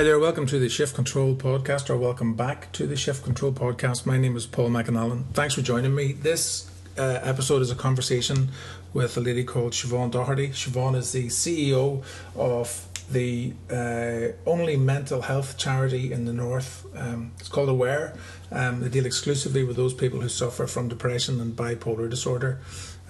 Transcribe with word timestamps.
Hi 0.00 0.04
there, 0.04 0.18
welcome 0.18 0.46
to 0.46 0.58
the 0.58 0.70
Shift 0.70 0.94
Control 0.94 1.34
podcast, 1.34 1.90
or 1.90 1.96
welcome 1.98 2.32
back 2.32 2.72
to 2.72 2.86
the 2.86 2.96
Shift 2.96 3.22
Control 3.22 3.52
podcast. 3.52 4.06
My 4.06 4.16
name 4.16 4.34
is 4.34 4.46
Paul 4.46 4.70
McAnallen. 4.70 5.24
Thanks 5.34 5.56
for 5.56 5.60
joining 5.60 5.94
me. 5.94 6.12
This 6.12 6.70
uh, 6.96 7.20
episode 7.22 7.60
is 7.60 7.70
a 7.70 7.74
conversation 7.74 8.48
with 8.94 9.18
a 9.18 9.20
lady 9.20 9.44
called 9.44 9.72
Siobhan 9.72 10.10
Doherty. 10.10 10.48
Siobhan 10.52 10.96
is 10.96 11.12
the 11.12 11.26
CEO 11.26 12.02
of 12.34 12.88
the 13.12 13.52
uh, 13.70 14.28
only 14.48 14.78
mental 14.78 15.20
health 15.20 15.58
charity 15.58 16.14
in 16.14 16.24
the 16.24 16.32
north. 16.32 16.86
Um, 16.96 17.32
it's 17.38 17.50
called 17.50 17.68
Aware. 17.68 18.16
Um, 18.50 18.80
they 18.80 18.88
deal 18.88 19.04
exclusively 19.04 19.64
with 19.64 19.76
those 19.76 19.92
people 19.92 20.22
who 20.22 20.30
suffer 20.30 20.66
from 20.66 20.88
depression 20.88 21.42
and 21.42 21.54
bipolar 21.54 22.08
disorder. 22.08 22.58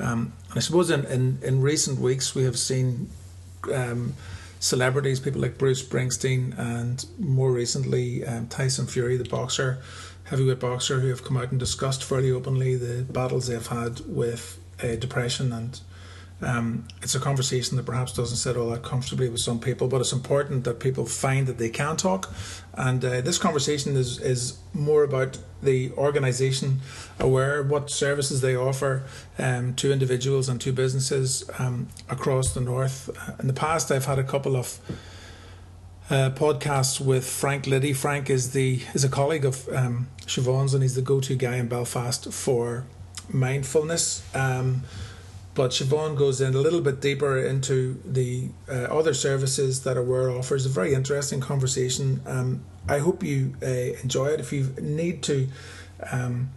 Um, 0.00 0.32
and 0.48 0.56
I 0.56 0.60
suppose 0.60 0.90
in, 0.90 1.04
in, 1.04 1.38
in 1.40 1.62
recent 1.62 2.00
weeks 2.00 2.34
we 2.34 2.42
have 2.42 2.58
seen 2.58 3.10
um, 3.72 4.14
celebrities, 4.60 5.18
people 5.18 5.40
like 5.40 5.58
Bruce 5.58 5.82
Springsteen, 5.82 6.56
and 6.56 7.04
more 7.18 7.50
recently 7.50 8.24
um, 8.24 8.46
Tyson 8.46 8.86
Fury, 8.86 9.16
the 9.16 9.28
boxer, 9.28 9.82
heavyweight 10.24 10.60
boxer, 10.60 11.00
who 11.00 11.08
have 11.08 11.24
come 11.24 11.36
out 11.36 11.50
and 11.50 11.58
discussed 11.58 12.04
fairly 12.04 12.30
openly 12.30 12.76
the 12.76 13.02
battles 13.02 13.48
they've 13.48 13.66
had 13.66 14.00
with 14.06 14.60
uh, 14.82 14.94
depression 14.94 15.52
and 15.52 15.80
um, 16.42 16.84
it's 17.02 17.14
a 17.14 17.20
conversation 17.20 17.76
that 17.76 17.84
perhaps 17.84 18.12
doesn't 18.12 18.36
sit 18.36 18.56
all 18.56 18.70
that 18.70 18.82
comfortably 18.82 19.28
with 19.28 19.40
some 19.40 19.60
people, 19.60 19.88
but 19.88 20.00
it's 20.00 20.12
important 20.12 20.64
that 20.64 20.80
people 20.80 21.04
find 21.04 21.46
that 21.46 21.58
they 21.58 21.68
can 21.68 21.96
talk. 21.96 22.32
And 22.74 23.04
uh, 23.04 23.20
this 23.20 23.38
conversation 23.38 23.96
is, 23.96 24.18
is 24.18 24.58
more 24.72 25.02
about 25.04 25.38
the 25.62 25.92
organisation 25.92 26.80
aware 27.18 27.62
what 27.62 27.90
services 27.90 28.40
they 28.40 28.56
offer 28.56 29.02
um, 29.38 29.74
to 29.74 29.92
individuals 29.92 30.48
and 30.48 30.60
to 30.62 30.72
businesses 30.72 31.48
um, 31.58 31.88
across 32.08 32.54
the 32.54 32.60
north. 32.60 33.10
In 33.38 33.46
the 33.46 33.52
past, 33.52 33.90
I've 33.90 34.06
had 34.06 34.18
a 34.18 34.24
couple 34.24 34.56
of 34.56 34.78
uh, 36.08 36.30
podcasts 36.30 37.00
with 37.00 37.28
Frank 37.28 37.66
Liddy. 37.66 37.92
Frank 37.92 38.30
is 38.30 38.52
the 38.52 38.82
is 38.94 39.04
a 39.04 39.08
colleague 39.08 39.44
of 39.44 39.68
um, 39.68 40.08
Siobhan's, 40.26 40.74
and 40.74 40.82
he's 40.82 40.96
the 40.96 41.02
go-to 41.02 41.36
guy 41.36 41.56
in 41.56 41.68
Belfast 41.68 42.32
for 42.32 42.84
mindfulness. 43.28 44.24
Um, 44.34 44.82
but 45.54 45.72
Siobhan 45.72 46.16
goes 46.16 46.40
in 46.40 46.54
a 46.54 46.58
little 46.58 46.80
bit 46.80 47.00
deeper 47.00 47.38
into 47.38 48.00
the 48.04 48.50
uh, 48.68 48.84
other 48.84 49.12
services 49.14 49.82
that 49.82 49.96
Aware 49.96 50.30
offers. 50.30 50.64
A 50.64 50.68
very 50.68 50.94
interesting 50.94 51.40
conversation. 51.40 52.20
Um, 52.24 52.64
I 52.88 52.98
hope 52.98 53.22
you 53.22 53.54
uh, 53.62 53.66
enjoy 54.02 54.26
it. 54.28 54.40
If 54.40 54.52
you 54.52 54.74
need 54.80 55.22
to 55.24 55.48
um, 56.10 56.50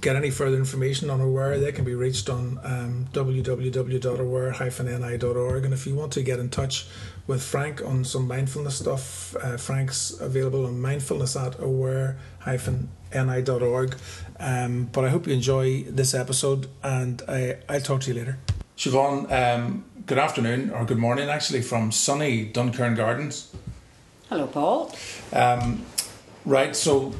get 0.00 0.16
any 0.16 0.30
further 0.30 0.56
information 0.56 1.10
on 1.10 1.20
Aware, 1.20 1.58
they 1.58 1.72
can 1.72 1.84
be 1.84 1.94
reached 1.94 2.30
on 2.30 2.58
um, 2.64 3.06
www.aware-ni.org. 3.12 5.64
And 5.64 5.74
if 5.74 5.86
you 5.86 5.94
want 5.94 6.12
to 6.12 6.22
get 6.22 6.38
in 6.38 6.50
touch 6.50 6.86
with 7.26 7.42
Frank 7.42 7.82
on 7.82 8.04
some 8.04 8.28
mindfulness 8.28 8.78
stuff, 8.78 9.34
uh, 9.36 9.56
Frank's 9.56 10.10
available 10.20 10.66
on 10.66 10.80
mindfulness 10.80 11.36
at 11.36 11.58
aware-ni.org. 11.58 13.96
Um, 14.40 14.88
but 14.92 15.04
I 15.04 15.10
hope 15.10 15.26
you 15.26 15.32
enjoy 15.32 15.84
this 15.84 16.14
episode, 16.14 16.68
and 16.82 17.22
I, 17.28 17.58
I'll 17.68 17.80
talk 17.80 18.00
to 18.02 18.12
you 18.12 18.18
later. 18.18 18.38
Siobhan, 18.76 19.30
um, 19.30 19.84
good 20.06 20.18
afternoon, 20.18 20.70
or 20.70 20.84
good 20.84 20.98
morning 20.98 21.28
actually, 21.28 21.62
from 21.62 21.92
sunny 21.92 22.46
Duncairn 22.46 22.96
Gardens. 22.96 23.54
Hello, 24.28 24.46
Paul. 24.46 24.94
Um, 25.32 25.84
right, 26.44 26.74
so 26.74 27.12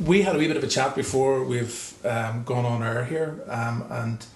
we 0.00 0.22
had 0.22 0.34
a 0.34 0.38
wee 0.38 0.48
bit 0.48 0.56
of 0.56 0.64
a 0.64 0.68
chat 0.68 0.94
before 0.94 1.44
we've 1.44 1.94
um, 2.04 2.44
gone 2.44 2.64
on 2.64 2.82
air 2.82 3.04
here, 3.04 3.40
um, 3.48 3.84
and 3.90 4.26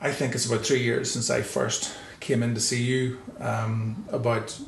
I 0.00 0.10
think 0.10 0.34
it's 0.34 0.46
about 0.46 0.64
three 0.64 0.82
years 0.82 1.10
since 1.10 1.30
I 1.30 1.42
first 1.42 1.96
came 2.20 2.42
in 2.42 2.54
to 2.54 2.60
see 2.60 2.82
you 2.82 3.18
um, 3.40 4.04
about, 4.10 4.58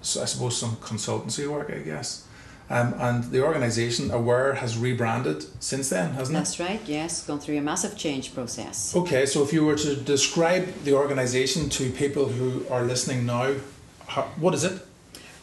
I 0.00 0.26
suppose, 0.26 0.56
some 0.56 0.76
consultancy 0.76 1.50
work, 1.50 1.70
I 1.70 1.78
guess. 1.78 2.26
Um, 2.70 2.94
and 2.98 3.24
the 3.24 3.44
organisation 3.44 4.10
Aware 4.10 4.54
has 4.54 4.78
rebranded 4.78 5.44
since 5.62 5.90
then, 5.90 6.12
hasn't 6.12 6.36
That's 6.36 6.54
it? 6.54 6.58
That's 6.58 6.70
right, 6.70 6.80
yes, 6.86 7.26
gone 7.26 7.38
through 7.38 7.58
a 7.58 7.60
massive 7.60 7.96
change 7.96 8.34
process. 8.34 8.96
Okay, 8.96 9.26
so 9.26 9.42
if 9.42 9.52
you 9.52 9.66
were 9.66 9.76
to 9.76 9.96
describe 9.96 10.72
the 10.84 10.94
organisation 10.94 11.68
to 11.70 11.90
people 11.90 12.26
who 12.26 12.66
are 12.70 12.82
listening 12.82 13.26
now, 13.26 13.54
how, 14.06 14.22
what 14.36 14.54
is 14.54 14.64
it? 14.64 14.80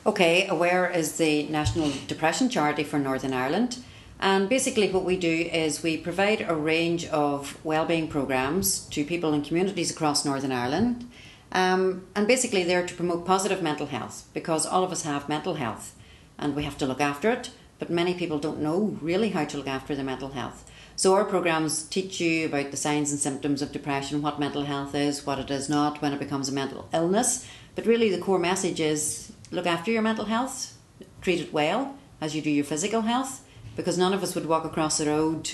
Okay, 0.04 0.48
Aware 0.48 0.90
is 0.90 1.18
the 1.18 1.44
National 1.44 1.92
Depression 2.08 2.50
Charity 2.50 2.84
for 2.84 2.98
Northern 2.98 3.34
Ireland. 3.34 3.78
And 4.22 4.48
basically, 4.48 4.92
what 4.92 5.04
we 5.04 5.18
do 5.18 5.50
is 5.52 5.82
we 5.82 5.98
provide 5.98 6.46
a 6.48 6.54
range 6.54 7.08
of 7.08 7.58
wellbeing 7.66 8.08
programs 8.08 8.82
to 8.90 9.04
people 9.04 9.34
in 9.34 9.42
communities 9.42 9.90
across 9.90 10.24
Northern 10.24 10.52
Ireland. 10.52 11.10
Um, 11.52 12.06
and 12.16 12.28
basically, 12.28 12.64
they're 12.64 12.86
to 12.86 12.94
promote 12.94 13.26
positive 13.26 13.64
mental 13.64 13.88
health 13.88 14.30
because 14.32 14.66
all 14.66 14.84
of 14.84 14.92
us 14.92 15.04
have 15.04 15.28
mental 15.28 15.56
health 15.56 15.96
and 16.38 16.56
we 16.56 16.64
have 16.64 16.78
to 16.78 16.86
look 16.86 17.02
after 17.02 17.32
it. 17.32 17.50
But 17.80 17.90
many 17.90 18.14
people 18.14 18.38
don't 18.38 18.62
know 18.62 18.96
really 19.02 19.30
how 19.30 19.46
to 19.46 19.58
look 19.58 19.68
after 19.68 19.96
their 19.96 20.06
mental 20.06 20.30
health. 20.30 20.70
So 20.96 21.16
our 21.16 21.26
programs 21.26 21.82
teach 21.82 22.22
you 22.22 22.46
about 22.46 22.70
the 22.70 22.78
signs 22.78 23.10
and 23.10 23.20
symptoms 23.20 23.64
of 23.64 23.72
depression, 23.72 24.22
what 24.22 24.40
mental 24.40 24.66
health 24.66 24.94
is, 24.94 25.26
what 25.26 25.40
it 25.40 25.50
is 25.50 25.68
not, 25.68 26.00
when 26.00 26.14
it 26.14 26.20
becomes 26.20 26.48
a 26.48 26.52
mental 26.52 26.88
illness. 26.94 27.48
But 27.74 27.88
really, 27.88 28.10
the 28.10 28.22
core 28.22 28.38
message 28.38 28.80
is 28.80 29.32
look 29.50 29.66
after 29.66 29.90
your 29.90 30.04
mental 30.04 30.26
health, 30.26 30.78
treat 31.22 31.42
it 31.42 31.52
well 31.52 31.96
as 32.22 32.36
you 32.36 32.42
do 32.44 32.52
your 32.52 32.66
physical 32.66 33.02
health, 33.02 33.44
because 33.76 33.98
none 33.98 34.14
of 34.14 34.24
us 34.24 34.36
would 34.36 34.46
walk 34.46 34.66
across 34.66 34.98
the 34.98 35.06
road 35.06 35.52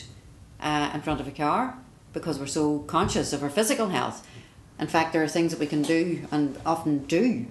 uh, 0.59 0.91
in 0.93 1.01
front 1.01 1.19
of 1.19 1.27
a 1.27 1.31
car 1.31 1.77
because 2.13 2.39
we're 2.39 2.47
so 2.47 2.79
conscious 2.79 3.33
of 3.33 3.43
our 3.43 3.49
physical 3.49 3.89
health. 3.89 4.27
In 4.79 4.87
fact, 4.87 5.13
there 5.13 5.23
are 5.23 5.27
things 5.27 5.51
that 5.51 5.59
we 5.59 5.67
can 5.67 5.81
do 5.81 6.25
and 6.31 6.57
often 6.65 7.05
do 7.05 7.47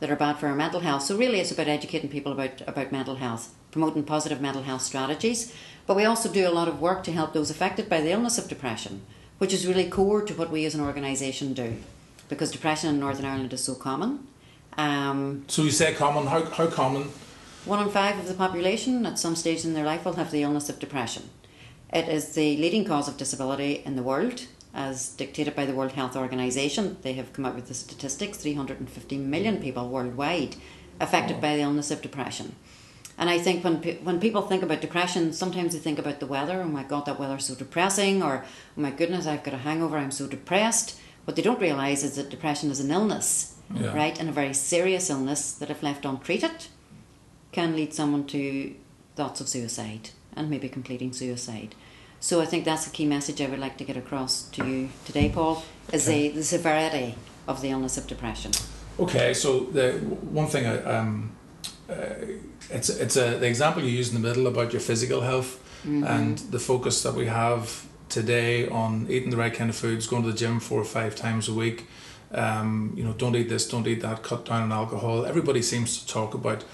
that 0.00 0.10
are 0.10 0.16
bad 0.16 0.38
for 0.38 0.48
our 0.48 0.54
mental 0.54 0.80
health. 0.80 1.02
So 1.02 1.16
really, 1.16 1.40
it's 1.40 1.52
about 1.52 1.68
educating 1.68 2.08
people 2.08 2.32
about 2.32 2.62
about 2.66 2.90
mental 2.90 3.16
health, 3.16 3.54
promoting 3.70 4.02
positive 4.02 4.40
mental 4.40 4.62
health 4.62 4.82
strategies. 4.82 5.54
But 5.86 5.96
we 5.96 6.04
also 6.04 6.30
do 6.30 6.48
a 6.48 6.52
lot 6.52 6.68
of 6.68 6.80
work 6.80 7.04
to 7.04 7.12
help 7.12 7.32
those 7.32 7.50
affected 7.50 7.88
by 7.88 8.00
the 8.00 8.10
illness 8.10 8.38
of 8.38 8.48
depression, 8.48 9.02
which 9.38 9.52
is 9.52 9.66
really 9.66 9.88
core 9.88 10.22
to 10.22 10.34
what 10.34 10.50
we 10.50 10.64
as 10.64 10.74
an 10.74 10.80
organisation 10.80 11.52
do, 11.52 11.76
because 12.28 12.50
depression 12.50 12.90
in 12.90 13.00
Northern 13.00 13.26
Ireland 13.26 13.52
is 13.52 13.64
so 13.64 13.74
common. 13.74 14.26
Um, 14.78 15.44
so 15.48 15.62
you 15.62 15.70
say 15.70 15.92
common? 15.94 16.26
How 16.26 16.44
how 16.44 16.66
common? 16.66 17.10
One 17.64 17.82
in 17.82 17.90
five 17.90 18.18
of 18.18 18.26
the 18.26 18.34
population 18.34 19.04
at 19.04 19.18
some 19.18 19.36
stage 19.36 19.64
in 19.64 19.74
their 19.74 19.84
life 19.84 20.04
will 20.04 20.14
have 20.14 20.30
the 20.30 20.42
illness 20.42 20.68
of 20.68 20.78
depression. 20.78 21.30
It 21.92 22.08
is 22.08 22.34
the 22.34 22.56
leading 22.56 22.84
cause 22.84 23.08
of 23.08 23.16
disability 23.16 23.82
in 23.84 23.96
the 23.96 24.02
world 24.02 24.46
as 24.72 25.10
dictated 25.10 25.56
by 25.56 25.66
the 25.66 25.74
World 25.74 25.92
Health 25.92 26.16
Organization. 26.16 26.96
They 27.02 27.14
have 27.14 27.32
come 27.32 27.44
out 27.44 27.54
with 27.54 27.66
the 27.66 27.74
statistics 27.74 28.38
350 28.38 29.18
million 29.18 29.60
people 29.60 29.88
worldwide 29.88 30.56
affected 31.00 31.38
oh. 31.38 31.40
by 31.40 31.56
the 31.56 31.62
illness 31.62 31.90
of 31.90 32.02
depression. 32.02 32.54
And 33.18 33.28
I 33.28 33.38
think 33.38 33.62
when 33.62 33.82
when 34.04 34.18
people 34.18 34.42
think 34.42 34.62
about 34.62 34.80
depression, 34.80 35.34
sometimes 35.34 35.74
they 35.74 35.78
think 35.78 35.98
about 35.98 36.20
the 36.20 36.26
weather. 36.26 36.62
Oh 36.62 36.68
my 36.68 36.84
God, 36.84 37.04
that 37.04 37.20
weather's 37.20 37.44
so 37.44 37.54
depressing, 37.54 38.22
or 38.22 38.44
oh 38.78 38.80
my 38.80 38.90
goodness, 38.90 39.26
I've 39.26 39.44
got 39.44 39.52
a 39.52 39.58
hangover. 39.58 39.98
I'm 39.98 40.10
so 40.10 40.26
depressed. 40.26 40.98
What 41.26 41.36
they 41.36 41.42
don't 41.42 41.60
realize 41.60 42.02
is 42.02 42.16
that 42.16 42.30
depression 42.30 42.70
is 42.70 42.80
an 42.80 42.90
illness, 42.90 43.56
yeah. 43.74 43.94
right, 43.94 44.18
and 44.18 44.30
a 44.30 44.32
very 44.32 44.54
serious 44.54 45.10
illness 45.10 45.52
that, 45.52 45.70
if 45.70 45.82
left 45.82 46.06
untreated, 46.06 46.68
can 47.52 47.76
lead 47.76 47.92
someone 47.92 48.26
to 48.26 48.74
thoughts 49.16 49.40
of 49.40 49.48
suicide 49.48 50.10
and 50.36 50.48
maybe 50.48 50.68
completing 50.68 51.12
suicide. 51.12 51.74
So 52.20 52.40
I 52.40 52.46
think 52.46 52.64
that's 52.64 52.84
the 52.84 52.90
key 52.90 53.06
message 53.06 53.40
I 53.40 53.46
would 53.46 53.58
like 53.58 53.78
to 53.78 53.84
get 53.84 53.96
across 53.96 54.42
to 54.50 54.66
you 54.66 54.90
today, 55.04 55.30
Paul, 55.30 55.64
is 55.92 56.08
okay. 56.08 56.28
the, 56.28 56.36
the 56.36 56.44
severity 56.44 57.14
of 57.48 57.62
the 57.62 57.70
illness 57.70 57.96
of 57.96 58.06
depression. 58.06 58.52
Okay, 58.98 59.32
so 59.32 59.60
the 59.60 59.92
one 59.92 60.46
thing 60.46 60.66
I, 60.66 60.82
um, 60.82 61.32
uh, 61.88 61.94
it's 62.68 62.90
it's 62.90 63.16
a 63.16 63.38
the 63.38 63.46
example 63.46 63.82
you 63.82 63.88
use 63.88 64.14
in 64.14 64.20
the 64.20 64.28
middle 64.28 64.46
about 64.46 64.72
your 64.72 64.80
physical 64.80 65.22
health 65.22 65.58
mm-hmm. 65.82 66.04
and 66.04 66.38
the 66.38 66.58
focus 66.58 67.02
that 67.02 67.14
we 67.14 67.26
have 67.26 67.86
today 68.10 68.68
on 68.68 69.06
eating 69.08 69.30
the 69.30 69.36
right 69.36 69.54
kind 69.54 69.70
of 69.70 69.76
foods, 69.76 70.06
going 70.06 70.22
to 70.22 70.30
the 70.30 70.36
gym 70.36 70.60
four 70.60 70.80
or 70.80 70.84
five 70.84 71.16
times 71.16 71.48
a 71.48 71.54
week. 71.54 71.86
Um, 72.32 72.92
you 72.96 73.02
know, 73.02 73.12
don't 73.12 73.34
eat 73.34 73.48
this, 73.48 73.68
don't 73.68 73.86
eat 73.86 74.02
that, 74.02 74.22
cut 74.22 74.44
down 74.44 74.62
on 74.62 74.72
alcohol. 74.72 75.24
Everybody 75.24 75.62
seems 75.62 75.98
to 75.98 76.06
talk 76.06 76.34
about 76.34 76.64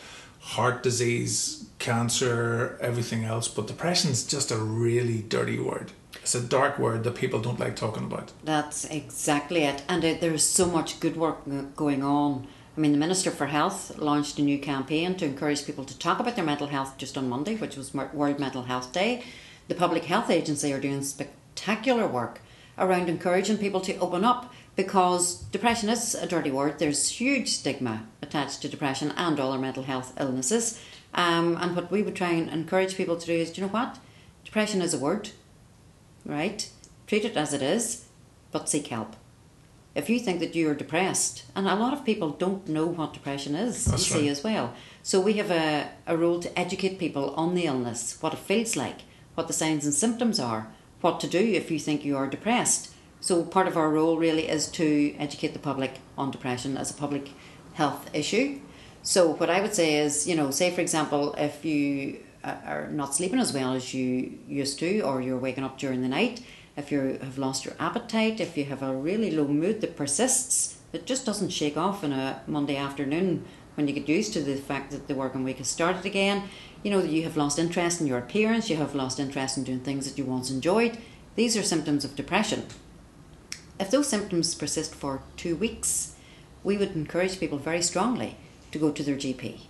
heart 0.46 0.81
disease, 0.82 1.66
cancer, 1.81 2.78
everything 2.81 3.25
else, 3.25 3.48
but 3.48 3.66
depression 3.66 4.12
is 4.12 4.25
just 4.25 4.52
a 4.52 4.56
really 4.56 5.22
dirty 5.22 5.58
word. 5.58 5.90
It's 6.22 6.37
a 6.37 6.40
dark 6.40 6.78
word 6.78 7.02
that 7.04 7.16
people 7.16 7.40
don't 7.40 7.58
like 7.58 7.75
talking 7.75 8.04
about. 8.04 8.32
That's 8.44 8.84
exactly 8.84 9.64
it. 9.64 9.82
And 9.88 10.04
uh, 10.04 10.14
there's 10.20 10.44
so 10.44 10.66
much 10.66 11.00
good 11.00 11.16
work 11.16 11.38
going 11.75 12.02
on. 12.04 12.46
I 12.76 12.81
mean, 12.81 12.93
the 12.93 12.98
Minister 12.98 13.31
for 13.31 13.46
Health 13.46 13.98
launched 13.98 14.38
a 14.38 14.43
new 14.43 14.58
campaign 14.58 15.16
to 15.16 15.25
encourage 15.25 15.66
people 15.66 15.84
to 15.84 15.98
talk 15.98 16.20
about 16.20 16.37
their 16.37 16.44
mental 16.44 16.69
health 16.69 16.96
just 16.96 17.19
on 17.19 17.28
Monday, 17.28 17.56
which 17.56 17.76
was 17.76 17.92
World 17.92 18.38
Mental 18.38 18.62
Health 18.62 18.92
Day. 18.92 19.25
The 19.66 19.75
Public 19.75 20.04
Health 20.04 20.31
Agency 20.31 20.72
are 20.72 20.81
doing 20.81 21.02
spectacular 21.02 22.06
work 22.06 22.40
around 22.78 23.08
encouraging 23.08 23.58
people 23.58 23.81
to 23.81 23.96
open 23.99 24.25
up 24.25 24.52
because 24.76 25.43
depression 25.50 25.88
is 25.88 26.14
a 26.14 26.26
dirty 26.26 26.50
word. 26.50 26.78
There's 26.78 27.08
huge 27.08 27.49
stigma 27.49 28.06
attached 28.23 28.62
to 28.62 28.69
depression 28.69 29.12
and 29.17 29.40
other 29.40 29.58
mental 29.58 29.82
health 29.82 30.12
illnesses. 30.20 30.78
Um, 31.14 31.56
and 31.61 31.75
what 31.75 31.90
we 31.90 32.02
would 32.02 32.14
try 32.14 32.32
and 32.32 32.50
encourage 32.50 32.96
people 32.96 33.17
to 33.17 33.26
do 33.26 33.32
is, 33.32 33.50
do 33.50 33.61
you 33.61 33.67
know 33.67 33.73
what? 33.73 33.99
Depression 34.44 34.82
is 34.82 34.93
a 34.93 34.99
word, 34.99 35.31
right? 36.26 36.69
Treat 37.06 37.25
it 37.25 37.37
as 37.37 37.55
it 37.55 37.62
is, 37.62 38.05
but 38.52 38.69
seek 38.69 38.88
help. 38.88 39.17
if 39.96 40.11
you 40.11 40.20
think 40.20 40.40
that 40.40 40.55
you're 40.55 40.75
depressed, 40.75 41.44
and 41.56 41.67
a 41.67 41.75
lot 41.75 41.94
of 41.94 42.05
people 42.05 42.28
don't 42.28 42.69
know 42.69 42.84
what 42.84 43.14
depression 43.14 43.55
is, 43.55 43.87
That's 43.87 44.11
you 44.11 44.20
see 44.20 44.28
as 44.28 44.44
well. 44.44 44.75
So 45.02 45.19
we 45.19 45.34
have 45.34 45.50
a, 45.50 45.88
a 46.06 46.19
role 46.19 46.38
to 46.40 46.58
educate 46.58 46.99
people 46.99 47.31
on 47.34 47.55
the 47.55 47.64
illness, 47.64 48.19
what 48.20 48.34
it 48.34 48.38
feels 48.38 48.76
like, 48.76 49.00
what 49.34 49.46
the 49.46 49.55
signs 49.55 49.87
and 49.87 49.94
symptoms 49.94 50.38
are, 50.38 50.70
what 51.00 51.19
to 51.20 51.26
do 51.26 51.38
if 51.38 51.70
you 51.70 51.78
think 51.78 52.05
you 52.05 52.14
are 52.14 52.26
depressed. 52.26 52.93
So 53.20 53.42
part 53.42 53.66
of 53.66 53.76
our 53.76 53.90
role 53.90 54.18
really 54.18 54.48
is 54.48 54.68
to 54.72 55.14
educate 55.18 55.52
the 55.52 55.58
public 55.58 56.00
on 56.16 56.30
depression 56.30 56.76
as 56.76 56.90
a 56.90 56.94
public 56.94 57.30
health 57.74 58.08
issue. 58.14 58.60
So 59.02 59.34
what 59.34 59.50
I 59.50 59.60
would 59.60 59.74
say 59.74 59.96
is, 59.96 60.26
you 60.26 60.34
know, 60.34 60.50
say 60.50 60.70
for 60.70 60.80
example, 60.80 61.34
if 61.38 61.64
you 61.64 62.18
uh, 62.44 62.54
are 62.64 62.88
not 62.90 63.14
sleeping 63.14 63.38
as 63.38 63.52
well 63.52 63.72
as 63.72 63.94
you 63.94 64.38
used 64.48 64.78
to, 64.80 65.00
or 65.00 65.20
you're 65.20 65.38
waking 65.38 65.64
up 65.64 65.78
during 65.78 66.02
the 66.02 66.08
night, 66.08 66.42
if 66.76 66.92
you 66.92 67.18
have 67.22 67.38
lost 67.38 67.64
your 67.64 67.74
appetite, 67.80 68.40
if 68.40 68.56
you 68.56 68.64
have 68.64 68.82
a 68.82 68.94
really 68.94 69.30
low 69.30 69.46
mood 69.46 69.80
that 69.80 69.96
persists, 69.96 70.78
it 70.92 71.06
just 71.06 71.24
doesn't 71.24 71.50
shake 71.50 71.76
off 71.76 72.04
in 72.04 72.12
a 72.12 72.42
Monday 72.46 72.76
afternoon 72.76 73.44
when 73.74 73.88
you 73.88 73.94
get 73.94 74.08
used 74.08 74.32
to 74.32 74.42
the 74.42 74.56
fact 74.56 74.90
that 74.90 75.08
the 75.08 75.14
working 75.14 75.44
week 75.44 75.58
has 75.58 75.68
started 75.68 76.04
again. 76.04 76.44
You 76.82 76.90
know, 76.90 77.02
you 77.02 77.22
have 77.22 77.36
lost 77.36 77.58
interest 77.58 78.00
in 78.00 78.06
your 78.06 78.18
appearance, 78.18 78.70
you 78.70 78.76
have 78.76 78.94
lost 78.94 79.20
interest 79.20 79.56
in 79.56 79.64
doing 79.64 79.80
things 79.80 80.08
that 80.08 80.18
you 80.18 80.24
once 80.24 80.50
enjoyed. 80.50 80.98
These 81.34 81.56
are 81.56 81.62
symptoms 81.62 82.04
of 82.04 82.16
depression. 82.16 82.66
If 83.78 83.90
those 83.90 84.08
symptoms 84.08 84.55
persist 84.55 84.94
for 84.94 85.23
two 85.37 85.56
weeks, 85.56 86.14
we 86.64 86.76
would 86.76 86.96
encourage 86.96 87.38
people 87.38 87.58
very 87.58 87.82
strongly 87.82 88.37
to 88.73 88.78
go 88.78 88.90
to 88.90 89.02
their 89.02 89.17
GP 89.17 89.61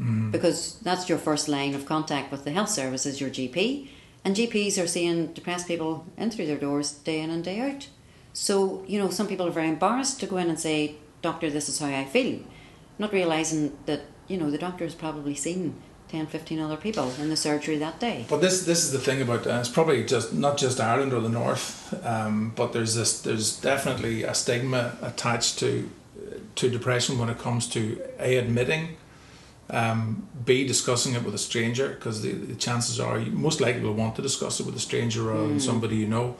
mm-hmm. 0.00 0.30
because 0.30 0.78
that's 0.80 1.08
your 1.08 1.18
first 1.18 1.48
line 1.48 1.74
of 1.74 1.86
contact 1.86 2.30
with 2.30 2.44
the 2.44 2.52
health 2.52 2.70
service 2.70 3.06
is 3.06 3.20
your 3.20 3.30
GP, 3.30 3.88
and 4.24 4.36
GPs 4.36 4.82
are 4.82 4.86
seeing 4.86 5.28
depressed 5.28 5.66
people 5.66 6.06
in 6.16 6.30
through 6.30 6.46
their 6.46 6.56
doors 6.56 6.92
day 6.92 7.20
in 7.20 7.30
and 7.30 7.44
day 7.44 7.60
out. 7.60 7.88
So 8.32 8.84
you 8.86 8.98
know, 8.98 9.10
some 9.10 9.26
people 9.26 9.46
are 9.46 9.52
very 9.52 9.68
embarrassed 9.68 10.20
to 10.20 10.26
go 10.26 10.36
in 10.36 10.48
and 10.48 10.58
say, 10.58 10.96
"Doctor, 11.22 11.50
this 11.50 11.68
is 11.68 11.78
how 11.78 11.86
I 11.86 12.04
feel," 12.04 12.40
not 12.98 13.12
realizing 13.12 13.76
that 13.86 14.02
you 14.28 14.38
know 14.38 14.50
the 14.50 14.58
doctor 14.58 14.84
has 14.84 14.94
probably 14.94 15.34
seen 15.34 15.74
10, 16.08 16.26
15 16.26 16.60
other 16.60 16.76
people 16.76 17.12
in 17.20 17.28
the 17.28 17.36
surgery 17.36 17.78
that 17.78 18.00
day. 18.00 18.26
But 18.28 18.40
this 18.40 18.64
this 18.64 18.84
is 18.84 18.92
the 18.92 18.98
thing 18.98 19.20
about 19.22 19.46
uh, 19.46 19.58
it's 19.60 19.68
probably 19.68 20.04
just 20.04 20.32
not 20.32 20.56
just 20.56 20.80
Ireland 20.80 21.12
or 21.12 21.20
the 21.20 21.28
North, 21.28 21.94
um, 22.04 22.52
but 22.56 22.72
there's 22.72 22.94
this 22.94 23.20
there's 23.20 23.58
definitely 23.60 24.22
a 24.24 24.34
stigma 24.34 24.96
attached 25.02 25.58
to 25.60 25.88
to 26.56 26.68
depression 26.68 27.18
when 27.18 27.28
it 27.28 27.38
comes 27.38 27.68
to 27.68 28.00
a 28.18 28.36
admitting, 28.36 28.96
um, 29.70 30.26
b 30.44 30.66
discussing 30.66 31.14
it 31.14 31.22
with 31.24 31.34
a 31.34 31.38
stranger 31.38 31.90
because 31.90 32.22
the, 32.22 32.32
the 32.32 32.54
chances 32.54 32.98
are 32.98 33.18
you 33.18 33.30
most 33.30 33.60
likely 33.60 33.82
will 33.82 33.92
want 33.92 34.16
to 34.16 34.22
discuss 34.22 34.60
it 34.60 34.66
with 34.66 34.74
a 34.74 34.80
stranger 34.80 35.22
rather 35.22 35.46
than 35.48 35.60
somebody 35.60 35.96
you 35.96 36.08
know. 36.08 36.36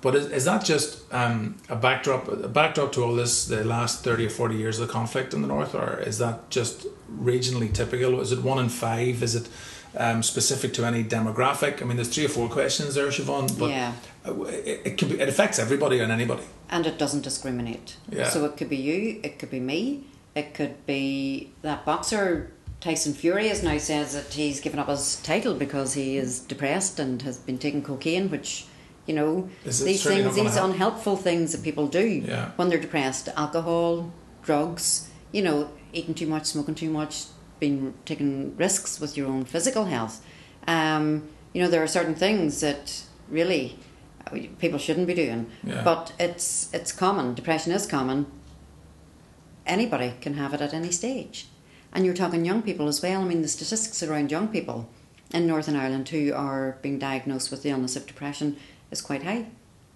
But 0.00 0.14
is, 0.14 0.26
is 0.30 0.44
that 0.44 0.64
just 0.64 1.12
um, 1.12 1.56
a 1.68 1.76
backdrop 1.76 2.28
a 2.28 2.48
backdrop 2.48 2.92
to 2.92 3.02
all 3.04 3.14
this 3.14 3.46
the 3.46 3.64
last 3.64 4.04
thirty 4.04 4.26
or 4.26 4.30
forty 4.30 4.56
years 4.56 4.78
of 4.78 4.86
the 4.86 4.92
conflict 4.92 5.34
in 5.34 5.42
the 5.42 5.48
north, 5.48 5.74
or 5.74 5.98
is 5.98 6.18
that 6.18 6.50
just 6.50 6.86
regionally 7.20 7.72
typical? 7.72 8.20
Is 8.20 8.30
it 8.32 8.42
one 8.42 8.58
in 8.58 8.68
five? 8.68 9.22
Is 9.22 9.34
it 9.34 9.48
um, 9.96 10.22
specific 10.22 10.72
to 10.74 10.84
any 10.84 11.02
demographic? 11.02 11.82
I 11.82 11.84
mean, 11.84 11.96
there's 11.96 12.14
three 12.14 12.26
or 12.26 12.28
four 12.28 12.48
questions 12.48 12.94
there, 12.94 13.08
Siobhan, 13.08 13.58
but 13.58 13.70
Yeah. 13.70 13.92
uh, 14.26 14.42
it, 14.44 14.82
it 14.84 14.98
can 14.98 15.08
be 15.08 15.20
it 15.20 15.28
affects 15.28 15.58
everybody 15.58 15.98
and 16.00 16.12
anybody. 16.12 16.42
and 16.70 16.86
it 16.86 16.98
doesn't 16.98 17.22
discriminate. 17.22 17.96
Yeah. 18.10 18.28
So 18.28 18.44
it 18.44 18.56
could 18.56 18.68
be 18.68 18.76
you, 18.76 19.20
it 19.24 19.38
could 19.38 19.50
be 19.50 19.60
me, 19.60 20.04
it 20.34 20.54
could 20.54 20.86
be 20.86 21.50
that 21.62 21.84
boxer 21.84 22.52
Tyson 22.80 23.14
Fury 23.14 23.48
has 23.48 23.62
now 23.64 23.78
says 23.78 24.12
that 24.12 24.32
he's 24.32 24.60
given 24.60 24.78
up 24.78 24.86
his 24.88 25.16
title 25.22 25.54
because 25.54 25.94
he 25.94 26.16
is 26.16 26.38
depressed 26.38 27.00
and 27.00 27.20
has 27.22 27.36
been 27.38 27.58
taking 27.58 27.82
cocaine, 27.82 28.30
which 28.30 28.66
you 29.08 29.14
know 29.14 29.48
these 29.64 29.80
things, 30.04 30.34
these 30.36 30.54
help? 30.54 30.70
unhelpful 30.70 31.16
things 31.16 31.52
that 31.52 31.62
people 31.64 31.86
do 31.88 32.06
Yeah. 32.06 32.50
when 32.56 32.68
they're 32.68 32.78
depressed, 32.88 33.28
alcohol, 33.36 34.12
drugs, 34.42 35.08
you 35.32 35.42
know, 35.42 35.70
eating 35.92 36.14
too 36.14 36.26
much, 36.26 36.44
smoking 36.44 36.74
too 36.74 36.90
much, 36.90 37.24
being 37.58 37.94
taking 38.04 38.54
risks 38.56 39.00
with 39.00 39.16
your 39.16 39.26
own 39.26 39.44
physical 39.44 39.86
health. 39.86 40.20
Um, 40.66 41.28
you 41.54 41.62
know, 41.62 41.70
there 41.70 41.82
are 41.82 41.88
certain 41.98 42.14
things 42.14 42.60
that 42.60 43.02
really 43.30 43.78
uh, 44.26 44.38
people 44.58 44.78
shouldn't 44.78 45.06
be 45.06 45.14
doing. 45.14 45.46
Yeah. 45.64 45.82
But 45.82 46.12
it's 46.20 46.68
it's 46.74 46.92
common. 46.92 47.34
Depression 47.34 47.72
is 47.72 47.86
common. 47.86 48.26
Anybody 49.66 50.14
can 50.20 50.34
have 50.34 50.54
it 50.54 50.60
at 50.60 50.72
any 50.72 50.90
stage, 50.90 51.46
and 51.92 52.04
you're 52.04 52.14
talking 52.14 52.44
young 52.44 52.62
people 52.62 52.88
as 52.88 53.02
well. 53.02 53.20
I 53.22 53.24
mean, 53.24 53.42
the 53.42 53.48
statistics 53.48 54.02
around 54.02 54.30
young 54.30 54.48
people 54.48 54.88
in 55.32 55.46
Northern 55.46 55.76
Ireland 55.76 56.08
who 56.08 56.32
are 56.32 56.78
being 56.80 56.98
diagnosed 56.98 57.50
with 57.50 57.62
the 57.62 57.68
illness 57.70 57.96
of 57.96 58.06
depression 58.06 58.56
is 58.90 59.00
quite 59.00 59.22
high. 59.22 59.46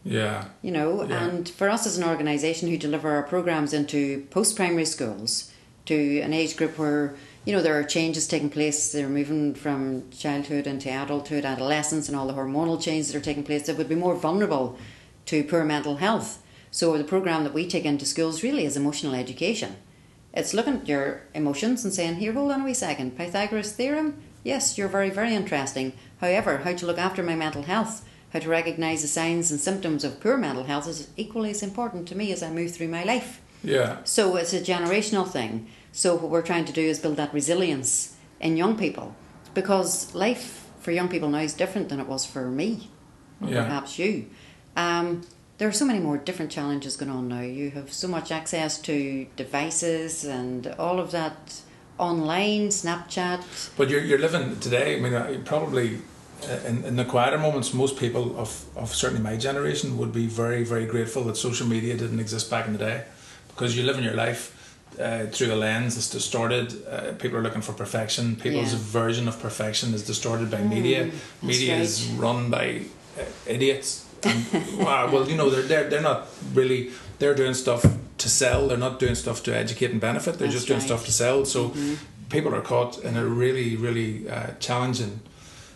Yeah, 0.05 0.47
you 0.63 0.73
know 0.73 1.05
Yeah. 1.05 1.25
and 1.25 1.49
for 1.49 1.71
us 1.71 1.87
as 1.87 1.97
an 1.97 2.05
organisation 2.05 2.69
who 2.69 2.77
deliver 2.77 3.11
our 3.11 3.23
programs 3.23 3.73
into 3.73 4.27
post-primary 4.31 4.85
schools 4.85 5.53
to 5.87 6.21
an 6.21 6.33
age 6.33 6.57
group 6.57 6.77
where 6.77 7.15
you 7.45 7.53
know 7.55 7.63
there 7.63 7.79
are 7.79 7.85
changes 7.85 8.27
taking 8.27 8.51
place 8.51 8.91
they're 8.91 9.09
moving 9.09 9.55
from 9.55 10.09
childhood 10.11 10.67
into 10.67 10.89
adulthood 10.89 11.45
adolescence 11.45 12.09
and 12.09 12.17
all 12.17 12.27
the 12.27 12.33
hormonal 12.35 12.81
changes 12.83 13.13
that 13.13 13.19
are 13.19 13.25
taking 13.25 13.45
place 13.45 13.67
that 13.67 13.77
would 13.79 13.89
be 13.89 13.95
more 13.95 14.17
vulnerable 14.17 14.77
to 15.27 15.45
poor 15.45 15.65
mental 15.65 15.97
health. 15.97 16.43
So 16.73 16.97
the 16.99 17.05
program 17.05 17.45
that 17.45 17.55
we 17.55 17.69
take 17.69 17.85
into 17.85 18.05
schools 18.07 18.43
really 18.43 18.65
is 18.65 18.77
emotional 18.77 19.15
education. 19.15 19.77
It's 20.35 20.55
looking 20.55 20.79
at 20.79 20.89
your 20.89 21.23
emotions 21.35 21.85
and 21.85 21.93
saying 21.95 22.17
here 22.17 22.33
hold 22.33 22.51
on 22.51 22.63
a 22.63 22.65
wee 22.65 22.75
second. 22.75 23.17
Pythagoras 23.17 23.71
theorem? 23.73 24.17
Yes 24.43 24.77
you're 24.77 24.89
very 24.89 25.11
very 25.11 25.33
interesting. 25.35 25.93
However 26.21 26.59
how 26.59 26.73
to 26.75 26.87
look 26.87 26.99
after 26.99 27.23
my 27.23 27.37
mental 27.37 27.63
health 27.63 28.05
how 28.33 28.39
to 28.41 28.49
recognise 28.49 29.03
the 29.03 29.09
signs 29.09 29.51
and 29.51 29.61
symptoms 29.61 30.05
of 30.05 30.21
poor 30.21 30.37
mental 30.37 30.65
health 30.65 30.89
is 30.89 31.09
equally 31.17 31.51
as 31.51 31.63
important 31.63 32.09
to 32.09 32.15
me 32.17 32.33
as 32.33 32.43
I 32.43 32.51
move 32.51 32.73
through 32.75 32.89
my 32.89 33.05
life. 33.05 33.41
yeah, 33.63 33.99
So 34.05 34.37
it's 34.37 34.53
a 34.55 34.61
generational 34.61 35.29
thing. 35.29 35.69
So 35.93 36.15
what 36.15 36.31
we're 36.31 36.43
trying 36.43 36.65
to 36.65 36.73
do 36.73 36.81
is 36.83 36.99
build 36.99 37.17
that 37.19 37.33
resilience 37.35 38.17
in 38.41 38.57
young 38.57 38.77
people 38.79 39.15
because 39.55 40.15
life 40.15 40.67
for 40.81 40.91
young 40.91 41.09
people 41.09 41.29
now 41.29 41.39
is 41.39 41.53
different 41.53 41.89
than 41.91 42.01
it 42.01 42.09
was 42.09 42.25
for 42.25 42.47
me, 42.49 42.91
or 43.41 43.49
Yeah. 43.51 43.65
perhaps 43.65 43.99
you. 43.99 44.27
Um, 44.77 45.23
there 45.59 45.69
are 45.69 45.73
so 45.73 45.85
many 45.85 46.01
more 46.01 46.17
different 46.17 46.51
challenges 46.51 46.97
going 46.97 47.11
on 47.13 47.29
now. 47.29 47.43
You 47.43 47.71
have 47.71 47.93
so 47.93 48.09
much 48.09 48.33
access 48.33 48.79
to 48.89 49.27
devices 49.37 50.25
and 50.25 50.67
all 50.79 50.99
of 50.99 51.11
that 51.13 51.61
online, 51.99 52.69
Snapchat. 52.71 53.43
but 53.77 53.89
you're 53.91 54.01
you're 54.01 54.19
living 54.19 54.59
today. 54.59 54.97
I 54.97 55.01
mean, 55.01 55.43
probably 55.45 55.99
in, 56.67 56.85
in 56.85 56.97
the 56.97 57.05
quieter 57.05 57.39
moments, 57.39 57.73
most 57.73 57.97
people 57.97 58.39
of 58.39 58.65
of 58.77 58.95
certainly 58.95 59.23
my 59.23 59.37
generation 59.37 59.97
would 59.99 60.13
be 60.13 60.27
very 60.27 60.65
very 60.65 60.87
grateful 60.87 61.23
that 61.25 61.37
social 61.37 61.67
media 61.67 61.97
didn't 61.97 62.21
exist 62.21 62.51
back 62.51 62.67
in 62.67 62.73
the 62.73 62.79
day, 62.79 63.05
because 63.49 63.77
you 63.77 63.83
live 63.85 63.99
in 63.99 64.05
your 64.05 64.15
life. 64.15 64.59
Uh, 65.01 65.25
through 65.33 65.51
a 65.51 65.57
lens 65.57 65.95
that's 65.95 66.11
distorted, 66.11 66.67
uh, 66.87 67.13
people 67.19 67.39
are 67.39 67.43
looking 67.43 67.63
for 67.63 67.73
perfection. 67.73 68.37
People's 68.37 68.73
Yeah. 68.75 69.01
version 69.03 69.27
of 69.27 69.41
perfection 69.41 69.95
is 69.95 70.03
distorted 70.03 70.51
by 70.51 70.61
media. 70.63 71.05
that's 71.07 71.43
Media 71.43 71.77
is 71.77 72.07
run 72.19 72.51
by 72.51 72.83
uh, 73.19 73.25
idiots. 73.47 74.05
And, 74.23 74.45
well, 75.13 75.27
you 75.31 75.35
know, 75.37 75.49
they're, 75.49 75.63
they're 75.71 75.89
they're 75.91 76.03
not 76.13 76.29
really 76.53 76.91
they're 77.19 77.35
doing 77.35 77.55
stuff 77.55 77.83
to 78.19 78.29
sell. 78.29 78.69
They're 78.69 78.85
not 78.89 78.99
doing 79.01 79.15
stuff 79.15 79.43
to 79.45 79.51
educate 79.57 79.91
and 79.93 80.01
benefit. 80.01 80.33
They're 80.39 80.49
That's 80.49 80.57
just 80.59 80.67
doing 80.69 80.81
right. 80.81 80.89
Mm-hmm. 80.91 80.99
stuff 80.99 81.07
to 81.07 81.13
sell. 81.13 81.45
So 81.47 81.73
people 82.29 82.55
are 82.55 82.61
caught 82.73 82.99
in 83.03 83.17
a 83.17 83.25
really 83.25 83.77
really 83.77 84.29
uh, 84.29 84.51
challenging. 84.61 85.21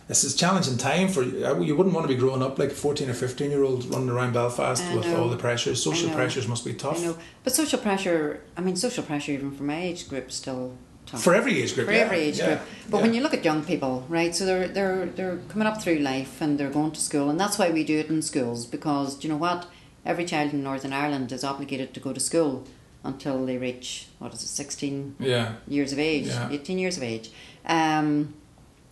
This 0.07 0.23
is 0.23 0.35
challenging 0.35 0.77
time 0.77 1.09
for 1.09 1.21
you. 1.21 1.63
You 1.63 1.75
wouldn't 1.75 1.93
want 1.93 2.07
to 2.07 2.13
be 2.13 2.19
growing 2.19 2.41
up 2.41 2.57
like 2.57 2.71
a 2.71 2.75
fourteen 2.75 3.09
or 3.09 3.13
fifteen 3.13 3.51
year 3.51 3.63
old 3.63 3.85
running 3.93 4.09
around 4.09 4.33
Belfast 4.33 4.81
I 4.83 4.95
with 4.95 5.05
know. 5.05 5.23
all 5.23 5.29
the 5.29 5.37
pressures. 5.37 5.83
Social 5.83 6.09
pressures 6.11 6.47
must 6.47 6.63
be 6.63 6.73
tough 6.73 6.99
I 6.99 7.03
know, 7.07 7.17
but 7.43 7.53
social 7.53 7.79
pressure. 7.79 8.41
I 8.55 8.61
mean, 8.61 8.75
social 8.77 9.03
pressure 9.03 9.33
even 9.33 9.51
for 9.51 9.63
my 9.63 9.81
age 9.81 10.07
group 10.07 10.29
is 10.29 10.35
still 10.35 10.77
tough. 11.05 11.21
for 11.21 11.35
every 11.35 11.61
age 11.61 11.75
group. 11.75 11.87
for 11.87 11.93
yeah, 11.93 11.99
every 11.99 12.19
age 12.19 12.37
yeah, 12.39 12.45
group. 12.47 12.59
But 12.89 12.97
yeah. 12.97 13.03
when 13.03 13.13
you 13.15 13.21
look 13.21 13.33
at 13.33 13.43
young 13.43 13.65
people, 13.65 14.05
right? 14.07 14.33
So 14.33 14.45
they're 14.45 14.69
they're 14.69 15.05
they're 15.07 15.37
coming 15.49 15.67
up 15.67 15.81
through 15.81 15.99
life 15.99 16.39
and 16.41 16.57
they're 16.57 16.69
going 16.69 16.91
to 16.91 17.01
school, 17.01 17.29
and 17.29 17.37
that's 17.37 17.57
why 17.59 17.69
we 17.71 17.83
do 17.83 17.99
it 17.99 18.07
in 18.07 18.21
schools 18.21 18.65
because 18.65 19.15
do 19.17 19.27
you 19.27 19.33
know 19.33 19.39
what? 19.39 19.67
Every 20.05 20.23
child 20.23 20.53
in 20.53 20.63
Northern 20.63 20.93
Ireland 20.93 21.33
is 21.33 21.43
obligated 21.43 21.93
to 21.95 21.99
go 21.99 22.13
to 22.13 22.19
school 22.21 22.63
until 23.03 23.45
they 23.45 23.57
reach 23.57 24.07
what 24.19 24.33
is 24.33 24.41
it, 24.41 24.47
sixteen 24.47 25.17
yeah, 25.19 25.55
years 25.67 25.91
of 25.91 25.99
age, 25.99 26.27
Yeah. 26.27 26.49
18 26.49 26.79
years 26.79 26.95
of 26.95 27.03
age. 27.03 27.29
Um, 27.65 28.33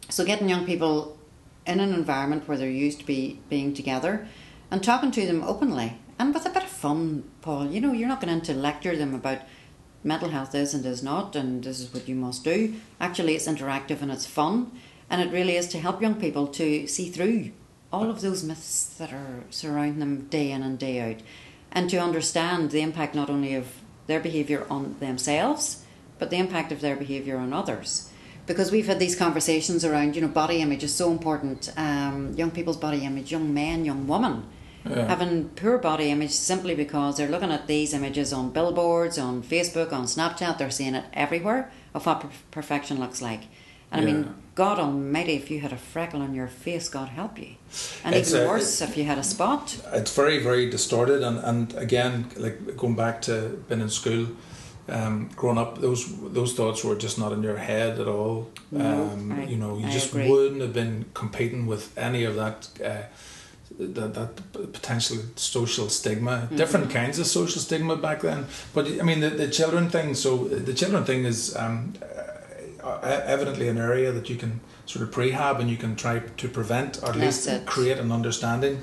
so 0.10 0.26
getting 0.26 0.50
young 0.50 0.66
people 0.66 1.18
in 1.66 1.80
an 1.80 1.94
environment 1.94 2.48
where 2.48 2.58
they're 2.58 2.70
used 2.70 3.00
to 3.00 3.06
be 3.06 3.40
being 3.50 3.74
together 3.74 4.28
and 4.70 4.84
talking 4.84 5.12
to 5.12 5.26
them 5.26 5.44
openly 5.44 5.98
and 6.18 6.34
with 6.34 6.46
a 6.46 6.50
bit 6.50 6.64
of 6.64 6.70
fun, 6.70 7.30
Paul. 7.42 7.68
You 7.68 7.82
know, 7.82 7.92
you're 7.92 8.08
not 8.08 8.22
going 8.22 8.40
to 8.40 8.54
lecture 8.54 8.96
them 8.96 9.14
about 9.14 9.40
mental 10.04 10.30
health 10.30 10.56
is 10.56 10.74
and 10.74 10.86
is 10.86 11.04
not 11.04 11.36
and 11.36 11.64
this 11.64 11.80
is 11.80 11.94
what 11.94 12.08
you 12.08 12.16
must 12.16 12.44
do. 12.44 12.76
Actually, 13.00 13.36
it's 13.36 13.48
interactive 13.48 14.02
and 14.02 14.12
it's 14.12 14.26
fun 14.26 14.72
and 15.10 15.22
it 15.22 15.34
really 15.34 15.56
is 15.56 15.68
to 15.70 15.80
help 15.80 16.02
young 16.02 16.16
people 16.16 16.48
to 16.48 16.88
see 16.88 17.10
through 17.10 17.52
all 17.92 18.10
of 18.10 18.22
those 18.22 18.44
myths 18.44 18.86
that 18.98 19.14
are 19.14 19.44
surrounding 19.50 20.00
them 20.00 20.28
day 20.28 20.52
in 20.52 20.64
and 20.64 20.80
day 20.80 21.00
out 21.00 21.22
and 21.72 21.90
to 21.90 21.98
understand 21.98 22.72
the 22.72 22.82
impact 22.82 23.16
not 23.16 23.30
only 23.30 23.56
of 23.56 23.68
their 24.08 24.20
behaviour 24.20 24.66
on 24.70 24.96
themselves 25.00 25.86
but 26.18 26.30
the 26.30 26.38
impact 26.38 26.72
of 26.72 26.82
their 26.82 26.96
behaviour 26.96 27.38
on 27.38 27.54
others 27.54 28.10
because 28.48 28.72
we've 28.72 28.88
had 28.88 29.00
these 29.00 29.16
conversations 29.16 29.84
around 29.86 30.16
you 30.16 30.22
know 30.22 30.28
body 30.28 30.62
image 30.62 30.84
is 30.84 30.94
so 30.94 31.12
important 31.12 31.72
um, 31.78 32.34
young 32.36 32.52
people's 32.52 32.78
body 32.78 33.04
image 33.04 33.32
young 33.32 33.54
men 33.54 33.86
young 33.86 34.08
women 34.08 34.44
Yeah. 34.88 35.08
having 35.08 35.50
poor 35.62 35.78
body 35.80 36.08
image 36.12 36.32
simply 36.32 36.76
because 36.76 37.18
they're 37.18 37.32
looking 37.36 37.52
at 37.52 37.66
these 37.66 37.92
images 38.00 38.32
on 38.32 38.52
billboards, 38.52 39.18
on 39.18 39.42
Facebook, 39.42 39.92
on 39.92 40.06
Snapchat. 40.06 40.58
They're 40.60 40.70
seeing 40.80 40.94
it 40.94 41.06
everywhere 41.26 41.62
of 41.96 42.06
what 42.06 42.20
per- 42.22 42.30
perfection 42.52 43.00
looks 43.00 43.20
like. 43.20 43.44
And 43.92 44.02
I 44.02 44.06
mean, 44.06 44.36
God 44.54 44.78
Almighty, 44.78 45.34
if 45.42 45.50
you 45.52 45.60
had 45.66 45.74
a 45.74 45.82
freckle 45.94 46.22
on 46.22 46.36
your 46.36 46.48
face, 46.48 46.88
God 46.98 47.10
help 47.10 47.34
you. 47.40 47.52
And 48.04 48.14
It's 48.14 48.30
even 48.32 48.44
a- 48.46 48.48
worse, 48.52 48.80
if 48.88 48.96
you 48.98 49.06
had 49.06 49.18
a 49.18 49.24
spot. 49.24 49.64
it's 50.00 50.14
very 50.16 50.38
very 50.50 50.70
distorted 50.70 51.20
and, 51.28 51.38
and 51.50 51.74
again 51.86 52.14
like 52.46 52.58
going 52.78 52.96
back 52.96 53.16
to 53.24 53.34
being 53.68 53.82
in 53.82 53.90
school 53.90 54.24
um, 54.88 55.30
growing 55.36 55.58
up 55.58 55.80
those 55.82 56.06
those 56.34 56.54
thoughts 56.54 56.84
were 56.84 56.96
just 56.96 57.18
not 57.18 57.32
in 57.32 57.42
your 57.44 57.58
head 57.58 58.00
at 58.00 58.08
all 58.08 58.50
No, 58.72 58.86
um, 59.14 59.32
I- 59.32 59.46
you 59.46 59.58
know 59.58 59.78
you 59.78 59.88
I 59.88 59.92
just 59.92 60.10
agree. 60.10 60.30
wouldn't 60.30 60.62
have 60.62 60.74
been 60.74 61.06
competing 61.14 61.66
with 61.68 61.92
any 61.98 62.24
of 62.24 62.36
that 62.36 62.70
uh, 62.84 63.04
that, 63.80 64.14
that 64.14 64.32
potential 64.74 65.18
social 65.36 65.90
stigma 65.90 66.32
Mm-hmm. 66.46 66.56
different 66.58 66.92
kinds 66.92 67.18
of 67.20 67.26
social 67.26 67.60
stigma 67.62 67.96
back 67.96 68.22
then 68.22 68.46
but 68.74 68.86
I 68.88 69.04
mean 69.04 69.20
the, 69.22 69.30
the 69.32 69.48
children 69.50 69.90
thing 69.90 70.14
so 70.14 70.48
the 70.48 70.74
children 70.74 71.04
thing 71.04 71.26
is 71.26 71.56
um, 71.56 71.94
uh, 72.84 73.22
evidently 73.26 73.68
an 73.68 73.78
area 73.78 74.12
that 74.12 74.30
you 74.30 74.36
can 74.36 74.60
sort 74.86 75.02
of 75.08 75.14
prehab 75.14 75.60
and 75.60 75.70
you 75.70 75.78
can 75.78 75.96
try 75.96 76.20
to 76.20 76.48
prevent 76.48 76.98
or 77.02 77.10
at 77.10 77.16
That's 77.16 77.46
least 77.46 77.48
it. 77.48 77.66
create 77.66 77.98
an 77.98 78.12
understanding 78.12 78.82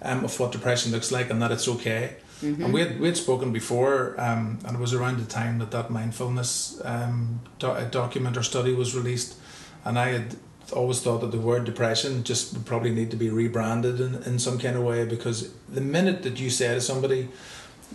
um, 0.00 0.24
of 0.24 0.40
what 0.40 0.50
depression 0.52 0.90
looks 0.92 1.12
like 1.12 1.28
and 1.30 1.40
that 1.42 1.52
it's 1.52 1.68
okay. 1.68 2.16
Mm-hmm. 2.42 2.64
And 2.64 2.74
we 2.74 2.80
had, 2.80 3.00
we 3.00 3.06
had 3.06 3.16
spoken 3.16 3.52
before, 3.52 4.20
um, 4.20 4.58
and 4.64 4.76
it 4.76 4.80
was 4.80 4.92
around 4.92 5.18
the 5.18 5.26
time 5.26 5.58
that 5.60 5.70
that 5.70 5.90
mindfulness 5.90 6.80
um, 6.84 7.40
do- 7.58 7.68
uh, 7.68 7.88
document 7.88 8.36
or 8.36 8.42
study 8.42 8.74
was 8.74 8.94
released. 8.96 9.36
And 9.84 9.98
I 9.98 10.08
had 10.08 10.36
always 10.72 11.00
thought 11.00 11.20
that 11.20 11.30
the 11.30 11.38
word 11.38 11.64
depression 11.64 12.24
just 12.24 12.52
would 12.54 12.66
probably 12.66 12.90
need 12.90 13.10
to 13.10 13.16
be 13.16 13.30
rebranded 13.30 14.00
in, 14.00 14.22
in 14.24 14.38
some 14.38 14.58
kind 14.58 14.76
of 14.76 14.82
way 14.82 15.04
because 15.04 15.52
the 15.68 15.80
minute 15.80 16.22
that 16.24 16.40
you 16.40 16.50
say 16.50 16.74
to 16.74 16.80
somebody, 16.80 17.28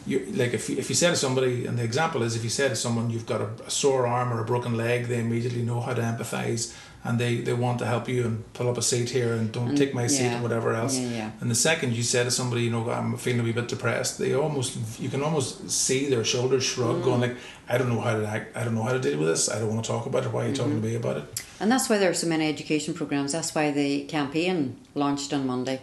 you 0.06 0.25
like 0.34 0.54
if 0.54 0.70
you, 0.70 0.77
if 0.77 0.89
you 0.89 0.96
say 0.96 1.10
to 1.10 1.16
somebody, 1.16 1.66
and 1.66 1.77
the 1.77 1.84
example 1.84 2.22
is 2.24 2.36
if 2.36 2.44
you 2.44 2.50
say 2.50 2.70
to 2.70 2.75
someone 2.75 3.10
you've 3.10 3.25
got 3.25 3.42
a, 3.42 3.50
a 3.66 3.70
sore 3.70 4.06
arm 4.06 4.32
or 4.32 4.39
a 4.39 4.46
broken 4.46 4.77
leg, 4.77 5.06
they 5.06 5.20
immediately 5.20 5.63
know 5.63 5.82
how 5.82 5.94
to 5.94 6.01
empathize 6.01 6.75
and 7.04 7.20
they, 7.20 7.38
they 7.38 7.54
want 7.54 7.80
to 7.80 7.86
help 7.86 8.10
you 8.10 8.25
and 8.25 8.54
pull 8.54 8.70
up 8.70 8.77
a 8.77 8.82
seat 8.82 9.10
here 9.10 9.34
and 9.34 9.51
don't 9.51 9.70
And- 9.70 9.77
take 9.77 9.94
my 9.94 10.08
seat 10.08 10.24
yeah. 10.24 10.34
and 10.34 10.44
whatever 10.44 10.74
else. 10.74 10.98
Yeah, 10.98 11.10
yeah. 11.10 11.32
And 11.39 11.50
the 11.50 11.56
second 11.56 11.94
you 11.94 12.04
say 12.04 12.24
to 12.24 12.32
somebody, 12.32 12.63
you 12.63 12.72
know, 12.72 12.89
I'm 12.89 13.16
feeling 13.18 13.39
a 13.39 13.44
wee 13.44 13.54
bit 13.54 13.68
depressed, 13.68 14.18
they 14.18 14.34
almost 14.34 15.00
you 15.00 15.10
can 15.10 15.22
almost 15.24 15.70
see 15.70 16.10
their 16.10 16.24
shoulders 16.24 16.63
shrug, 16.63 17.04
going 17.04 17.20
mm. 17.20 17.27
like, 17.30 17.38
I 17.70 17.77
don't 17.77 17.89
know 17.89 18.01
how 18.01 18.18
to 18.18 18.27
act, 18.27 18.58
I 18.58 18.63
don't 18.63 18.75
know 18.75 18.84
how 18.84 18.94
to 18.94 19.00
deal 19.00 19.18
with 19.18 19.27
this, 19.27 19.50
I 19.50 19.60
don't 19.60 19.70
want 19.70 19.86
to 19.86 19.92
talk 19.92 20.06
about 20.06 20.25
it. 20.25 20.32
Why 20.32 20.46
are 20.46 20.50
you 20.50 20.56
talking 20.56 20.82
to 20.82 20.88
mm-hmm. 20.88 20.88
me 20.88 20.96
about 20.96 21.18
it? 21.18 21.44
And 21.60 21.72
that's 21.72 21.89
why 21.89 21.98
there 21.98 22.10
are 22.10 22.13
so 22.13 22.27
many 22.27 22.48
education 22.48 22.94
programs. 22.94 23.32
That's 23.32 23.54
why 23.54 23.72
the 23.72 24.06
campaign 24.06 24.77
launched 24.94 25.34
on 25.34 25.48
Monday 25.48 25.82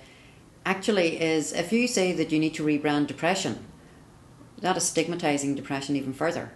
actually 0.67 1.21
is 1.21 1.53
if 1.53 1.73
you 1.73 1.87
say 1.87 2.13
that 2.13 2.33
you 2.33 2.39
need 2.39 2.55
to 2.55 2.65
rebrand 2.65 3.07
depression, 3.07 3.65
that 4.61 4.77
is 4.77 4.85
stigmatizing 4.85 5.55
depression 5.55 5.97
even 5.97 6.13
further. 6.13 6.53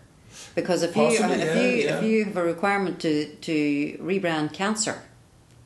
Because 0.54 0.82
if 0.82 0.96
you 0.96 1.06
if 1.06 1.20
yeah, 1.20 1.60
you 1.60 1.68
yeah. 1.68 1.98
if 1.98 2.04
you 2.04 2.24
have 2.24 2.36
a 2.36 2.42
requirement 2.42 3.00
to 3.00 3.26
to 3.26 3.98
rebrand 4.00 4.52
cancer, 4.52 5.02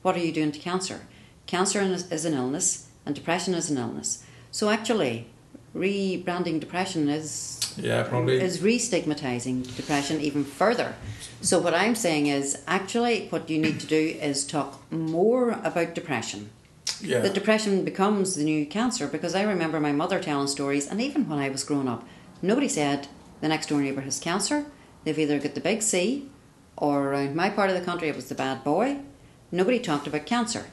what 0.03 0.17
are 0.17 0.21
you 0.21 0.33
doing 0.33 0.53
to 0.53 0.59
cancer? 0.59 1.01
Cancer 1.47 1.81
is, 1.81 2.11
is 2.11 2.25
an 2.25 2.35
illness, 2.35 2.89
and 3.05 3.15
depression 3.15 3.55
is 3.55 3.71
an 3.71 3.79
illness. 3.79 4.25
So 4.51 4.69
actually, 4.71 5.27
rebranding 5.75 6.61
depression 6.61 7.09
is 7.09 7.75
Yeah, 7.77 8.03
probably. 8.03 8.41
is 8.41 8.63
re-stigmatizing 8.63 9.63
depression 9.63 10.21
even 10.21 10.45
further. 10.45 10.95
So 11.41 11.59
what 11.59 11.75
I'm 11.75 11.95
saying 11.95 12.27
is 12.27 12.63
actually 12.67 13.27
what 13.31 13.49
you 13.51 13.59
need 13.59 13.81
to 13.81 13.87
do 13.87 14.17
is 14.21 14.45
talk 14.47 14.81
more 14.93 15.51
about 15.65 15.95
depression. 15.95 16.51
yeah. 17.01 17.21
That 17.21 17.35
depression 17.35 17.85
becomes 17.85 18.35
the 18.37 18.45
new 18.45 18.67
cancer 18.67 19.07
because 19.09 19.35
I 19.35 19.43
remember 19.43 19.81
my 19.81 19.93
mother 19.93 20.21
telling 20.21 20.49
stories 20.49 20.87
and 20.87 21.01
even 21.01 21.29
when 21.29 21.39
I 21.39 21.49
was 21.49 21.65
growing 21.65 21.89
up, 21.89 22.07
nobody 22.43 22.69
said 22.69 23.09
the 23.43 23.49
next 23.49 23.69
door 23.69 23.81
neighbour 23.83 24.01
has 24.01 24.19
cancer. 24.19 24.65
They've 25.05 25.19
either 25.19 25.39
got 25.39 25.55
the 25.55 25.61
big 25.61 25.83
C 25.83 26.29
or 26.77 27.09
around 27.09 27.37
my 27.37 27.51
part 27.51 27.69
of 27.69 27.77
the 27.77 27.85
country 27.85 28.09
it 28.09 28.17
was 28.17 28.29
the 28.31 28.35
bad 28.35 28.65
boy. 28.65 28.99
Nobody 29.51 29.79
talked 29.79 30.07
about 30.07 30.25
cancer. 30.25 30.65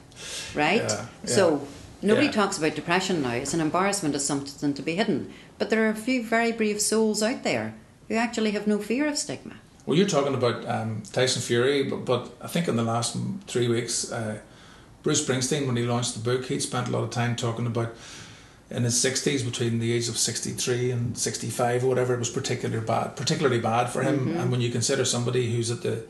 Right? 0.54 0.82
Yeah, 0.82 1.06
yeah. 1.24 1.30
So 1.30 1.66
nobody 2.00 2.26
Yeah. 2.26 2.32
talks 2.32 2.56
about 2.56 2.74
depression 2.74 3.20
now. 3.22 3.32
It's 3.32 3.52
an 3.54 3.60
embarrassment, 3.60 4.14
it's 4.14 4.24
something 4.24 4.72
to 4.72 4.82
be 4.82 4.94
hidden. 4.94 5.32
But 5.58 5.68
there 5.68 5.84
are 5.86 5.90
a 5.90 5.94
few 5.96 6.24
very 6.24 6.52
brave 6.52 6.80
souls 6.80 7.22
out 7.22 7.42
there 7.42 7.74
who 8.08 8.14
actually 8.14 8.52
have 8.52 8.66
no 8.66 8.78
fear 8.78 9.06
of 9.06 9.18
stigma. 9.18 9.54
Well, 9.84 9.98
you're 9.98 10.06
talking 10.08 10.34
about 10.34 10.66
um, 10.68 11.02
Tyson 11.12 11.42
Fury, 11.42 11.82
but, 11.82 12.04
but 12.04 12.30
I 12.40 12.46
think 12.46 12.68
in 12.68 12.76
the 12.76 12.82
last 12.84 13.16
three 13.46 13.66
weeks, 13.68 14.12
uh, 14.12 14.38
Bruce 15.02 15.24
Springsteen, 15.26 15.66
when 15.66 15.76
he 15.76 15.82
launched 15.84 16.14
the 16.14 16.20
book, 16.20 16.46
he'd 16.46 16.60
spent 16.62 16.88
a 16.88 16.90
lot 16.90 17.02
of 17.02 17.10
time 17.10 17.34
talking 17.34 17.66
about 17.66 17.94
in 18.70 18.84
his 18.84 18.94
60s, 18.94 19.44
between 19.44 19.80
the 19.80 19.92
age 19.92 20.08
of 20.08 20.16
63 20.16 20.90
and 20.92 21.18
65 21.18 21.84
or 21.84 21.88
whatever, 21.88 22.14
it 22.14 22.18
was 22.18 22.30
particularly 22.30 22.84
bad, 22.84 23.16
particularly 23.16 23.60
bad 23.60 23.88
for 23.90 24.02
him. 24.02 24.36
And 24.38 24.50
when 24.50 24.60
you 24.60 24.70
consider 24.70 25.04
somebody 25.04 25.50
who's 25.54 25.70
at 25.70 25.82
the 25.82 26.04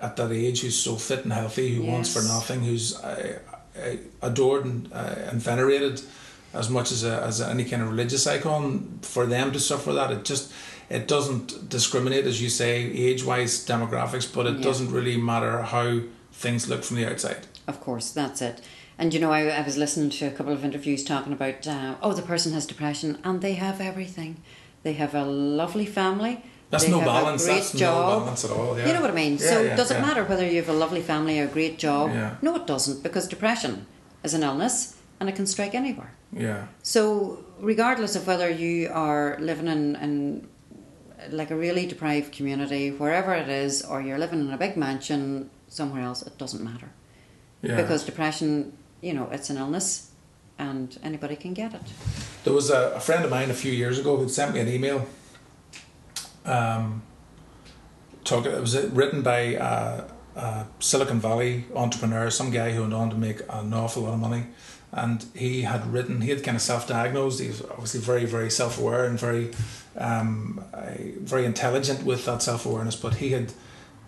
at 0.00 0.16
that 0.16 0.30
age, 0.32 0.60
who's 0.62 0.78
so 0.78 0.96
fit 0.96 1.24
and 1.24 1.32
healthy, 1.32 1.74
who 1.74 1.82
wants 1.82 2.12
for 2.12 2.22
nothing, 2.22 2.62
who's 2.64 2.96
uh, 3.00 3.38
uh, 3.76 3.96
adored 4.22 4.64
and, 4.64 4.92
uh, 4.92 5.14
and 5.30 5.40
venerated 5.40 6.00
as 6.54 6.68
much 6.70 6.90
as 6.92 7.04
a, 7.04 7.22
as 7.22 7.40
any 7.40 7.64
kind 7.64 7.82
of 7.82 7.88
religious 7.88 8.26
icon, 8.26 8.98
for 9.02 9.26
them 9.26 9.52
to 9.52 9.60
suffer 9.60 9.92
that, 9.92 10.10
it 10.10 10.24
just 10.24 10.52
it 10.88 11.06
doesn't 11.06 11.68
discriminate, 11.68 12.24
as 12.26 12.40
you 12.40 12.48
say, 12.48 12.76
age 12.92 13.22
wise 13.24 13.64
demographics, 13.66 14.32
but 14.32 14.46
it 14.46 14.56
Yeah. 14.56 14.62
doesn't 14.62 14.90
really 14.90 15.16
matter 15.16 15.62
how 15.62 16.00
things 16.32 16.68
look 16.68 16.82
from 16.84 16.96
the 16.96 17.06
outside. 17.10 17.46
Of 17.66 17.80
course, 17.80 18.10
that's 18.10 18.40
it. 18.40 18.60
And 18.98 19.14
you 19.14 19.20
know, 19.20 19.30
I, 19.32 19.42
I 19.46 19.62
was 19.62 19.76
listening 19.76 20.10
to 20.10 20.26
a 20.26 20.30
couple 20.30 20.52
of 20.52 20.64
interviews 20.64 21.04
talking 21.04 21.32
about, 21.32 21.66
uh, 21.66 21.94
oh, 22.02 22.12
the 22.12 22.22
person 22.22 22.52
has 22.52 22.66
depression 22.66 23.18
and 23.24 23.40
they 23.40 23.54
have 23.54 23.80
everything. 23.80 24.42
They 24.82 24.94
have 24.94 25.14
a 25.14 25.24
lovely 25.24 25.86
family. 25.86 26.42
That's 26.70 26.84
they 26.84 26.90
no 26.90 26.98
have 27.00 27.06
balance. 27.06 27.44
A 27.44 27.46
great 27.46 27.54
That's 27.60 27.72
job. 27.72 28.08
no 28.18 28.20
balance 28.24 28.44
at 28.44 28.50
all. 28.50 28.76
Yeah. 28.78 28.86
You 28.88 28.92
know 28.94 29.00
what 29.00 29.10
I 29.10 29.14
mean? 29.14 29.32
Yeah, 29.32 29.38
so 29.38 29.62
yeah, 29.62 29.76
does 29.76 29.90
it 29.90 30.00
matter 30.00 30.24
whether 30.24 30.44
you 30.46 30.56
have 30.56 30.68
a 30.68 30.72
lovely 30.84 31.00
family 31.00 31.40
or 31.40 31.44
a 31.44 31.48
great 31.48 31.78
job? 31.78 32.10
No, 32.42 32.56
it 32.56 32.66
doesn't 32.66 33.02
because 33.02 33.26
depression 33.28 33.86
is 34.22 34.34
an 34.34 34.42
illness 34.42 34.96
and 35.20 35.28
it 35.28 35.36
can 35.36 35.46
strike 35.46 35.74
anywhere. 35.74 36.12
Yeah. 36.32 36.66
So 36.82 37.44
regardless 37.60 38.16
of 38.16 38.26
whether 38.26 38.50
you 38.50 38.90
are 38.92 39.36
living 39.40 39.66
in, 39.68 39.96
in 39.96 40.48
like 41.30 41.50
a 41.50 41.56
really 41.56 41.86
deprived 41.86 42.32
community, 42.32 42.90
wherever 42.90 43.32
it 43.34 43.48
is, 43.48 43.82
or 43.82 44.00
you're 44.02 44.18
living 44.18 44.40
in 44.40 44.52
a 44.52 44.58
big 44.58 44.76
mansion 44.76 45.50
somewhere 45.68 46.02
else, 46.02 46.22
it 46.22 46.36
doesn't 46.38 46.62
matter 46.62 46.90
Yeah. 47.62 47.76
because 47.76 48.04
depression, 48.04 48.76
you 49.00 49.12
know, 49.12 49.28
it's 49.30 49.50
an 49.50 49.56
illness, 49.56 50.10
and 50.58 50.98
anybody 51.02 51.36
can 51.36 51.54
get 51.54 51.74
it. 51.74 51.82
There 52.44 52.52
was 52.52 52.70
a, 52.70 52.92
a 52.96 53.00
friend 53.00 53.24
of 53.24 53.30
mine 53.30 53.50
a 53.50 53.54
few 53.54 53.72
years 53.72 53.98
ago 53.98 54.16
who 54.16 54.28
sent 54.28 54.54
me 54.54 54.60
an 54.60 54.68
email. 54.68 55.06
Um, 56.44 57.02
talk, 58.24 58.46
it 58.46 58.60
was 58.60 58.76
written 58.88 59.22
by 59.22 59.38
a, 59.38 60.04
a 60.36 60.66
Silicon 60.80 61.20
Valley 61.20 61.64
entrepreneur, 61.74 62.30
some 62.30 62.50
guy 62.50 62.72
who 62.72 62.82
went 62.82 62.94
on 62.94 63.10
to 63.10 63.16
make 63.16 63.40
an 63.48 63.72
awful 63.72 64.02
lot 64.02 64.14
of 64.14 64.20
money. 64.20 64.46
And 64.90 65.24
he 65.34 65.62
had 65.62 65.92
written, 65.92 66.22
he 66.22 66.30
had 66.30 66.42
kind 66.42 66.56
of 66.56 66.62
self 66.62 66.88
diagnosed. 66.88 67.40
He 67.40 67.48
was 67.48 67.62
obviously 67.62 68.00
very, 68.00 68.24
very 68.24 68.50
self 68.50 68.78
aware 68.78 69.04
and 69.04 69.18
very, 69.18 69.50
um, 69.96 70.64
very 71.20 71.44
intelligent 71.44 72.04
with 72.04 72.24
that 72.24 72.40
self 72.40 72.64
awareness. 72.64 72.96
But 72.96 73.16
he 73.16 73.32
had 73.32 73.52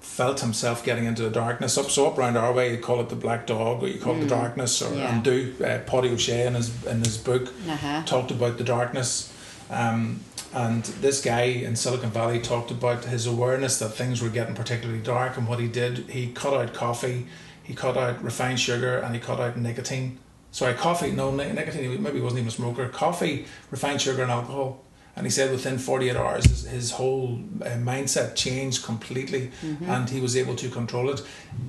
felt 0.00 0.40
himself 0.40 0.84
getting 0.84 1.04
into 1.04 1.22
the 1.22 1.30
darkness. 1.30 1.76
Up 1.78 1.90
so 1.90 2.06
up 2.06 2.16
round 2.18 2.36
our 2.36 2.52
way, 2.52 2.72
you 2.72 2.78
call 2.78 3.00
it 3.00 3.08
the 3.08 3.16
black 3.16 3.46
dog, 3.46 3.82
or 3.82 3.88
you 3.88 3.98
call 4.00 4.16
it 4.16 4.20
the 4.20 4.26
darkness, 4.26 4.80
or 4.82 4.94
Yeah. 4.94 5.14
undo. 5.14 5.54
Uh, 5.62 5.78
Paddy 5.86 6.08
O'Shea 6.10 6.46
in 6.46 6.54
his 6.54 6.70
in 6.86 7.00
his 7.00 7.16
book 7.18 7.52
Uh-huh. 7.68 8.02
talked 8.06 8.30
about 8.30 8.58
the 8.58 8.64
darkness. 8.64 9.32
Um, 9.70 10.20
and 10.52 10.82
this 11.00 11.20
guy 11.22 11.42
in 11.42 11.76
Silicon 11.76 12.10
Valley 12.10 12.40
talked 12.40 12.70
about 12.72 13.04
his 13.04 13.26
awareness 13.26 13.78
that 13.78 13.90
things 13.90 14.20
were 14.20 14.30
getting 14.30 14.54
particularly 14.54 15.00
dark. 15.00 15.36
And 15.36 15.46
what 15.46 15.60
he 15.60 15.68
did, 15.68 16.06
he 16.10 16.32
cut 16.32 16.54
out 16.54 16.74
coffee, 16.74 17.26
he 17.62 17.74
cut 17.74 17.96
out 17.96 18.22
refined 18.24 18.58
sugar, 18.58 18.98
and 18.98 19.14
he 19.14 19.20
cut 19.20 19.38
out 19.38 19.56
nicotine. 19.56 20.18
Sorry, 20.50 20.74
coffee, 20.74 21.12
no, 21.12 21.30
nicotine, 21.30 22.02
maybe 22.02 22.16
he 22.16 22.22
wasn't 22.22 22.40
even 22.40 22.48
a 22.48 22.50
smoker. 22.50 22.88
Coffee, 22.88 23.46
refined 23.70 24.00
sugar, 24.00 24.22
and 24.22 24.32
alcohol. 24.32 24.80
And 25.20 25.26
he 25.26 25.30
said 25.30 25.50
within 25.50 25.76
48 25.76 26.16
hours, 26.16 26.44
his, 26.46 26.66
his 26.66 26.90
whole 26.92 27.38
uh, 27.60 27.66
mindset 27.76 28.34
changed 28.34 28.82
completely 28.82 29.50
and 29.86 30.08
he 30.08 30.18
was 30.18 30.34
able 30.34 30.56
to 30.56 30.70
control 30.70 31.10
it. 31.10 31.22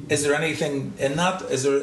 Is 0.08 0.24
there 0.24 0.34
anything 0.34 0.93
in 0.98 1.17
that? 1.17 1.41
Is 1.41 1.63
there, 1.63 1.81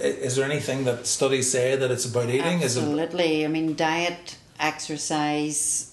is 0.00 0.36
there 0.36 0.46
anything 0.50 0.84
that 0.84 1.06
studies 1.06 1.50
say 1.50 1.76
that 1.76 1.90
it's 1.90 2.06
about 2.06 2.30
eating? 2.30 2.62
Is 2.62 2.78
it 2.78 2.80
Absolutely. 2.80 3.44
I 3.44 3.48
mean, 3.48 3.74
diet, 3.74 4.38
exercise, 4.58 5.92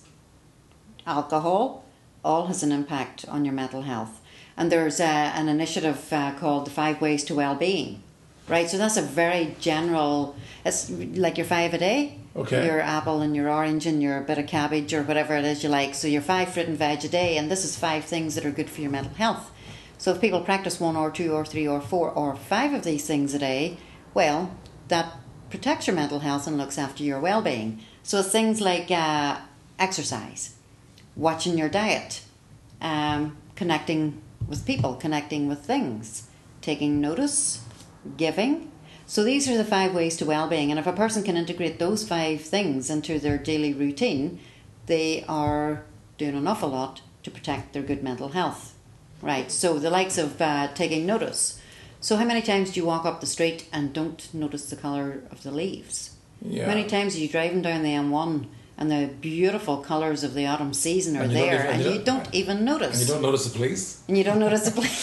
alcohol, 1.05 1.83
all 2.23 2.47
has 2.47 2.63
an 2.63 2.71
impact 2.71 3.25
on 3.27 3.43
your 3.43 3.53
mental 3.53 3.81
health. 3.81 4.21
And 4.55 4.71
there's 4.71 5.01
uh, 5.01 5.33
an 5.35 5.49
initiative 5.49 6.07
uh, 6.13 6.31
called 6.39 6.67
the 6.67 6.71
Five 6.71 7.01
Ways 7.01 7.25
to 7.25 7.35
Wellbeing, 7.35 8.01
right? 8.47 8.69
So 8.69 8.77
that's 8.77 8.95
a 8.95 9.01
very 9.01 9.57
general. 9.59 10.37
It's 10.63 10.89
like 10.89 11.37
your 11.37 11.47
five 11.47 11.73
a 11.73 11.77
day. 11.77 12.20
Okay. 12.35 12.65
Your 12.65 12.79
apple 12.79 13.21
and 13.21 13.35
your 13.35 13.49
orange 13.49 13.85
and 13.85 14.01
your 14.01 14.21
bit 14.21 14.37
of 14.37 14.47
cabbage 14.47 14.93
or 14.93 15.03
whatever 15.03 15.35
it 15.35 15.43
is 15.43 15.63
you 15.63 15.69
like. 15.69 15.93
So 15.93 16.07
your 16.07 16.21
five 16.21 16.53
fruit 16.53 16.67
and 16.67 16.77
veg 16.77 17.03
a 17.03 17.09
day, 17.09 17.37
and 17.37 17.51
this 17.51 17.65
is 17.65 17.77
five 17.77 18.05
things 18.05 18.35
that 18.35 18.45
are 18.45 18.51
good 18.51 18.69
for 18.69 18.81
your 18.81 18.91
mental 18.91 19.13
health. 19.13 19.51
So 19.97 20.11
if 20.11 20.21
people 20.21 20.41
practice 20.41 20.79
one 20.79 20.95
or 20.95 21.11
two 21.11 21.33
or 21.33 21.45
three 21.45 21.67
or 21.67 21.81
four 21.81 22.09
or 22.09 22.35
five 22.35 22.73
of 22.73 22.83
these 22.83 23.05
things 23.05 23.33
a 23.33 23.39
day, 23.39 23.77
well, 24.13 24.55
that 24.87 25.17
protects 25.49 25.87
your 25.87 25.95
mental 25.95 26.19
health 26.19 26.47
and 26.47 26.57
looks 26.57 26.77
after 26.77 27.03
your 27.03 27.19
well 27.19 27.41
being. 27.41 27.81
So 28.01 28.23
things 28.23 28.61
like 28.61 28.89
uh, 28.89 29.39
exercise, 29.77 30.55
watching 31.15 31.57
your 31.57 31.69
diet, 31.69 32.21
um, 32.81 33.37
connecting 33.55 34.21
with 34.47 34.65
people, 34.65 34.95
connecting 34.95 35.47
with 35.47 35.59
things, 35.59 36.29
taking 36.61 37.01
notice, 37.01 37.63
giving. 38.17 38.70
So 39.11 39.25
these 39.25 39.49
are 39.49 39.57
the 39.57 39.65
five 39.65 39.93
ways 39.93 40.15
to 40.15 40.25
well-being, 40.25 40.71
and 40.71 40.79
if 40.79 40.87
a 40.87 40.93
person 40.93 41.21
can 41.21 41.35
integrate 41.35 41.79
those 41.79 42.07
five 42.07 42.39
things 42.39 42.89
into 42.89 43.19
their 43.19 43.37
daily 43.37 43.73
routine, 43.73 44.39
they 44.85 45.25
are 45.27 45.83
doing 46.17 46.33
an 46.33 46.47
awful 46.47 46.69
lot 46.69 47.01
to 47.23 47.29
protect 47.29 47.73
their 47.73 47.83
good 47.83 48.03
mental 48.03 48.29
health. 48.29 48.73
Right. 49.21 49.51
So 49.51 49.79
the 49.79 49.89
likes 49.89 50.17
of 50.17 50.41
uh, 50.41 50.69
taking 50.75 51.05
notice. 51.05 51.59
So 51.99 52.15
how 52.15 52.23
many 52.23 52.41
times 52.41 52.71
do 52.71 52.79
you 52.79 52.85
walk 52.85 53.03
up 53.03 53.19
the 53.19 53.27
street 53.27 53.67
and 53.73 53.91
don't 53.91 54.33
notice 54.33 54.69
the 54.69 54.77
colour 54.77 55.23
of 55.29 55.43
the 55.43 55.51
leaves? 55.51 56.15
Yeah. 56.41 56.61
How 56.61 56.69
many 56.69 56.87
times 56.87 57.13
are 57.17 57.19
you 57.19 57.27
driving 57.27 57.61
down 57.61 57.83
the 57.83 57.89
M1 57.89 58.47
and 58.81 58.89
the 58.89 59.05
beautiful 59.21 59.77
colours 59.77 60.23
of 60.23 60.33
the 60.33 60.47
autumn 60.47 60.73
season 60.73 61.15
are 61.15 61.21
And 61.21 61.35
there 61.35 61.53
even- 61.53 61.67
and 61.67 61.83
you 61.83 62.01
don't- 62.01 62.23
don't 62.23 62.33
even 62.33 62.65
notice? 62.65 62.93
And 62.99 63.01
you 63.07 63.13
don't 63.13 63.21
notice 63.21 63.43
the 63.45 63.55
police. 63.59 63.97
And 64.07 64.17
you 64.17 64.23
don't 64.23 64.39
notice 64.39 64.63
the 64.69 64.71
place, 64.71 64.97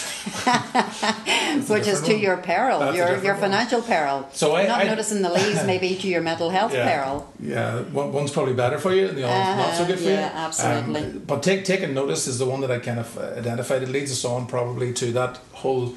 which 1.70 1.86
is 1.86 2.00
to 2.02 2.12
one. 2.14 2.20
your 2.26 2.36
peril, 2.38 2.80
That's 2.80 2.96
your 2.96 3.10
your 3.22 3.34
one. 3.34 3.42
financial 3.44 3.80
peril. 3.82 4.28
So 4.32 4.56
I- 4.56 4.66
not 4.66 4.80
I- 4.80 4.84
noticing 4.92 5.22
the 5.22 5.32
leaves 5.32 5.62
maybe 5.72 5.94
to 5.94 6.08
your 6.08 6.22
mental 6.22 6.50
health 6.50 6.72
peril. 6.72 7.32
Yeah, 7.40 7.82
one's 7.92 8.32
probably 8.32 8.54
better 8.54 8.78
for 8.78 8.92
you, 8.92 9.04
and 9.10 9.16
the 9.18 9.24
other's 9.28 9.56
not 9.56 9.74
so 9.74 9.82
Uh-huh, 9.82 9.84
good 9.92 9.98
for 10.00 10.10
yeah, 10.10 10.26
you. 10.32 10.46
absolutely. 10.46 11.02
Um, 11.02 11.22
but 11.30 11.42
take, 11.44 11.64
taking 11.64 11.94
notice 11.94 12.26
is 12.26 12.36
the 12.40 12.46
one 12.46 12.60
that 12.62 12.72
I 12.72 12.80
kind 12.80 12.98
of 12.98 13.16
uh, 13.16 13.38
identified. 13.42 13.82
It 13.84 13.90
leads 13.90 14.10
us 14.10 14.24
on 14.24 14.46
probably 14.46 14.92
to 14.94 15.06
that 15.12 15.38
whole 15.52 15.94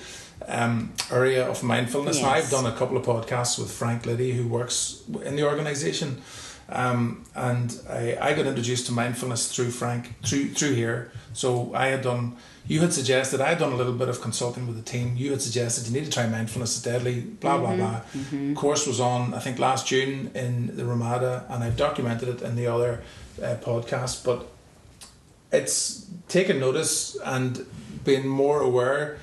um, 0.48 0.92
area 1.12 1.44
of 1.52 1.64
mindfulness. 1.64 2.22
Now, 2.22 2.36
Yes. 2.36 2.46
I've 2.46 2.52
done 2.52 2.66
a 2.74 2.76
couple 2.80 2.96
of 2.98 3.04
podcasts 3.06 3.58
with 3.60 3.72
Frank 3.72 4.06
Liddy, 4.06 4.32
who 4.38 4.48
works 4.48 5.02
in 5.26 5.36
the 5.36 5.44
organisation. 5.44 6.22
Um, 6.72 7.26
and 7.36 7.78
I, 7.90 8.18
I 8.22 8.34
got 8.34 8.46
introduced 8.46 8.86
to 8.88 8.94
mindfulness 8.94 9.54
through 9.54 9.72
Frank 9.72 10.16
through 10.26 10.50
through 10.50 10.74
here. 10.74 11.12
So 11.34 11.74
I 11.74 11.88
had 11.88 12.02
done. 12.02 12.36
You 12.68 12.80
had 12.82 12.94
suggested 12.94 13.42
I 13.42 13.50
had 13.50 13.58
done 13.58 13.74
a 13.74 13.76
little 13.76 13.94
bit 13.94 14.08
of 14.08 14.22
consulting 14.22 14.68
with 14.68 14.78
the 14.78 14.84
team. 14.84 15.16
You 15.18 15.32
had 15.32 15.42
suggested 15.42 15.88
you 15.88 15.94
need 16.00 16.06
to 16.06 16.12
try 16.12 16.28
mindfulness 16.28 16.78
is 16.78 16.84
deadly. 16.84 17.22
Blah 17.22 17.58
blah 17.58 17.72
Mm-hmm, 17.74 18.54
blah. 18.54 18.62
Course 18.62 18.88
was 18.88 19.00
on 19.00 19.34
I 19.34 19.40
think 19.40 19.60
last 19.60 19.88
June 19.88 20.32
in 20.36 20.76
the 20.78 20.86
Ramada, 20.86 21.46
and 21.50 21.64
I've 21.64 21.76
documented 21.78 22.30
it 22.30 22.42
in 22.42 22.56
the 22.56 22.68
other 22.68 23.02
uh, 23.42 23.56
podcast. 23.62 24.24
But 24.24 24.48
it's 25.52 26.06
taking 26.28 26.60
notice 26.60 27.18
and 27.26 27.66
being 28.06 28.28
more 28.28 28.62
aware 28.62 29.18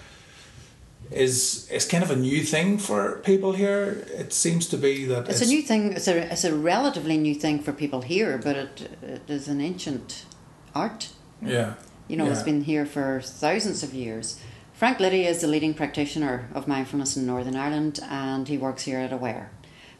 is 1.10 1.68
is 1.70 1.86
kind 1.86 2.04
of 2.04 2.10
a 2.10 2.16
new 2.16 2.42
thing 2.42 2.78
for 2.78 3.20
people 3.24 3.52
here. 3.52 4.04
It 4.08 4.32
seems 4.32 4.66
to 4.68 4.76
be 4.76 5.06
that 5.06 5.28
It's 5.28 5.42
a 5.42 5.46
new 5.46 5.62
thing. 5.62 5.92
It's 5.92 6.08
a 6.08 6.32
it's 6.32 6.44
a 6.44 6.54
relatively 6.54 7.16
new 7.16 7.34
thing 7.34 7.60
for 7.60 7.72
people 7.72 8.02
here, 8.02 8.38
but 8.38 8.56
it 8.56 8.98
it 9.02 9.30
is 9.30 9.48
an 9.48 9.60
ancient 9.60 10.24
art. 10.74 11.08
yeah 11.42 11.74
You 12.08 12.16
know, 12.16 12.30
it's 12.30 12.42
been 12.42 12.64
here 12.64 12.86
for 12.86 13.20
thousands 13.20 13.82
of 13.82 13.92
years. 13.92 14.40
Frank 14.72 15.00
Liddy 15.00 15.26
is 15.26 15.40
the 15.40 15.46
leading 15.46 15.74
practitioner 15.74 16.48
of 16.54 16.68
mindfulness 16.68 17.16
in 17.16 17.26
Northern 17.26 17.56
Ireland, 17.56 18.00
and 18.02 18.48
he 18.48 18.56
works 18.56 18.84
here 18.84 19.00
at 19.00 19.12
Aware. 19.12 19.50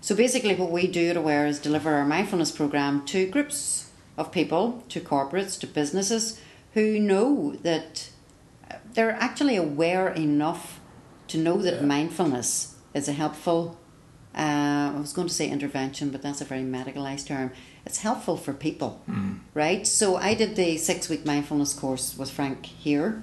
So 0.00 0.14
basically, 0.14 0.54
what 0.54 0.70
we 0.70 0.86
do 0.86 1.10
at 1.10 1.16
Aware 1.16 1.46
is 1.46 1.58
deliver 1.58 1.92
our 1.94 2.04
mindfulness 2.04 2.52
program 2.52 3.04
to 3.06 3.26
groups 3.26 3.90
of 4.16 4.30
people, 4.30 4.84
to 4.88 5.00
corporates, 5.00 5.58
to 5.60 5.66
businesses 5.66 6.40
who 6.74 6.98
know 6.98 7.56
that 7.62 8.10
they're 8.94 9.16
actually 9.20 9.56
aware 9.56 10.08
enough 10.08 10.77
to 11.28 11.38
know 11.38 11.58
that 11.62 11.74
Yeah. 11.80 11.86
mindfulness 11.86 12.74
is 12.94 13.08
a 13.08 13.12
helpful. 13.12 13.76
Uh, 14.36 14.92
I 14.96 15.00
was 15.00 15.12
going 15.12 15.26
to 15.28 15.34
say 15.34 15.48
intervention, 15.48 16.10
but 16.10 16.22
that's 16.22 16.40
a 16.40 16.44
very 16.44 16.62
medicalized 16.62 17.26
term. 17.26 17.50
It's 17.86 17.98
helpful 17.98 18.36
for 18.36 18.52
people, 18.52 19.00
right? 19.54 19.86
So 19.86 20.16
I 20.16 20.34
did 20.34 20.54
the 20.56 20.76
six 20.78 21.08
week 21.08 21.24
mindfulness 21.24 21.72
course 21.74 22.16
with 22.18 22.30
Frank 22.30 22.66
here, 22.66 23.22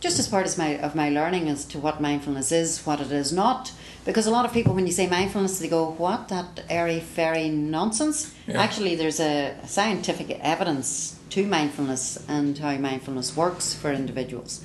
just 0.00 0.18
as 0.18 0.26
part 0.28 0.44
of 0.46 0.58
my 0.58 0.70
of 0.86 0.94
my 0.94 1.08
learning 1.08 1.48
as 1.48 1.64
to 1.66 1.78
what 1.78 2.00
mindfulness 2.00 2.50
is, 2.52 2.84
what 2.86 3.00
it 3.00 3.12
is 3.12 3.32
not. 3.32 3.72
Because 4.04 4.26
a 4.26 4.32
lot 4.32 4.44
of 4.44 4.52
people, 4.52 4.74
when 4.74 4.86
you 4.86 4.92
say 4.92 5.06
mindfulness, 5.06 5.58
they 5.60 5.68
go, 5.68 5.94
"What? 5.96 6.28
That 6.28 6.64
airy 6.68 7.00
fairy 7.00 7.48
nonsense." 7.48 8.32
Yeah. 8.48 8.60
Actually, 8.60 8.96
there's 8.96 9.20
a 9.20 9.54
scientific 9.66 10.28
evidence 10.42 11.14
to 11.30 11.46
mindfulness 11.46 12.18
and 12.28 12.58
how 12.58 12.76
mindfulness 12.78 13.36
works 13.36 13.74
for 13.74 13.92
individuals. 13.92 14.60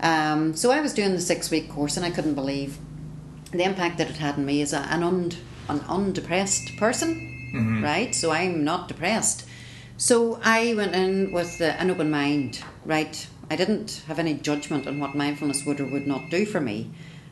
Um, 0.00 0.54
so 0.54 0.70
I 0.70 0.80
was 0.80 0.92
doing 0.92 1.12
the 1.12 1.20
six 1.20 1.50
week 1.50 1.70
course, 1.70 1.96
and 1.96 2.04
I 2.04 2.10
couldn't 2.10 2.34
believe 2.34 2.78
the 3.52 3.62
impact 3.64 3.98
that 3.98 4.10
it 4.10 4.16
had 4.16 4.34
on 4.34 4.44
me 4.44 4.60
as 4.62 4.72
a, 4.72 4.80
an 4.80 5.02
un, 5.02 5.32
an 5.68 5.80
undepressed 5.88 6.76
person, 6.76 7.80
right? 7.82 8.14
So 8.14 8.30
I'm 8.30 8.64
not 8.64 8.88
depressed. 8.88 9.46
So 9.96 10.38
I 10.44 10.74
went 10.74 10.94
in 10.94 11.32
with 11.32 11.60
uh, 11.60 11.64
an 11.78 11.90
open 11.90 12.10
mind, 12.10 12.62
right? 12.84 13.26
I 13.50 13.56
didn't 13.56 14.02
have 14.08 14.18
any 14.18 14.34
judgment 14.34 14.86
on 14.86 14.98
what 15.00 15.14
mindfulness 15.14 15.64
would 15.64 15.80
or 15.80 15.86
would 15.86 16.06
not 16.06 16.28
do 16.30 16.44
for 16.44 16.60
me. 16.60 16.90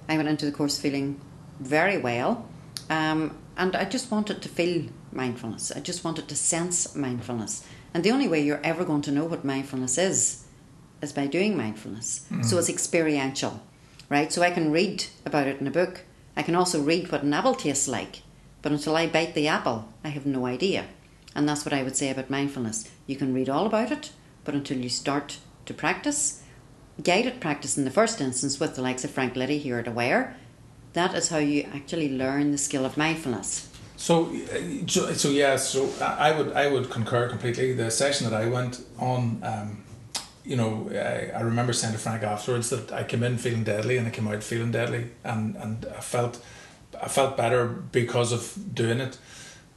I 0.09 0.17
went 0.17 0.29
into 0.29 0.47
the 0.47 0.53
course 0.53 0.79
feeling 0.79 1.21
very 1.61 1.99
well, 1.99 2.49
um, 2.89 3.37
and 3.57 3.77
I 3.77 3.85
just 3.85 4.11
wanted 4.11 4.41
to 4.43 4.49
feel 4.49 4.87
mindfulness. 5.13 5.73
I 5.73 5.81
just 5.81 6.05
wanted 6.05 6.29
to 6.29 6.37
sense 6.37 6.95
mindfulness. 6.95 7.67
And 7.93 8.03
the 8.03 8.11
only 8.11 8.29
way 8.29 8.43
you're 8.43 8.65
ever 8.65 8.85
going 8.85 9.03
to 9.03 9.13
know 9.13 9.25
what 9.25 9.45
mindfulness 9.45 9.99
is 9.99 10.44
is 11.05 11.13
by 11.13 11.27
doing 11.29 11.57
mindfulness. 11.57 12.27
So 12.43 12.59
it's 12.59 12.69
experiential, 12.69 13.63
right? 14.09 14.33
So 14.33 14.43
I 14.43 14.51
can 14.51 14.73
read 14.73 15.07
about 15.25 15.47
it 15.47 15.61
in 15.61 15.67
a 15.69 15.71
book. 15.71 16.01
I 16.37 16.43
can 16.43 16.57
also 16.57 16.83
read 16.83 17.13
what 17.13 17.23
an 17.23 17.33
apple 17.33 17.55
tastes 17.55 17.87
like, 17.87 18.23
but 18.63 18.73
until 18.73 18.97
I 18.97 19.07
bite 19.07 19.35
the 19.35 19.47
apple, 19.47 19.89
I 20.03 20.09
have 20.09 20.27
no 20.27 20.47
idea. 20.47 20.87
And 21.37 21.49
that's 21.49 21.65
what 21.65 21.73
I 21.73 21.83
would 21.83 21.97
say 21.97 22.11
about 22.11 22.31
mindfulness. 22.31 22.91
You 23.07 23.17
can 23.17 23.35
read 23.35 23.49
all 23.49 23.67
about 23.67 23.93
it, 23.93 24.11
but 24.45 24.55
until 24.55 24.79
you 24.79 24.89
start 24.89 25.39
to 25.67 25.75
practice, 25.75 26.43
guided 27.03 27.41
practice 27.41 27.79
in 27.79 27.85
the 27.85 27.91
first 27.91 28.21
instance 28.21 28.59
with 28.59 28.75
the 28.75 28.83
likes 28.83 29.05
of 29.05 29.11
Frank 29.11 29.37
Liddy 29.37 29.59
here 29.59 29.79
at 29.79 29.89
Aware, 29.89 30.37
that 30.95 31.15
is 31.15 31.29
how 31.29 31.39
you 31.39 31.69
actually 31.75 32.17
learn 32.17 32.53
the 32.53 32.59
skill 32.59 32.85
of 32.85 32.97
mindfulness. 32.97 33.69
So, 33.97 34.27
uh, 34.27 34.87
so 34.87 35.13
so 35.13 35.29
yeah. 35.31 35.57
So 35.57 35.89
I 36.01 36.33
would 36.37 36.53
I 36.53 36.67
would 36.67 36.91
concur 36.91 37.29
completely. 37.29 37.73
The 37.75 37.91
session 37.91 38.29
that 38.29 38.41
I 38.41 38.47
went 38.49 38.85
on, 38.99 39.41
um, 39.43 39.84
you 40.45 40.57
know, 40.57 40.91
I, 40.93 41.37
I 41.39 41.41
remember 41.41 41.73
saying 41.73 41.95
to 41.95 41.99
Frank 41.99 42.23
afterwards 42.23 42.71
that 42.71 42.93
I 42.93 43.03
came 43.05 43.23
in 43.23 43.39
feeling 43.39 43.65
deadly 43.65 43.97
and 43.97 44.07
I 44.07 44.11
came 44.11 44.29
out 44.29 44.43
feeling 44.43 44.73
deadly, 44.73 45.11
and 45.25 45.57
and 45.57 45.87
I 45.97 46.01
felt 46.01 46.45
I 47.03 47.09
felt 47.09 47.37
better 47.37 47.67
because 47.67 48.33
of 48.33 48.75
doing 48.75 49.01
it. 49.01 49.19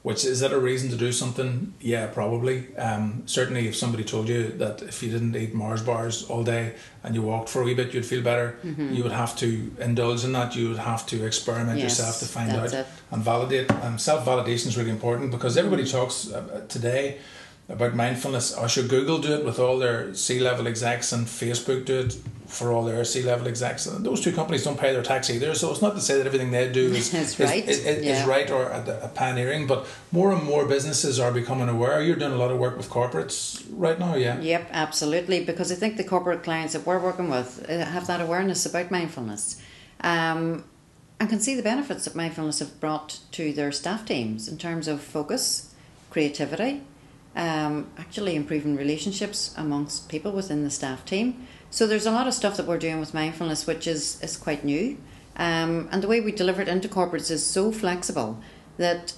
Which 0.03 0.23
is 0.23 0.39
that 0.39 0.53
a 0.53 0.59
reason 0.59 0.89
to 0.91 0.95
do 0.95 1.11
something? 1.11 1.73
Yeah, 1.81 2.07
probably. 2.07 2.73
Um, 2.77 3.23
certainly, 3.25 3.67
if 3.67 3.75
somebody 3.75 4.05
told 4.05 4.29
you 4.29 4.49
that 4.59 4.81
if 4.81 5.03
you 5.03 5.11
didn't 5.11 5.35
eat 5.35 5.53
Mars 5.53 5.81
bars 5.81 6.23
all 6.29 6.43
day 6.45 6.75
and 7.03 7.13
you 7.13 7.21
walked 7.21 7.49
for 7.49 7.61
a 7.61 7.65
wee 7.65 7.73
bit, 7.73 7.93
you'd 7.93 8.05
feel 8.05 8.21
better. 8.23 8.57
You 8.63 9.03
would 9.03 9.11
have 9.11 9.35
to 9.39 9.69
indulge 9.79 10.23
in 10.23 10.31
that. 10.31 10.55
You 10.55 10.69
would 10.69 10.77
have 10.77 11.05
to 11.07 11.25
experiment 11.25 11.79
Yes, 11.79 11.99
yourself 11.99 12.19
to 12.19 12.25
find 12.25 12.51
out 12.51 12.73
it. 12.73 12.87
and 13.11 13.21
validate. 13.21 13.69
And 13.71 13.99
self 13.99 14.23
validation 14.25 14.67
is 14.67 14.77
really 14.77 14.91
important 14.91 15.29
because 15.31 15.57
everybody 15.57 15.85
talks 15.85 16.31
uh, 16.31 16.63
today 16.69 17.17
about 17.69 17.95
mindfulness. 17.95 18.55
Or 18.55 18.69
should 18.69 18.89
Google 18.89 19.17
do 19.17 19.33
it 19.33 19.45
with 19.45 19.59
all 19.59 19.77
their 19.77 20.13
C 20.13 20.39
level 20.39 20.67
execs 20.67 21.11
and 21.11 21.27
Facebook 21.27 21.85
do 21.85 21.99
it 21.99 22.17
for 22.45 22.71
all 22.71 22.85
their 22.85 23.03
C 23.03 23.21
level 23.23 23.47
execs? 23.47 23.85
And 23.85 24.05
those 24.05 24.21
two 24.21 24.31
companies 24.31 24.63
don't 24.63 24.79
pay 24.79 24.93
their 24.93 25.03
tax 25.03 25.29
either. 25.29 25.53
So 25.53 25.71
it's 25.71 25.81
not 25.81 25.95
to 25.95 26.01
say 26.01 26.17
that 26.17 26.25
everything 26.25 26.51
they 26.51 26.71
do 26.71 26.85
is, 26.93 27.13
Is 27.13 27.37
is, 27.37 27.39
right, 27.39 27.67
is, 27.67 27.85
is 27.85 28.05
yeah. 28.05 28.25
right 28.25 28.49
or 28.49 28.67
a, 28.67 28.99
a 29.03 29.07
pioneering. 29.09 29.67
But 29.67 29.85
more 30.11 30.31
and 30.31 30.43
more 30.43 30.65
businesses 30.65 31.19
are 31.19 31.31
becoming 31.31 31.67
aware. 31.67 32.01
You're 32.01 32.15
doing 32.15 32.33
a 32.33 32.37
lot 32.37 32.51
of 32.51 32.57
work 32.57 32.77
with 32.77 32.89
corporates 32.89 33.65
right 33.71 33.99
now, 33.99 34.15
yeah. 34.15 34.39
Yep, 34.39 34.69
absolutely. 34.71 35.43
Because 35.43 35.71
I 35.71 35.75
think 35.75 35.97
the 35.97 36.05
corporate 36.05 36.43
clients 36.43 36.73
that 36.73 36.85
we're 36.85 36.99
working 36.99 37.29
with 37.29 37.69
uh, 37.69 37.85
have 37.85 38.07
that 38.07 38.21
awareness 38.21 38.65
about 38.65 38.91
mindfulness 38.91 39.61
um, 40.01 40.63
and 41.19 41.29
can 41.29 41.39
see 41.39 41.55
the 41.55 41.63
benefits 41.63 42.05
that 42.05 42.15
mindfulness 42.15 42.59
have 42.59 42.79
brought 42.79 43.19
to 43.31 43.51
their 43.51 43.71
staff 43.73 44.05
teams 44.05 44.47
in 44.47 44.57
terms 44.57 44.87
of 44.87 45.01
focus, 45.01 45.73
creativity, 46.11 46.81
um, 47.37 47.89
actually 47.97 48.35
improving 48.35 48.75
relationships 48.75 49.53
amongst 49.55 50.09
people 50.09 50.31
within 50.33 50.63
the 50.63 50.69
staff 50.69 51.05
team. 51.05 51.47
So 51.69 51.85
there's 51.87 52.05
a 52.05 52.11
lot 52.11 52.27
of 52.27 52.33
stuff 52.33 52.57
that 52.57 52.65
we're 52.65 52.79
doing 52.79 52.99
with 52.99 53.13
mindfulness 53.13 53.65
which 53.65 53.87
is, 53.87 54.21
is 54.21 54.35
quite 54.35 54.65
new. 54.65 54.97
Um, 55.37 55.87
and 55.91 56.01
the 56.01 56.07
way 56.07 56.19
we 56.19 56.31
deliver 56.31 56.63
it 56.63 56.67
into 56.67 56.89
corporates 56.89 57.29
is 57.29 57.45
so 57.45 57.71
flexible 57.71 58.41
that 58.77 59.13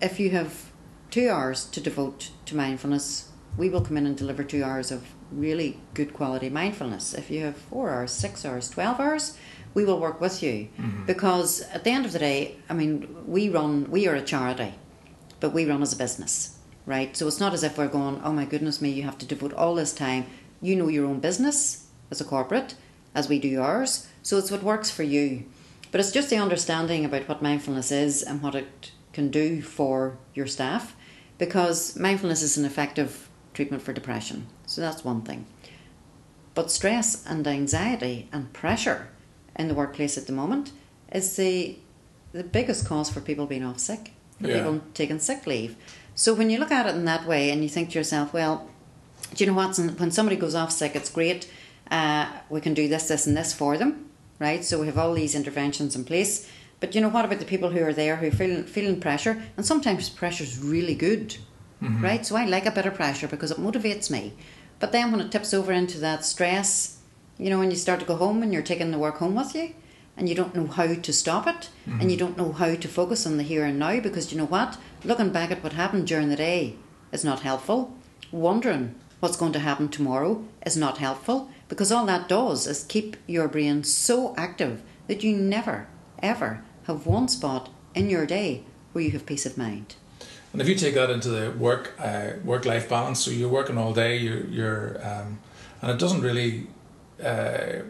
if 0.00 0.20
you 0.20 0.30
have 0.30 0.70
two 1.10 1.28
hours 1.28 1.64
to 1.66 1.80
devote 1.80 2.30
to 2.46 2.56
mindfulness, 2.56 3.30
we 3.58 3.68
will 3.68 3.80
come 3.80 3.96
in 3.96 4.06
and 4.06 4.16
deliver 4.16 4.44
two 4.44 4.62
hours 4.62 4.92
of 4.92 5.08
really 5.32 5.80
good 5.94 6.12
quality 6.12 6.48
mindfulness. 6.48 7.12
If 7.12 7.30
you 7.30 7.40
have 7.42 7.56
four 7.56 7.90
hours, 7.90 8.12
six 8.12 8.44
hours, 8.44 8.70
12 8.70 9.00
hours, 9.00 9.36
we 9.74 9.84
will 9.84 9.98
work 9.98 10.20
with 10.20 10.42
you. 10.42 10.68
Because 11.06 11.62
at 11.72 11.82
the 11.82 11.90
end 11.90 12.06
of 12.06 12.12
the 12.12 12.20
day, 12.20 12.56
I 12.68 12.74
mean, 12.74 13.08
we 13.26 13.48
run, 13.48 13.90
we 13.90 14.06
are 14.06 14.14
a 14.14 14.22
charity, 14.22 14.74
but 15.40 15.50
we 15.52 15.64
run 15.64 15.82
as 15.82 15.92
a 15.92 15.96
business, 15.96 16.53
right? 16.86 17.16
So 17.16 17.26
it's 17.26 17.40
not 17.40 17.54
as 17.54 17.62
if 17.62 17.78
we're 17.78 17.88
going, 17.88 18.20
oh 18.24 18.32
my 18.32 18.44
goodness 18.44 18.80
me, 18.82 18.90
you 18.90 19.02
have 19.04 19.18
to 19.18 19.26
devote 19.26 19.52
all 19.52 19.74
this 19.74 19.92
time. 19.94 20.26
You 20.60 20.76
know 20.76 20.88
your 20.88 21.06
own 21.06 21.20
business 21.20 21.86
as 22.10 22.20
a 22.20 22.24
corporate, 22.24 22.74
as 23.14 23.28
we 23.28 23.38
do 23.38 23.60
ours. 23.60 24.06
So 24.22 24.38
it's 24.38 24.50
what 24.50 24.62
works 24.62 24.90
for 24.90 25.02
you. 25.02 25.44
But 25.90 26.00
it's 26.00 26.12
just 26.12 26.30
the 26.30 26.36
understanding 26.38 27.04
about 27.04 27.28
what 27.28 27.42
mindfulness 27.42 27.92
is 27.92 28.22
and 28.22 28.42
what 28.42 28.54
it 28.54 28.90
can 29.12 29.30
do 29.30 29.62
for 29.62 30.16
your 30.34 30.46
staff 30.46 30.96
because 31.38 31.96
mindfulness 31.96 32.42
is 32.42 32.56
an 32.56 32.64
effective 32.64 33.28
treatment 33.52 33.82
for 33.82 33.92
depression. 33.92 34.46
So 34.66 34.80
that's 34.80 35.04
one 35.04 35.22
thing. 35.22 35.46
But 36.54 36.70
stress 36.70 37.24
and 37.26 37.46
anxiety 37.46 38.28
and 38.32 38.52
pressure 38.52 39.08
in 39.56 39.68
the 39.68 39.74
workplace 39.74 40.18
at 40.18 40.26
the 40.26 40.32
moment 40.32 40.72
is 41.12 41.36
the 41.36 41.78
the 42.32 42.42
biggest 42.42 42.86
cause 42.86 43.08
for 43.08 43.20
people 43.20 43.46
being 43.46 43.62
off 43.64 43.78
sick, 43.78 44.10
for 44.40 44.48
Yeah. 44.48 44.56
people 44.58 44.80
taking 44.92 45.20
sick 45.20 45.46
leave. 45.46 45.76
So 46.14 46.32
when 46.34 46.50
you 46.50 46.58
look 46.58 46.70
at 46.70 46.86
it 46.86 46.94
in 46.94 47.04
that 47.06 47.26
way 47.26 47.50
and 47.50 47.62
you 47.62 47.68
think 47.68 47.90
to 47.90 47.98
yourself, 47.98 48.32
well, 48.32 48.68
do 49.34 49.44
you 49.44 49.50
know 49.50 49.56
what? 49.56 49.76
When 49.76 50.10
somebody 50.10 50.36
goes 50.36 50.54
off 50.54 50.70
sick, 50.70 50.94
it's 50.94 51.10
great. 51.10 51.50
Uh, 51.90 52.28
we 52.48 52.60
can 52.60 52.74
do 52.74 52.88
this, 52.88 53.08
this, 53.08 53.26
and 53.26 53.36
this 53.36 53.52
for 53.52 53.76
them, 53.76 54.08
right? 54.38 54.64
So 54.64 54.80
we 54.80 54.86
have 54.86 54.98
all 54.98 55.12
these 55.14 55.34
interventions 55.34 55.96
in 55.96 56.04
place. 56.04 56.48
But 56.80 56.94
you 56.94 57.00
know 57.00 57.08
what 57.08 57.24
about 57.24 57.38
the 57.38 57.44
people 57.44 57.70
who 57.70 57.82
are 57.82 57.92
there 57.92 58.16
who 58.16 58.28
are 58.28 58.30
feeling 58.30 58.64
feeling 58.64 59.00
pressure? 59.00 59.42
And 59.56 59.64
sometimes 59.64 60.08
pressure 60.10 60.44
is 60.44 60.58
really 60.58 60.94
good, 60.94 61.36
right? 62.02 62.24
So 62.26 62.36
I 62.36 62.44
like 62.44 62.66
a 62.66 62.70
bit 62.70 62.86
of 62.86 62.94
pressure 62.94 63.28
because 63.28 63.50
it 63.50 63.58
motivates 63.58 64.10
me. 64.10 64.34
But 64.80 64.92
then 64.92 65.10
when 65.10 65.20
it 65.20 65.32
tips 65.32 65.54
over 65.54 65.72
into 65.72 65.98
that 66.00 66.24
stress, 66.24 66.98
you 67.38 67.48
know, 67.50 67.58
when 67.58 67.70
you 67.70 67.76
start 67.76 68.00
to 68.00 68.06
go 68.06 68.16
home 68.16 68.42
and 68.42 68.52
you're 68.52 68.62
taking 68.62 68.90
the 68.90 68.98
work 68.98 69.18
home 69.18 69.34
with 69.34 69.54
you, 69.54 69.74
and 70.16 70.28
you 70.28 70.34
don't 70.34 70.54
know 70.54 70.66
how 70.66 70.94
to 70.94 71.12
stop 71.12 71.46
it, 71.46 71.70
and 72.00 72.10
you 72.10 72.16
don't 72.16 72.36
know 72.36 72.52
how 72.52 72.74
to 72.74 72.88
focus 72.88 73.26
on 73.26 73.36
the 73.36 73.42
here 73.42 73.64
and 73.64 73.78
now 73.78 73.98
because 74.00 74.30
you 74.30 74.38
know 74.38 74.46
what? 74.46 74.76
Looking 75.06 75.32
back 75.32 75.50
at 75.50 75.62
what 75.62 75.74
happened 75.74 76.06
during 76.06 76.30
the 76.30 76.36
day 76.36 76.76
is 77.12 77.24
not 77.24 77.40
helpful. 77.40 77.94
Wondering 78.32 78.94
what's 79.20 79.36
going 79.36 79.52
to 79.52 79.58
happen 79.58 79.90
tomorrow 79.90 80.42
is 80.64 80.78
not 80.78 80.96
helpful 80.96 81.50
because 81.68 81.92
all 81.92 82.06
that 82.06 82.26
does 82.26 82.66
is 82.66 82.84
keep 82.84 83.18
your 83.26 83.46
brain 83.46 83.84
so 83.84 84.34
active 84.36 84.82
that 85.06 85.22
you 85.22 85.36
never, 85.36 85.88
ever 86.22 86.64
have 86.86 87.04
one 87.04 87.28
spot 87.28 87.68
in 87.94 88.08
your 88.08 88.24
day 88.24 88.64
where 88.92 89.04
you 89.04 89.10
have 89.10 89.26
peace 89.26 89.44
of 89.44 89.58
mind. 89.58 89.94
And 90.54 90.62
if 90.62 90.68
you 90.68 90.74
take 90.74 90.94
that 90.94 91.10
into 91.10 91.28
the 91.28 91.50
work 91.50 91.92
uh, 91.98 92.30
work 92.42 92.64
life 92.64 92.88
balance, 92.88 93.20
so 93.20 93.30
you're 93.30 93.48
working 93.50 93.76
all 93.76 93.92
day, 93.92 94.16
you're, 94.16 94.46
you're 94.46 95.06
um, 95.06 95.38
and 95.82 95.90
it 95.90 95.98
doesn't 95.98 96.22
really 96.22 96.68
uh, 97.22 97.80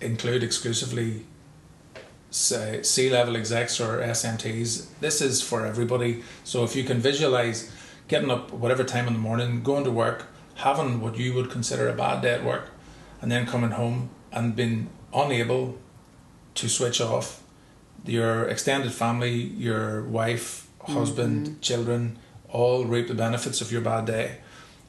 include 0.00 0.42
exclusively 0.42 1.26
say 2.34 2.82
C 2.82 3.08
level 3.10 3.36
execs 3.36 3.80
or 3.80 3.98
SMTs. 3.98 4.86
This 5.00 5.20
is 5.20 5.40
for 5.40 5.64
everybody. 5.64 6.22
So 6.42 6.64
if 6.64 6.74
you 6.74 6.82
can 6.82 6.98
visualize 6.98 7.70
getting 8.08 8.30
up 8.30 8.52
whatever 8.52 8.82
time 8.82 9.06
in 9.06 9.12
the 9.12 9.18
morning, 9.18 9.62
going 9.62 9.84
to 9.84 9.90
work, 9.90 10.26
having 10.56 11.00
what 11.00 11.16
you 11.16 11.32
would 11.34 11.50
consider 11.50 11.88
a 11.88 11.94
bad 11.94 12.22
day 12.22 12.34
at 12.34 12.44
work, 12.44 12.70
and 13.22 13.30
then 13.30 13.46
coming 13.46 13.70
home 13.70 14.10
and 14.32 14.56
being 14.56 14.90
unable 15.14 15.78
to 16.56 16.68
switch 16.68 17.00
off 17.00 17.42
your 18.04 18.48
extended 18.48 18.92
family, 18.92 19.34
your 19.34 20.02
wife, 20.02 20.68
mm-hmm. 20.80 20.92
husband, 20.92 21.60
children, 21.62 22.18
all 22.48 22.84
reap 22.84 23.08
the 23.08 23.14
benefits 23.14 23.60
of 23.60 23.70
your 23.70 23.80
bad 23.80 24.06
day. 24.06 24.38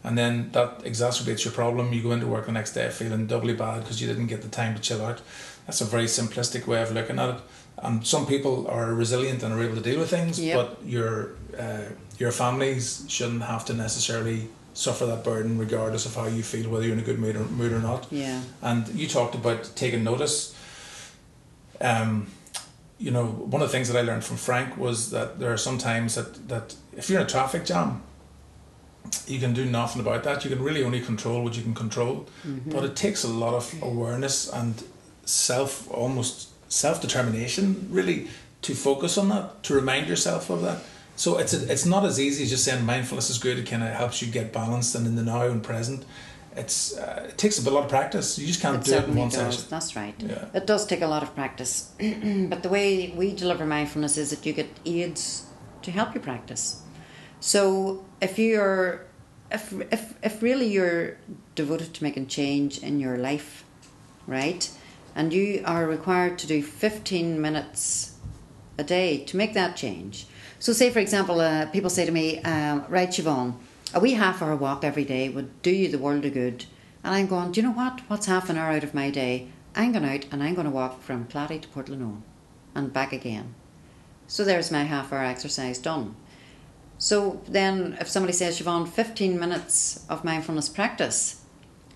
And 0.03 0.17
then 0.17 0.51
that 0.51 0.79
exacerbates 0.84 1.45
your 1.45 1.53
problem. 1.53 1.93
You 1.93 2.03
go 2.03 2.12
into 2.12 2.27
work 2.27 2.45
the 2.45 2.51
next 2.51 2.73
day 2.73 2.89
feeling 2.89 3.25
doubly 3.25 3.53
bad 3.53 3.81
because 3.81 4.01
you 4.01 4.08
didn't 4.08 4.27
get 4.27 4.41
the 4.41 4.49
time 4.49 4.75
to 4.75 4.81
chill 4.81 5.03
out. 5.03 5.21
That's 5.65 5.82
a 5.82 5.86
very 5.86 6.06
simplistic 6.06 6.67
way 6.67 6.82
of 6.82 6.91
looking 6.91 7.19
at 7.19 7.30
it. 7.36 7.41
And 7.78 8.06
some 8.06 8.25
people 8.25 8.67
are 8.67 8.93
resilient 8.93 9.43
and 9.43 9.54
are 9.54 9.62
able 9.62 9.75
to 9.75 9.82
deal 9.82 9.99
with 9.99 10.10
things, 10.10 10.39
Yep. 10.39 10.56
but 10.58 10.86
your 10.86 11.32
uh, 11.60 11.89
your 12.17 12.32
families 12.32 13.06
shouldn't 13.10 13.43
have 13.43 13.65
to 13.65 13.73
necessarily 13.73 14.47
suffer 14.73 15.06
that 15.06 15.23
burden, 15.23 15.58
regardless 15.58 16.06
of 16.06 16.15
how 16.15 16.25
you 16.28 16.43
feel, 16.43 16.69
whether 16.69 16.84
you're 16.86 16.93
in 16.93 16.99
a 16.99 17.06
good 17.06 17.19
mood 17.19 17.36
or, 17.36 17.45
mood 17.45 17.71
or 17.73 17.80
not. 17.80 18.08
Yeah. 18.12 18.41
And 18.62 18.88
you 18.89 19.08
talked 19.08 19.36
about 19.36 19.71
taking 19.75 20.04
notice. 20.04 20.54
Um, 21.82 22.28
you 22.97 23.12
know, 23.12 23.25
one 23.25 23.62
of 23.62 23.67
the 23.67 23.71
things 23.73 23.89
that 23.89 23.97
I 23.97 24.01
learned 24.01 24.23
from 24.23 24.38
Frank 24.38 24.78
was 24.78 25.12
that 25.12 25.39
there 25.39 25.51
are 25.51 25.58
some 25.58 25.78
times 25.78 26.15
that, 26.15 26.47
that 26.47 26.75
if 26.95 27.10
you're 27.10 27.19
in 27.19 27.25
a 27.25 27.30
traffic 27.30 27.65
jam, 27.65 28.01
you 29.28 29.39
can 29.39 29.54
do 29.54 29.65
nothing 29.65 30.01
about 30.01 30.23
that. 30.23 30.43
You 30.45 30.49
can 30.49 30.63
really 30.63 30.84
only 30.84 31.01
control 31.01 31.43
what 31.43 31.56
you 31.58 31.63
can 31.63 31.73
control. 31.73 32.28
But 32.65 32.84
it 32.86 32.95
takes 32.95 33.23
a 33.25 33.28
lot 33.28 33.54
of 33.54 33.73
awareness 33.82 34.49
and 34.51 34.82
self, 35.26 35.90
almost 35.92 36.50
self 36.72 37.02
determination, 37.02 37.88
really, 37.92 38.28
to 38.64 38.74
focus 38.74 39.18
on 39.18 39.30
that, 39.30 39.64
to 39.64 39.74
remind 39.74 40.08
yourself 40.08 40.50
of 40.50 40.62
that. 40.62 40.82
So 41.16 41.38
it's 41.38 41.54
a, 41.54 41.72
it's 41.72 41.86
not 41.86 42.06
as 42.06 42.20
easy 42.20 42.44
as 42.44 42.50
just 42.50 42.64
saying 42.66 42.86
mindfulness 42.86 43.30
is 43.30 43.38
good. 43.38 43.58
It 43.58 43.68
kind 43.70 43.84
of 43.84 43.90
helps 43.90 44.22
you 44.22 44.32
get 44.32 44.52
balanced 44.52 44.96
and 44.96 45.08
in 45.08 45.16
the 45.16 45.24
now 45.24 45.44
and 45.44 45.64
present. 45.64 46.06
It's 46.56 46.98
uh, 46.98 47.28
it 47.30 47.38
takes 47.38 47.64
a 47.66 47.70
lot 47.70 47.84
of 47.84 47.90
practice. 47.90 48.40
You 48.40 48.48
just 48.48 48.62
can't 48.62 48.78
It 48.78 48.86
do 48.86 48.98
it 48.98 49.04
in 49.06 49.16
one 49.16 49.30
does. 49.30 49.56
session. 49.56 49.64
That's 49.70 49.96
right. 49.96 50.16
Yeah. 50.20 50.46
It 50.54 50.66
does 50.66 50.86
take 50.86 51.02
a 51.02 51.08
lot 51.08 51.22
of 51.24 51.36
practice. 51.36 51.92
but 52.00 52.64
the 52.64 52.70
way 52.70 53.14
we 53.16 53.34
deliver 53.34 53.66
mindfulness 53.66 54.18
is 54.18 54.30
that 54.30 54.46
you 54.46 54.54
get 54.54 54.70
aids 54.86 55.46
to 55.82 55.92
help 55.92 56.14
you 56.16 56.22
practice. 56.22 56.82
So 57.40 58.06
if 58.22 58.40
you're 58.40 59.06
if 59.52 59.74
if 59.92 60.16
if 60.24 60.42
really 60.42 60.68
you're 60.68 61.18
devoted 61.56 61.94
to 61.94 62.04
making 62.04 62.28
change 62.28 62.80
in 62.80 63.00
your 63.00 63.18
life, 63.18 63.64
right? 64.28 64.70
And 65.15 65.32
you 65.32 65.63
are 65.65 65.88
required 65.88 66.38
to 66.39 66.47
do 66.47 66.62
15 66.62 67.41
minutes 67.41 68.17
a 68.78 68.84
day 68.84 69.23
to 69.25 69.38
make 69.38 69.54
that 69.54 69.78
change. 69.78 70.28
So, 70.60 70.73
say 70.73 70.89
for 70.89 70.99
example, 70.99 71.39
uh, 71.39 71.67
people 71.67 71.89
say 71.89 72.06
to 72.06 72.12
me, 72.12 72.39
um, 72.41 72.86
"Right, 72.89 73.10
Siobhan, 73.10 73.56
a 73.93 73.99
wee 73.99 74.13
half 74.13 74.41
hour 74.41 74.56
walk 74.56 74.84
every 74.84 75.06
day 75.06 75.30
would 75.30 75.62
do 75.62 75.71
you 75.71 75.88
the 75.88 75.97
world 75.97 76.25
of 76.25 76.34
good." 76.34 76.65
And 77.04 77.15
I'm 77.15 77.28
going, 77.28 77.51
"Do 77.51 77.62
you 77.62 77.67
know 77.67 77.73
what? 77.73 78.01
What's 78.10 78.25
half 78.25 78.49
an 78.49 78.58
hour 78.58 78.73
out 78.73 78.84
of 78.84 78.93
my 78.93 79.10
day? 79.10 79.47
I'm 79.75 79.93
going 79.93 80.06
out 80.06 80.25
and 80.32 80.43
I'm 80.43 80.56
going 80.56 80.67
to 80.67 80.71
walk 80.71 81.01
from 81.01 81.25
Clatty 81.28 81.62
to 81.62 81.67
Portlawn 81.69 82.21
and 82.73 82.91
back 82.91 83.13
again." 83.13 83.56
So 84.28 84.43
there's 84.43 84.71
my 84.71 84.84
half 84.84 85.13
hour 85.13 85.23
exercise 85.23 85.78
done. 85.78 86.15
So 86.97 87.41
then, 87.47 87.97
if 87.99 88.10
somebody 88.10 88.34
says, 88.34 88.60
Siobhan, 88.60 88.88
15 88.88 89.39
minutes 89.39 90.06
of 90.10 90.23
mindfulness 90.23 90.69
practice 90.69 91.41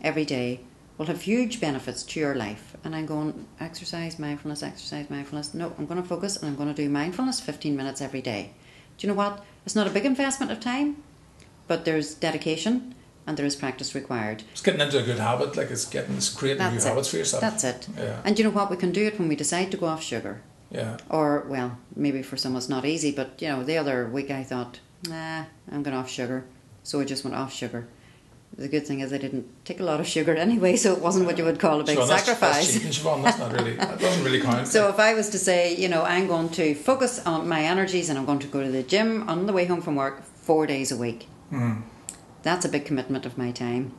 every 0.01 0.25
day 0.25 0.62
will 0.99 1.05
have 1.07 1.21
huge 1.21 1.59
benefits 1.62 2.03
to 2.03 2.19
your 2.19 2.35
life. 2.35 2.75
And 2.83 2.93
I'm 2.95 3.05
going, 3.07 3.47
exercise, 3.59 4.19
mindfulness, 4.19 4.62
exercise, 4.62 5.09
mindfulness. 5.09 5.53
No, 5.53 5.73
I'm 5.79 5.85
going 5.88 5.99
to 6.01 6.07
focus 6.07 6.35
and 6.38 6.45
I'm 6.49 6.55
going 6.57 6.67
to 6.73 6.75
do 6.75 6.89
mindfulness 6.89 7.39
15 7.39 7.75
minutes 7.75 8.01
every 8.01 8.21
day. 8.21 8.51
Do 8.97 9.07
you 9.07 9.13
know 9.13 9.17
what? 9.17 9.43
It's 9.65 9.75
not 9.75 9.88
a 9.88 9.91
big 9.91 10.05
investment 10.05 10.51
of 10.51 10.59
time, 10.59 10.97
but 11.67 11.85
there's 11.85 12.13
dedication 12.13 12.93
and 13.25 13.38
there 13.38 13.45
is 13.45 13.55
practice 13.55 13.95
required. 13.95 14.43
It's 14.51 14.62
getting 14.62 14.81
into 14.81 14.99
a 14.99 15.03
good 15.03 15.19
habit, 15.19 15.55
like 15.55 15.71
it's 15.71 15.85
getting 15.85 16.17
it's 16.17 16.29
creating 16.29 16.63
new 16.63 16.71
That's 16.71 16.85
it. 16.85 16.89
habits 16.89 17.07
for 17.09 17.17
yourself. 17.17 17.41
That's 17.41 17.63
it. 17.63 17.88
Yeah. 17.97 18.21
And 18.25 18.35
do 18.35 18.43
you 18.43 18.49
know 18.49 18.55
what? 18.55 18.69
We 18.69 18.75
can 18.75 18.91
do 18.91 19.07
it 19.07 19.17
when 19.17 19.29
we 19.29 19.38
decide 19.38 19.71
to 19.71 19.77
go 19.77 19.85
off 19.85 20.03
sugar. 20.03 20.41
yeah. 20.69 20.97
Or, 21.09 21.45
well, 21.47 21.77
maybe 21.95 22.21
for 22.23 22.35
some 22.35 22.57
it's 22.57 22.67
not 22.67 22.83
easy, 22.85 23.12
but 23.12 23.41
you 23.41 23.47
know, 23.47 23.63
the 23.63 23.77
other 23.77 24.07
week 24.09 24.31
I 24.31 24.43
thought, 24.43 24.79
nah, 25.07 25.45
I'm 25.71 25.81
going 25.83 25.95
off 25.95 26.09
sugar. 26.09 26.43
So 26.83 26.99
I 26.99 27.05
just 27.05 27.23
went 27.23 27.38
off 27.38 27.53
sugar. 27.53 27.88
The 28.57 28.67
good 28.67 28.85
thing 28.85 28.99
is 28.99 29.13
I 29.13 29.17
didn't 29.17 29.45
take 29.63 29.79
a 29.79 29.83
lot 29.83 29.99
of 30.01 30.07
sugar 30.07 30.35
anyway, 30.35 30.75
so 30.75 30.91
it 30.93 30.99
wasn't 31.01 31.25
what 31.27 31.38
you 31.38 31.45
would 31.45 31.59
call 31.59 31.79
a 31.79 31.83
big 31.83 31.97
Siobhan, 31.97 32.07
that's- 32.07 32.25
sacrifice. 32.25 32.55
That's, 32.55 32.73
cheating, 32.73 32.89
Siobhan. 32.91 33.23
That's 33.23 33.39
not 33.39 33.53
really. 33.53 33.75
That 33.75 33.99
doesn't 33.99 34.23
really 34.23 34.41
count. 34.41 34.67
So 34.75 34.89
if 34.89 34.99
I 34.99 35.13
was 35.13 35.29
to 35.29 35.39
say, 35.39 35.75
you 35.75 35.88
know, 35.88 36.03
I'm 36.03 36.27
going 36.27 36.49
to 36.49 36.73
focus 36.75 37.25
on 37.25 37.47
my 37.47 37.62
energies 37.63 38.09
and 38.09 38.17
I'm 38.19 38.25
going 38.25 38.39
to 38.39 38.47
go 38.47 38.62
to 38.62 38.69
the 38.69 38.83
gym 38.83 39.29
on 39.29 39.45
the 39.45 39.53
way 39.53 39.65
home 39.65 39.81
from 39.81 39.95
work 39.95 40.23
four 40.23 40.67
days 40.67 40.91
a 40.91 40.97
week, 40.97 41.27
Mm. 41.53 41.81
that's 42.43 42.65
a 42.65 42.69
big 42.69 42.85
commitment 42.85 43.25
of 43.25 43.38
my 43.38 43.51
time. 43.51 43.93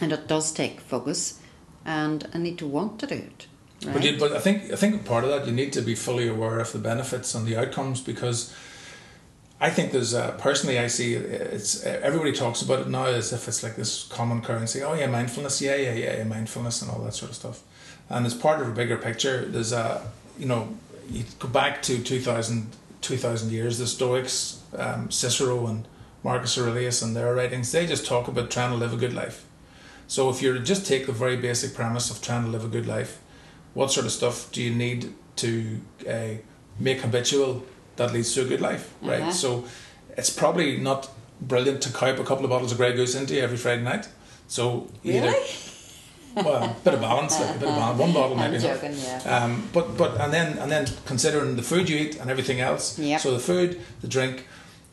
And 0.00 0.12
it 0.12 0.26
does 0.28 0.50
take 0.52 0.80
focus 0.80 1.40
and 1.84 2.26
I 2.34 2.38
need 2.38 2.58
to 2.58 2.66
want 2.66 2.98
to 3.00 3.06
do 3.06 3.14
it. 3.14 3.46
Right? 3.84 3.94
But, 3.94 4.04
you, 4.04 4.18
but 4.18 4.32
I 4.32 4.38
think 4.40 4.72
I 4.72 4.76
think 4.76 5.04
part 5.04 5.24
of 5.24 5.30
that 5.30 5.46
you 5.46 5.52
need 5.52 5.72
to 5.74 5.80
be 5.82 5.94
fully 5.94 6.26
aware 6.28 6.58
of 6.58 6.72
the 6.72 6.78
benefits 6.78 7.34
and 7.34 7.46
the 7.46 7.56
outcomes 7.56 8.00
because 8.00 8.52
I 9.62 9.68
think 9.68 9.92
there's 9.92 10.14
uh, 10.14 10.32
personally 10.38 10.78
I 10.78 10.86
see 10.86 11.14
it's 11.14 11.84
everybody 11.84 12.32
talks 12.32 12.62
about 12.62 12.80
it 12.80 12.88
now 12.88 13.04
as 13.04 13.32
if 13.32 13.46
it's 13.46 13.62
like 13.62 13.76
this 13.76 14.04
common 14.04 14.40
currency. 14.40 14.82
Oh 14.82 14.94
yeah, 14.94 15.06
mindfulness. 15.06 15.60
Yeah, 15.60 15.76
yeah, 15.76 15.92
yeah, 15.92 16.16
yeah, 16.16 16.24
mindfulness 16.24 16.80
and 16.80 16.90
all 16.90 17.00
that 17.00 17.14
sort 17.14 17.30
of 17.30 17.36
stuff. 17.36 17.62
And 18.08 18.24
as 18.24 18.34
part 18.34 18.62
of 18.62 18.68
a 18.68 18.72
bigger 18.72 18.96
picture, 18.96 19.44
there's 19.44 19.72
a 19.72 20.10
you 20.38 20.46
know 20.46 20.74
you 21.10 21.24
go 21.38 21.48
back 21.48 21.82
to 21.82 22.02
2000, 22.02 22.68
2000 23.02 23.52
years. 23.52 23.78
The 23.78 23.86
Stoics, 23.86 24.62
um, 24.78 25.10
Cicero 25.10 25.66
and 25.66 25.86
Marcus 26.22 26.56
Aurelius 26.56 27.02
and 27.02 27.14
their 27.14 27.34
writings, 27.34 27.70
they 27.70 27.86
just 27.86 28.06
talk 28.06 28.28
about 28.28 28.50
trying 28.50 28.70
to 28.70 28.76
live 28.76 28.94
a 28.94 28.96
good 28.96 29.12
life. 29.12 29.44
So 30.06 30.30
if 30.30 30.40
you 30.42 30.58
just 30.60 30.86
take 30.86 31.06
the 31.06 31.12
very 31.12 31.36
basic 31.36 31.74
premise 31.74 32.10
of 32.10 32.22
trying 32.22 32.44
to 32.44 32.50
live 32.50 32.64
a 32.64 32.68
good 32.68 32.86
life, 32.86 33.20
what 33.74 33.92
sort 33.92 34.06
of 34.06 34.12
stuff 34.12 34.50
do 34.52 34.62
you 34.62 34.74
need 34.74 35.12
to 35.36 35.80
uh, 36.08 36.28
make 36.78 37.00
habitual 37.00 37.64
that 38.00 38.12
leads 38.14 38.32
to 38.34 38.40
a 38.42 38.44
good 38.52 38.60
life, 38.70 38.84
right? 39.02 39.32
So 39.32 39.64
it's 40.18 40.30
probably 40.42 40.78
not 40.78 41.08
brilliant 41.52 41.80
to 41.82 41.90
cope 41.92 42.18
a 42.18 42.24
couple 42.24 42.44
of 42.44 42.50
bottles 42.50 42.72
of 42.72 42.78
Grey 42.78 42.92
Goose 42.94 43.14
into 43.14 43.34
you 43.34 43.42
every 43.42 43.56
Friday 43.58 43.82
night. 43.82 44.08
So 44.48 44.88
either 45.04 45.28
Really? 45.28 45.46
well, 46.48 46.62
a 46.64 46.76
bit 46.84 46.94
of 46.94 47.00
balance, 47.00 47.38
like 47.40 47.56
a 47.56 47.58
bit 47.58 47.68
of 47.68 47.76
balance. 47.76 47.98
One 48.00 48.12
bottle 48.12 48.38
I'm 48.38 48.50
maybe. 48.52 48.64
enough. 48.64 48.80
joking, 48.80 48.96
yeah. 48.98 49.36
Um, 49.44 49.68
but 49.72 49.96
but 49.96 50.10
and 50.20 50.32
then 50.32 50.58
and 50.58 50.70
then 50.74 50.84
considering 51.12 51.56
the 51.56 51.62
food 51.72 51.88
you 51.90 51.96
eat 52.04 52.14
and 52.20 52.30
everything 52.30 52.60
else. 52.60 52.98
Yep. 52.98 53.20
So 53.20 53.28
the 53.38 53.44
food, 53.50 53.70
the 54.00 54.08
drink, 54.16 54.36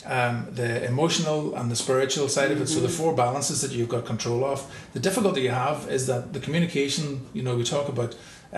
um, 0.06 0.36
the 0.62 0.70
emotional 0.94 1.56
and 1.56 1.70
the 1.74 1.76
spiritual 1.76 2.28
side 2.30 2.52
of 2.52 2.60
it. 2.62 2.68
So 2.68 2.80
the 2.80 2.88
Mm-hmm. 2.88 2.98
four 3.04 3.14
balances 3.26 3.58
that 3.62 3.72
you've 3.72 3.90
got 3.96 4.04
control 4.06 4.44
of. 4.54 4.60
The 4.94 5.00
difficulty 5.10 5.42
you 5.48 5.52
have 5.66 5.80
is 5.98 6.06
that 6.08 6.34
the 6.34 6.40
communication. 6.46 7.06
You 7.34 7.44
know, 7.46 7.56
we 7.56 7.64
talk 7.64 7.88
about 7.96 8.12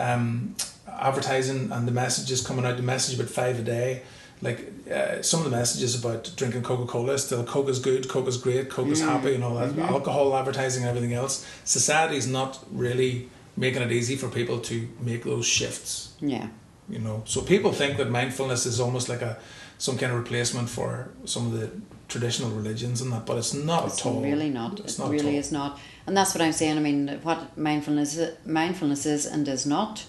um, 0.05 0.55
advertising 0.87 1.71
and 1.71 1.87
the 1.87 1.91
messages 1.91 2.45
coming 2.45 2.65
out. 2.65 2.77
The 2.77 2.83
message 2.83 3.15
about 3.19 3.29
five 3.41 3.59
a 3.59 3.63
day. 3.63 4.03
Like 4.41 4.71
uh, 4.89 5.21
some 5.21 5.41
of 5.41 5.49
the 5.49 5.55
messages 5.55 5.99
about 5.99 6.31
drinking 6.35 6.63
Coca 6.63 6.85
Cola 6.85 7.17
still 7.17 7.43
Coke 7.43 7.69
is 7.69 7.79
good, 7.79 8.07
Coke 8.07 8.27
is 8.27 8.37
great, 8.37 8.69
Coke 8.69 8.87
is 8.87 9.01
happy, 9.01 9.35
and 9.35 9.43
all 9.43 9.55
that. 9.55 9.69
Mm-hmm. 9.69 9.81
Alcohol 9.81 10.35
advertising 10.35 10.83
and 10.83 10.89
everything 10.89 11.13
else. 11.13 11.45
Society's 11.65 12.27
not 12.27 12.63
really 12.71 13.29
making 13.57 13.81
it 13.81 13.91
easy 13.91 14.15
for 14.15 14.29
people 14.29 14.59
to 14.59 14.87
make 15.01 15.23
those 15.25 15.45
shifts. 15.45 16.13
Yeah. 16.21 16.47
You 16.87 16.99
know, 16.99 17.21
so 17.25 17.41
people 17.41 17.71
think 17.73 17.97
that 17.97 18.09
mindfulness 18.09 18.65
is 18.65 18.79
almost 18.79 19.09
like 19.09 19.21
a 19.21 19.37
some 19.77 19.97
kind 19.97 20.11
of 20.11 20.17
replacement 20.17 20.69
for 20.69 21.09
some 21.25 21.45
of 21.47 21.53
the 21.53 21.71
traditional 22.09 22.49
religions 22.49 23.01
and 23.01 23.11
that, 23.13 23.25
but 23.25 23.37
it's 23.37 23.53
not 23.53 23.85
It's 23.85 23.99
at 24.01 24.05
all. 24.07 24.21
really 24.21 24.49
not. 24.49 24.79
It's 24.79 24.97
it 24.97 25.01
not 25.01 25.11
really 25.11 25.33
all. 25.35 25.39
is 25.39 25.51
not. 25.51 25.79
And 26.07 26.17
that's 26.17 26.33
what 26.33 26.41
I'm 26.41 26.51
saying. 26.51 26.77
I 26.77 26.81
mean, 26.81 27.19
what 27.23 27.57
mindfulness 27.57 28.19
mindfulness 28.45 29.05
is 29.05 29.25
and 29.25 29.47
is 29.47 29.65
not. 29.65 30.05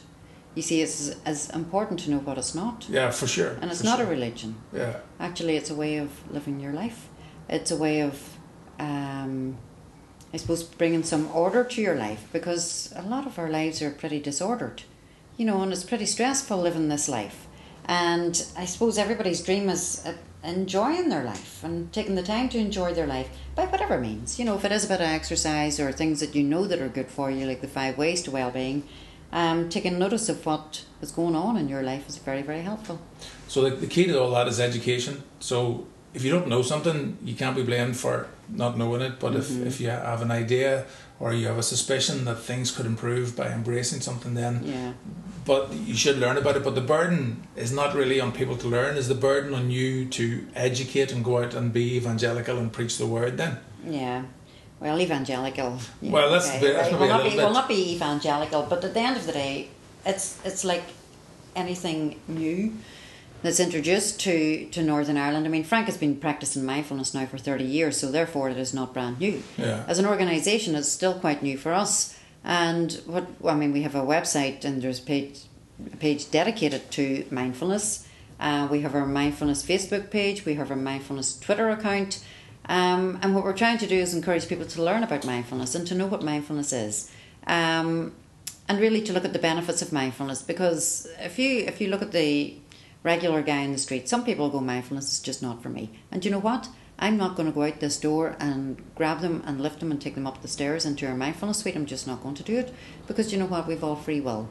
You 0.55 0.63
see, 0.63 0.83
it's 0.83 1.15
as 1.25 1.49
important 1.51 2.01
to 2.01 2.11
know 2.11 2.19
what 2.19 2.37
it's 2.37 2.55
not. 2.55 2.87
Yeah, 2.89 3.11
for 3.11 3.27
sure. 3.27 3.57
And 3.61 3.71
it's 3.71 3.85
not 3.85 3.99
sure. 3.99 4.07
a 4.07 4.11
religion. 4.11 4.57
Yeah, 4.73 4.97
Actually, 5.21 5.57
it's 5.57 5.71
a 5.71 5.75
way 5.75 5.97
of 5.97 6.11
living 6.33 6.59
your 6.61 6.73
life. 6.73 7.09
It's 7.49 7.71
a 7.71 7.77
way 7.77 8.01
of, 8.01 8.37
um, 8.79 9.57
I 10.35 10.37
suppose, 10.37 10.63
bringing 10.63 11.05
some 11.05 11.31
order 11.33 11.63
to 11.65 11.81
your 11.81 11.95
life 11.95 12.29
because 12.33 12.93
a 12.97 13.03
lot 13.03 13.27
of 13.27 13.39
our 13.39 13.49
lives 13.49 13.81
are 13.81 13.91
pretty 13.91 14.21
disordered, 14.21 14.83
you 15.37 15.45
know, 15.45 15.63
and 15.63 15.73
it's 15.73 15.85
pretty 15.85 16.07
stressful 16.07 16.59
living 16.59 16.89
this 16.89 17.09
life. 17.09 17.47
And 17.87 18.45
I 18.57 18.67
suppose 18.67 18.99
everybody's 18.99 19.43
dream 19.43 19.69
is 19.69 20.05
uh, 20.07 20.15
enjoying 20.45 21.09
their 21.09 21.25
life 21.25 21.63
and 21.65 21.93
taking 21.93 22.15
the 22.15 22.23
time 22.23 22.49
to 22.51 22.59
enjoy 22.59 22.95
their 22.95 23.07
life 23.07 23.29
by 23.55 23.67
whatever 23.67 24.01
means. 24.01 24.39
You 24.39 24.45
know, 24.45 24.57
if 24.57 24.65
it 24.65 24.73
is 24.73 24.85
a 24.85 24.89
bit 24.89 25.01
of 25.01 25.07
exercise 25.07 25.81
or 25.81 25.93
things 25.93 26.21
that 26.21 26.35
you 26.35 26.43
know 26.43 26.67
that 26.67 26.81
are 26.81 26.89
good 26.89 27.09
for 27.09 27.31
you, 27.31 27.47
like 27.47 27.61
the 27.61 27.69
five 27.69 27.99
ways 27.99 28.23
to 28.23 28.31
well-being, 28.31 28.85
um, 29.33 29.69
taking 29.69 29.99
notice 29.99 30.29
of 30.29 30.45
what 30.47 30.85
is 31.03 31.11
going 31.13 31.35
on 31.37 31.57
in 31.57 31.69
your 31.69 31.83
life 31.83 32.09
is 32.09 32.17
very, 32.19 32.43
very 32.43 32.63
helpful. 32.63 32.99
So 33.49 33.63
the, 33.63 33.71
the 33.77 33.87
key 33.87 34.07
to 34.07 34.21
all 34.21 34.31
that 34.33 34.49
is 34.49 34.59
education. 34.61 35.23
So 35.41 35.87
if 36.15 36.25
you 36.25 36.31
don't 36.31 36.49
know 36.49 36.63
something, 36.63 37.17
you 37.25 37.35
can't 37.35 37.57
be 37.57 37.63
blamed 37.63 37.97
for 37.97 38.27
not 38.49 38.77
knowing 38.77 39.01
it. 39.03 39.19
But 39.21 39.33
Mm-hmm. 39.33 39.63
if, 39.63 39.67
if 39.75 39.81
you 39.81 39.91
have 39.91 40.23
an 40.23 40.31
idea 40.31 40.85
or 41.21 41.33
you 41.33 41.47
have 41.49 41.59
a 41.59 41.63
suspicion 41.63 42.25
that 42.25 42.37
things 42.39 42.71
could 42.73 42.87
improve 42.87 43.37
by 43.37 43.49
embracing 43.53 44.01
something, 44.01 44.35
then 44.35 44.63
Yeah. 44.65 44.93
but 45.45 45.73
you 45.73 45.95
should 45.95 46.19
learn 46.19 46.37
about 46.39 46.57
it. 46.57 46.65
But 46.65 46.75
the 46.75 46.81
burden 46.81 47.43
is 47.57 47.71
not 47.73 47.95
really 47.95 48.21
on 48.21 48.33
people 48.33 48.57
to 48.57 48.69
learn; 48.69 48.97
is 48.97 49.07
the 49.09 49.15
burden 49.15 49.55
on 49.55 49.71
you 49.71 50.07
to 50.07 50.47
educate 50.55 51.13
and 51.13 51.23
go 51.25 51.43
out 51.43 51.55
and 51.55 51.73
be 51.73 51.97
evangelical 51.97 52.59
and 52.59 52.73
preach 52.73 52.97
the 52.99 53.07
word. 53.07 53.37
Then 53.37 53.59
Yeah. 53.87 54.23
Well, 54.81 54.99
evangelical. 55.01 55.79
Well, 56.03 56.31
that's 56.33 56.51
bit- 56.59 56.75
that's 56.75 56.91
right. 56.91 57.01
will 57.01 57.07
a 57.07 57.09
not 57.09 57.25
be, 57.25 57.37
will 57.37 57.53
not 57.53 57.69
be 57.69 57.93
evangelical, 57.95 58.63
but 58.63 58.83
at 58.85 58.95
the 58.95 59.01
end 59.01 59.17
of 59.17 59.27
the 59.27 59.33
day, 59.33 59.69
it's 60.07 60.39
it's 60.45 60.65
like 60.65 60.85
anything 61.55 62.19
new 62.27 62.73
that's 63.43 63.61
introduced 63.61 64.21
to, 64.21 64.67
to 64.67 64.83
Northern 64.83 65.17
Ireland. 65.17 65.47
I 65.47 65.49
mean, 65.49 65.65
Frank 65.65 65.87
has 65.87 65.97
been 65.97 66.17
practicing 66.17 66.65
mindfulness 66.65 67.15
now 67.15 67.27
for 67.27 67.39
30 67.39 67.65
years, 67.65 67.97
so 67.99 68.11
therefore 68.11 68.51
it 68.51 68.59
is 68.59 68.75
not 68.75 68.93
brand 68.93 69.19
new. 69.19 69.43
Yeah. 69.57 69.85
As 69.89 69.99
an 69.99 70.07
organisation, 70.07 70.75
it's 70.75 70.89
still 70.91 71.15
quite 71.15 71.43
new 71.43 71.57
for 71.57 71.73
us. 71.73 72.19
And 72.45 72.93
what 73.07 73.27
I 73.47 73.55
mean, 73.55 73.73
we 73.73 73.83
have 73.83 73.95
a 73.95 74.03
website 74.03 74.65
and 74.65 74.83
there's 74.83 74.99
a 74.99 75.03
page, 75.03 75.41
a 75.93 75.97
page 75.97 76.31
dedicated 76.31 76.91
to 76.93 77.25
mindfulness. 77.31 78.07
Uh, 78.39 78.67
we 78.71 78.81
have 78.81 78.95
our 78.95 79.07
mindfulness 79.07 79.63
Facebook 79.63 80.11
page, 80.11 80.47
we 80.47 80.55
have 80.55 80.71
our 80.71 80.77
mindfulness 80.77 81.39
Twitter 81.39 81.69
account. 81.69 82.25
Um, 82.71 83.19
and 83.21 83.35
what 83.35 83.43
we're 83.43 83.53
trying 83.53 83.79
to 83.79 83.87
do 83.89 83.97
is 83.97 84.15
encourage 84.15 84.49
people 84.49 84.65
to 84.65 84.83
learn 84.83 85.03
about 85.03 85.27
mindfulness 85.27 85.75
and 85.75 85.85
to 85.89 85.95
know 85.97 86.07
what 86.07 86.23
mindfulness 86.23 86.73
is. 86.73 87.11
Um, 87.49 88.15
and 88.69 88.79
really 88.79 89.03
to 89.03 89.13
look 89.13 89.25
at 89.25 89.33
the 89.33 89.41
benefits 89.41 89.83
of 89.83 89.93
mindfulness 89.93 90.43
because 90.43 91.09
if 91.19 91.37
you 91.37 91.65
if 91.67 91.81
you 91.81 91.89
look 91.89 92.01
at 92.01 92.13
the 92.13 92.55
regular 93.03 93.43
guy 93.43 93.63
in 93.63 93.73
the 93.73 93.79
street, 93.79 94.09
some 94.09 94.25
people 94.25 94.49
go 94.51 94.61
mindfulness 94.61 95.13
is 95.13 95.19
just 95.19 95.43
not 95.43 95.61
for 95.61 95.69
me. 95.69 95.91
And 96.13 96.25
you 96.25 96.31
know 96.31 96.39
what? 96.39 96.69
I'm 96.97 97.17
not 97.17 97.35
going 97.35 97.47
to 97.49 97.55
go 97.55 97.65
out 97.65 97.81
this 97.81 97.99
door 97.99 98.37
and 98.39 98.81
grab 98.95 99.21
them 99.21 99.43
and 99.45 99.61
lift 99.61 99.81
them 99.81 99.91
and 99.91 100.01
take 100.01 100.15
them 100.15 100.27
up 100.29 100.41
the 100.41 100.47
stairs 100.47 100.87
into 100.87 101.09
our 101.09 101.17
mindfulness 101.17 101.59
suite. 101.59 101.75
I'm 101.75 101.87
just 101.87 102.07
not 102.07 102.23
going 102.23 102.37
to 102.37 102.45
do 102.45 102.57
it 102.57 102.73
because 103.09 103.33
you 103.33 103.39
know 103.39 103.47
what? 103.47 103.67
We've 103.67 103.83
all 103.83 103.97
free 103.97 104.21
will. 104.21 104.49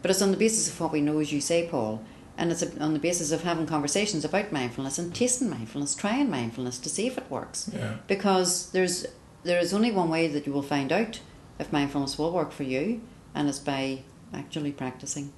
But 0.00 0.10
it's 0.10 0.22
on 0.22 0.32
the 0.32 0.36
basis 0.36 0.68
of 0.68 0.80
what 0.80 0.90
we 0.90 1.00
know, 1.00 1.20
as 1.20 1.32
you 1.32 1.40
say, 1.40 1.68
Paul. 1.68 2.02
And 2.38 2.50
it's 2.50 2.62
on 2.78 2.94
the 2.94 2.98
basis 2.98 3.30
of 3.30 3.42
having 3.42 3.66
conversations 3.66 4.24
about 4.24 4.52
mindfulness 4.52 4.98
and 4.98 5.14
tasting 5.14 5.50
mindfulness, 5.50 5.94
trying 5.94 6.30
mindfulness 6.30 6.78
to 6.78 6.88
see 6.88 7.06
if 7.06 7.18
it 7.18 7.30
works. 7.30 7.70
Yeah. 7.72 7.96
Because 8.06 8.70
there's 8.70 9.06
there 9.44 9.58
is 9.58 9.74
only 9.74 9.92
one 9.92 10.08
way 10.08 10.28
that 10.28 10.46
you 10.46 10.52
will 10.52 10.62
find 10.62 10.92
out 10.92 11.20
if 11.58 11.72
mindfulness 11.72 12.18
will 12.18 12.32
work 12.32 12.52
for 12.52 12.62
you, 12.62 13.00
and 13.34 13.48
it's 13.48 13.58
by 13.58 14.02
actually 14.32 14.72
practicing. 14.72 15.32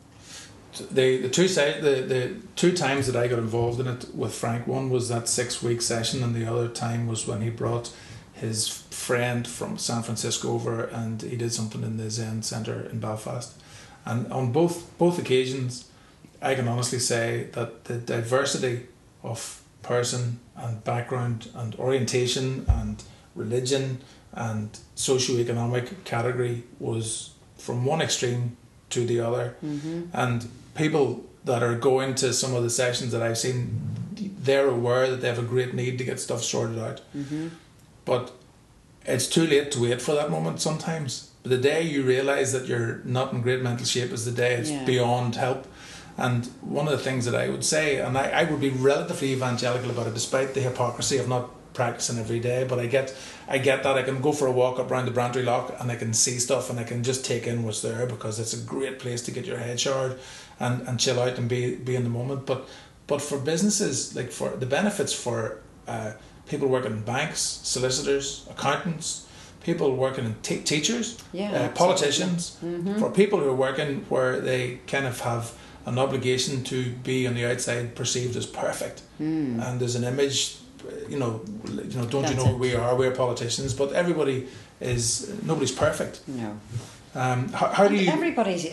the 0.90 1.18
the 1.22 1.28
two 1.28 1.48
the, 1.48 2.04
the 2.06 2.36
two 2.56 2.72
times 2.72 3.06
that 3.06 3.16
I 3.16 3.28
got 3.28 3.38
involved 3.38 3.80
in 3.80 3.86
it 3.86 4.14
with 4.14 4.34
Frank, 4.34 4.66
one 4.66 4.90
was 4.90 5.08
that 5.08 5.28
six 5.28 5.62
week 5.62 5.82
session, 5.82 6.22
and 6.22 6.34
the 6.34 6.46
other 6.46 6.68
time 6.68 7.06
was 7.06 7.26
when 7.26 7.40
he 7.40 7.50
brought 7.50 7.92
his 8.32 8.68
friend 8.90 9.46
from 9.46 9.78
San 9.78 10.02
Francisco 10.02 10.52
over, 10.52 10.84
and 10.84 11.22
he 11.22 11.36
did 11.36 11.52
something 11.52 11.82
in 11.82 11.96
the 11.96 12.10
Zen 12.10 12.42
Center 12.42 12.88
in 12.90 13.00
Belfast. 13.00 13.60
And 14.04 14.30
on 14.32 14.52
both 14.52 14.96
both 14.98 15.18
occasions, 15.18 15.86
I 16.44 16.54
can 16.54 16.68
honestly 16.68 16.98
say 16.98 17.48
that 17.52 17.84
the 17.84 17.96
diversity 17.96 18.86
of 19.22 19.62
person 19.82 20.40
and 20.56 20.84
background 20.84 21.48
and 21.54 21.74
orientation 21.76 22.66
and 22.68 23.02
religion 23.34 23.98
and 24.34 24.68
socioeconomic 24.96 26.04
category 26.04 26.64
was 26.78 27.30
from 27.56 27.84
one 27.86 28.02
extreme 28.02 28.56
to 28.90 29.06
the 29.06 29.20
other 29.20 29.56
Mm-hmm. 29.64 30.02
and 30.12 30.46
people 30.74 31.24
that 31.44 31.62
are 31.62 31.74
going 31.76 32.14
to 32.16 32.32
some 32.32 32.54
of 32.54 32.62
the 32.62 32.70
sessions 32.70 33.12
that 33.12 33.22
I've 33.22 33.38
seen, 33.38 33.80
they're 34.46 34.68
aware 34.68 35.08
that 35.10 35.20
they 35.20 35.28
have 35.28 35.38
a 35.38 35.42
great 35.54 35.74
need 35.74 35.98
to 35.98 36.04
get 36.04 36.18
stuff 36.20 36.42
sorted 36.42 36.78
out. 36.78 37.00
Mm-hmm. 37.16 37.48
But 38.04 38.32
it's 39.04 39.26
too 39.28 39.46
late 39.46 39.70
to 39.72 39.82
wait 39.82 40.00
for 40.02 40.14
that 40.14 40.30
moment 40.30 40.60
sometimes. 40.60 41.30
but 41.42 41.50
The 41.50 41.58
day 41.58 41.82
you 41.82 42.02
realise 42.02 42.52
that 42.52 42.66
you're 42.66 43.00
not 43.04 43.32
in 43.32 43.42
great 43.42 43.62
mental 43.62 43.86
shape 43.86 44.10
is 44.12 44.24
the 44.24 44.32
day 44.32 44.54
it's 44.54 44.70
Yeah. 44.70 44.84
beyond 44.84 45.36
help. 45.36 45.66
And 46.16 46.46
one 46.60 46.86
of 46.86 46.92
the 46.92 46.98
things 47.04 47.24
that 47.24 47.34
I 47.34 47.48
would 47.48 47.64
say, 47.64 47.98
and 47.98 48.16
I, 48.16 48.30
I 48.30 48.44
would 48.44 48.60
be 48.60 48.70
relatively 48.70 49.32
evangelical 49.32 49.90
about 49.90 50.06
it, 50.06 50.14
despite 50.14 50.54
the 50.54 50.60
hypocrisy 50.60 51.18
of 51.18 51.28
not 51.28 51.50
practicing 51.74 52.18
every 52.20 52.38
day, 52.38 52.64
but 52.68 52.78
I 52.78 52.86
get 52.86 53.12
I 53.48 53.58
get 53.58 53.82
that 53.82 53.96
I 53.96 54.02
can 54.04 54.20
go 54.20 54.30
for 54.32 54.46
a 54.46 54.52
walk 54.52 54.78
up 54.78 54.90
around 54.92 55.06
the 55.06 55.10
Brantry 55.10 55.44
Lough 55.44 55.74
and 55.80 55.90
I 55.90 55.96
can 55.96 56.14
see 56.14 56.38
stuff 56.38 56.70
and 56.70 56.78
I 56.78 56.84
can 56.84 57.02
just 57.02 57.24
take 57.24 57.48
in 57.48 57.64
what's 57.64 57.82
there 57.82 58.06
because 58.06 58.38
it's 58.38 58.54
a 58.54 58.64
great 58.64 59.00
place 59.00 59.22
to 59.22 59.32
get 59.32 59.44
your 59.44 59.58
head 59.58 59.80
showered 59.80 60.18
and, 60.60 60.86
and 60.86 61.00
chill 61.00 61.20
out 61.20 61.36
and 61.36 61.48
be 61.48 61.74
be 61.74 61.96
in 61.96 62.04
the 62.04 62.10
moment. 62.10 62.46
But 62.46 62.68
but 63.08 63.20
for 63.20 63.36
businesses, 63.38 64.14
like 64.14 64.30
for 64.30 64.50
the 64.50 64.66
benefits 64.66 65.12
for 65.12 65.58
uh, 65.88 66.12
people 66.48 66.68
working 66.68 66.92
in 66.92 67.02
banks, 67.02 67.40
solicitors, 67.40 68.46
accountants, 68.48 69.26
people 69.64 69.96
working 69.96 70.24
in 70.26 70.36
te- 70.42 70.62
teachers, 70.62 71.18
Yeah, 71.32 71.50
uh, 71.52 71.68
politicians, 71.70 72.56
Mhm. 72.64 73.00
for 73.00 73.10
people 73.10 73.40
who 73.40 73.48
are 73.48 73.54
working 73.68 74.06
where 74.08 74.38
they 74.40 74.78
kind 74.86 75.06
of 75.06 75.20
have 75.22 75.52
an 75.86 75.98
obligation 75.98 76.64
to 76.64 76.90
be 77.04 77.26
on 77.26 77.34
the 77.34 77.44
outside 77.44 77.94
perceived 77.94 78.36
as 78.36 78.46
perfect, 78.46 79.02
Mm. 79.20 79.62
and 79.64 79.80
there's 79.80 79.94
an 79.96 80.04
image, 80.04 80.56
you 81.08 81.18
know, 81.18 81.40
you 81.66 81.96
know, 81.98 82.06
don't 82.06 82.14
you 82.14 82.20
That's 82.22 82.36
know 82.36 82.46
who 82.46 82.54
it. 82.56 82.58
we 82.58 82.74
are? 82.74 82.96
We're 82.96 83.10
politicians, 83.12 83.74
but 83.74 83.92
everybody 83.92 84.46
is 84.80 85.32
nobody's 85.44 85.72
perfect. 85.72 86.20
No. 86.26 86.58
Um, 87.16 87.48
how, 87.52 87.68
how 87.68 87.86
do 87.88 87.94
you? 87.94 88.10
everybody 88.10 88.52
is, 88.54 88.64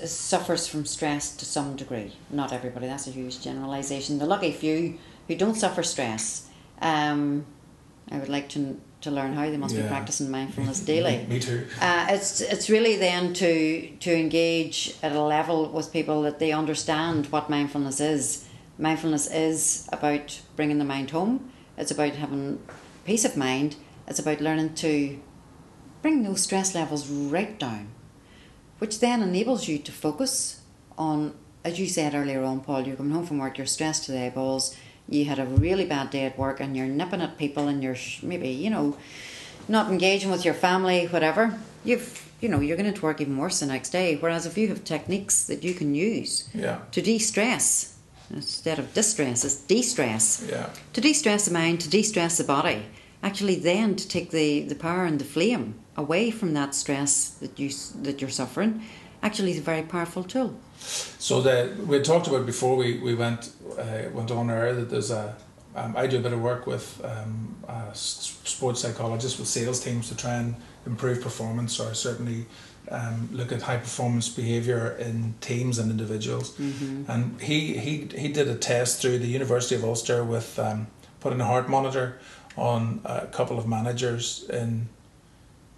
is 0.00 0.10
suffers 0.12 0.68
from 0.68 0.84
stress 0.86 1.34
to 1.36 1.44
some 1.44 1.74
degree. 1.76 2.12
Not 2.30 2.52
everybody. 2.52 2.86
That's 2.86 3.08
a 3.08 3.10
huge 3.10 3.40
generalisation. 3.42 4.18
The 4.20 4.26
lucky 4.26 4.52
few 4.52 4.98
who 5.26 5.34
don't 5.34 5.56
suffer 5.56 5.82
stress, 5.82 6.46
um, 6.80 7.44
I 8.12 8.18
would 8.18 8.28
like 8.28 8.48
to 8.50 8.76
to 9.00 9.10
learn 9.10 9.32
how 9.32 9.48
they 9.50 9.56
must 9.56 9.74
be 9.74 9.82
practicing 9.82 10.30
mindfulness 10.38 10.80
daily. 10.80 11.26
Me 11.26 11.40
too. 11.40 11.66
Uh, 11.80 12.06
it's 12.10 12.40
it's 12.40 12.68
really 12.68 12.96
then 12.96 13.32
to 13.34 13.88
to 14.00 14.14
engage 14.14 14.94
at 15.02 15.12
a 15.12 15.22
level 15.22 15.68
with 15.68 15.92
people 15.92 16.22
that 16.22 16.38
they 16.38 16.52
understand 16.52 17.26
what 17.26 17.48
mindfulness 17.50 18.00
is. 18.00 18.46
Mindfulness 18.78 19.30
is 19.30 19.88
about 19.92 20.40
bringing 20.56 20.78
the 20.78 20.84
mind 20.84 21.10
home. 21.10 21.50
It's 21.76 21.90
about 21.90 22.14
having 22.14 22.60
peace 23.04 23.24
of 23.24 23.36
mind. 23.36 23.76
It's 24.06 24.18
about 24.18 24.40
learning 24.40 24.74
to 24.76 25.18
bring 26.02 26.22
those 26.22 26.42
stress 26.42 26.74
levels 26.74 27.08
right 27.08 27.58
down, 27.58 27.88
which 28.78 29.00
then 29.00 29.22
enables 29.22 29.68
you 29.68 29.78
to 29.78 29.92
focus 29.92 30.60
on, 30.96 31.34
as 31.64 31.78
you 31.78 31.86
said 31.86 32.14
earlier 32.14 32.42
on, 32.42 32.60
Paul. 32.60 32.86
You're 32.86 32.96
coming 32.96 33.12
home 33.12 33.26
from 33.26 33.38
work. 33.38 33.58
You're 33.58 33.66
stressed 33.66 34.04
to 34.04 34.12
the 34.12 34.20
eyeballs. 34.20 34.76
You 35.08 35.24
had 35.24 35.38
a 35.38 35.44
really 35.44 35.84
bad 35.86 36.10
day 36.10 36.24
at 36.24 36.38
work, 36.38 36.60
and 36.60 36.76
you're 36.76 36.86
nipping 36.86 37.20
at 37.22 37.36
people, 37.38 37.68
and 37.68 37.82
you're 37.82 37.96
sh- 37.96 38.22
maybe 38.22 38.48
you 38.48 38.70
know 38.70 38.96
not 39.68 39.90
engaging 39.90 40.30
with 40.30 40.44
your 40.44 40.54
family, 40.54 41.06
whatever, 41.06 41.58
you've 41.84 42.26
you 42.40 42.48
know 42.48 42.60
you're 42.60 42.76
going 42.76 42.92
to 42.92 43.02
work 43.02 43.20
even 43.20 43.36
worse 43.36 43.60
the 43.60 43.66
next 43.66 43.90
day. 43.90 44.16
Whereas 44.16 44.46
if 44.46 44.56
you 44.56 44.68
have 44.68 44.84
techniques 44.84 45.44
that 45.46 45.62
you 45.64 45.74
can 45.74 45.94
use 45.94 46.48
Yeah, 46.54 46.78
to 46.92 47.02
de-stress 47.02 47.96
instead 48.32 48.78
of 48.78 48.94
distress, 48.94 49.44
it's 49.44 49.56
de-stress. 49.56 50.46
yeah, 50.48 50.70
To 50.92 51.00
de-stress 51.00 51.46
the 51.46 51.52
mind, 51.52 51.80
to 51.80 51.90
de-stress 51.90 52.38
the 52.38 52.44
body, 52.44 52.86
actually 53.22 53.56
then 53.56 53.96
to 53.96 54.06
take 54.08 54.30
the, 54.30 54.60
the 54.62 54.74
power 54.76 55.04
and 55.04 55.18
the 55.20 55.24
flame 55.24 55.74
away 55.96 56.30
from 56.30 56.54
that 56.54 56.74
stress 56.74 57.30
that 57.40 57.58
you 57.58 57.70
that 58.02 58.20
you're 58.20 58.30
suffering, 58.30 58.82
actually 59.22 59.52
is 59.52 59.58
a 59.58 59.62
very 59.62 59.82
powerful 59.82 60.24
tool. 60.24 60.54
So 61.18 61.40
the 61.40 61.74
we 61.86 62.00
talked 62.00 62.26
about 62.26 62.46
before 62.46 62.76
we 62.76 62.98
we 62.98 63.14
went 63.14 63.52
uh, 63.78 64.10
went 64.12 64.30
on 64.30 64.50
air 64.50 64.74
that 64.74 64.90
there's 64.90 65.10
a 65.10 65.36
um, 65.76 65.94
I 65.96 66.06
do 66.06 66.18
a 66.18 66.20
bit 66.20 66.32
of 66.32 66.42
work 66.42 66.66
with 66.66 67.00
um, 67.04 67.56
sports 67.92 68.80
psychologists 68.80 69.38
with 69.38 69.48
sales 69.48 69.80
teams 69.80 70.08
to 70.08 70.16
try 70.16 70.34
and 70.34 70.56
improve 70.86 71.22
performance 71.22 71.78
or 71.78 71.94
certainly 71.94 72.46
um, 72.90 73.28
look 73.32 73.52
at 73.52 73.62
high 73.62 73.76
performance 73.76 74.28
behavior 74.28 74.96
in 74.98 75.34
teams 75.40 75.78
and 75.78 75.90
individuals. 75.90 76.56
Mm-hmm. 76.56 77.10
And 77.10 77.40
he, 77.40 77.76
he 77.76 78.08
he 78.16 78.28
did 78.28 78.48
a 78.48 78.56
test 78.56 79.00
through 79.00 79.18
the 79.18 79.28
University 79.28 79.74
of 79.76 79.84
Ulster 79.84 80.24
with 80.24 80.58
um, 80.58 80.88
putting 81.20 81.40
a 81.40 81.44
heart 81.44 81.68
monitor 81.68 82.18
on 82.56 83.00
a 83.04 83.26
couple 83.26 83.58
of 83.58 83.68
managers 83.68 84.48
in 84.50 84.88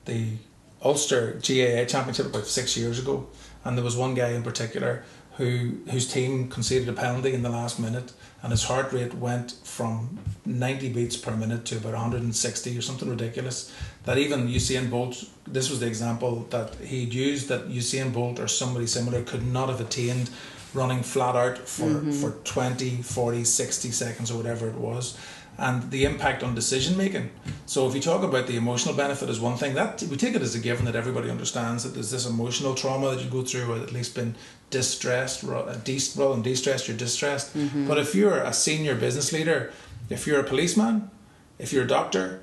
the 0.07 0.37
Ulster 0.85 1.39
GAA 1.43 1.85
Championship 1.85 2.27
about 2.27 2.47
six 2.47 2.77
years 2.77 2.99
ago, 2.99 3.27
and 3.65 3.77
there 3.77 3.85
was 3.85 3.97
one 3.97 4.15
guy 4.15 4.31
in 4.31 4.43
particular 4.43 5.05
who 5.37 5.79
whose 5.91 6.13
team 6.13 6.49
conceded 6.49 6.89
a 6.89 6.93
penalty 6.93 7.33
in 7.33 7.43
the 7.43 7.49
last 7.49 7.79
minute, 7.79 8.13
and 8.43 8.51
his 8.51 8.65
heart 8.65 8.93
rate 8.93 9.15
went 9.15 9.53
from 9.65 10.19
90 10.45 10.91
beats 10.91 11.17
per 11.17 11.35
minute 11.35 11.65
to 11.67 11.77
about 11.79 11.95
160 11.95 12.77
or 12.77 12.83
something 12.83 13.09
ridiculous. 13.09 13.73
That 14.05 14.19
even 14.19 14.49
Usain 14.49 14.91
Bolt, 14.91 15.25
this 15.47 15.71
was 15.71 15.81
the 15.81 15.87
example 15.87 16.47
that 16.51 16.75
he'd 16.77 17.15
used 17.15 17.49
that 17.49 17.71
Usain 17.71 18.13
Bolt 18.13 18.39
or 18.39 18.49
somebody 18.49 18.87
similar 18.87 19.23
could 19.23 19.47
not 19.47 19.69
have 19.71 19.81
attained 19.81 20.29
running 20.75 21.03
flat 21.03 21.37
out 21.37 21.59
for, 21.69 21.89
Mhm. 21.89 22.15
for 22.21 22.31
20, 22.45 23.03
40, 23.03 23.45
60 23.45 23.91
seconds 23.91 24.31
or 24.31 24.37
whatever 24.37 24.69
it 24.69 24.75
was. 24.77 25.15
And 25.59 25.91
the 25.91 26.05
impact 26.05 26.43
on 26.43 26.55
decision 26.55 26.97
making. 26.97 27.31
So 27.67 27.87
if 27.87 27.95
you 27.95 28.01
talk 28.01 28.23
about 28.23 28.47
the 28.47 28.57
emotional 28.57 28.95
benefit 28.95 29.29
as 29.29 29.39
one 29.39 29.57
thing, 29.57 29.75
that 29.75 30.03
we 30.03 30.17
take 30.17 30.35
it 30.35 30.43
as 30.43 30.55
a 30.55 30.59
given 30.59 30.87
that 30.87 30.97
everybody 30.97 31.31
understands 31.31 31.85
that 31.85 31.91
there's 31.91 32.11
this 32.11 32.27
emotional 32.27 32.75
trauma 32.75 33.11
that 33.15 33.23
you 33.23 33.31
go 33.31 33.43
through, 33.43 33.71
or 33.73 33.77
at 33.77 33.93
least 33.93 34.15
been 34.15 34.35
distressed, 34.71 35.45
uh, 35.45 35.75
de- 35.85 36.01
rather 36.17 36.33
than 36.35 36.43
distressed, 36.43 36.89
you're 36.89 36.97
distressed. 36.97 37.55
Mm-hmm. 37.57 37.87
But 37.87 37.99
if 37.99 38.15
you're 38.15 38.39
a 38.39 38.53
senior 38.53 38.95
business 38.95 39.33
leader, 39.33 39.73
if 40.09 40.27
you're 40.27 40.41
a 40.41 40.45
policeman, 40.45 41.11
if 41.59 41.73
you're 41.73 41.85
a 41.85 41.89
doctor, 41.89 42.41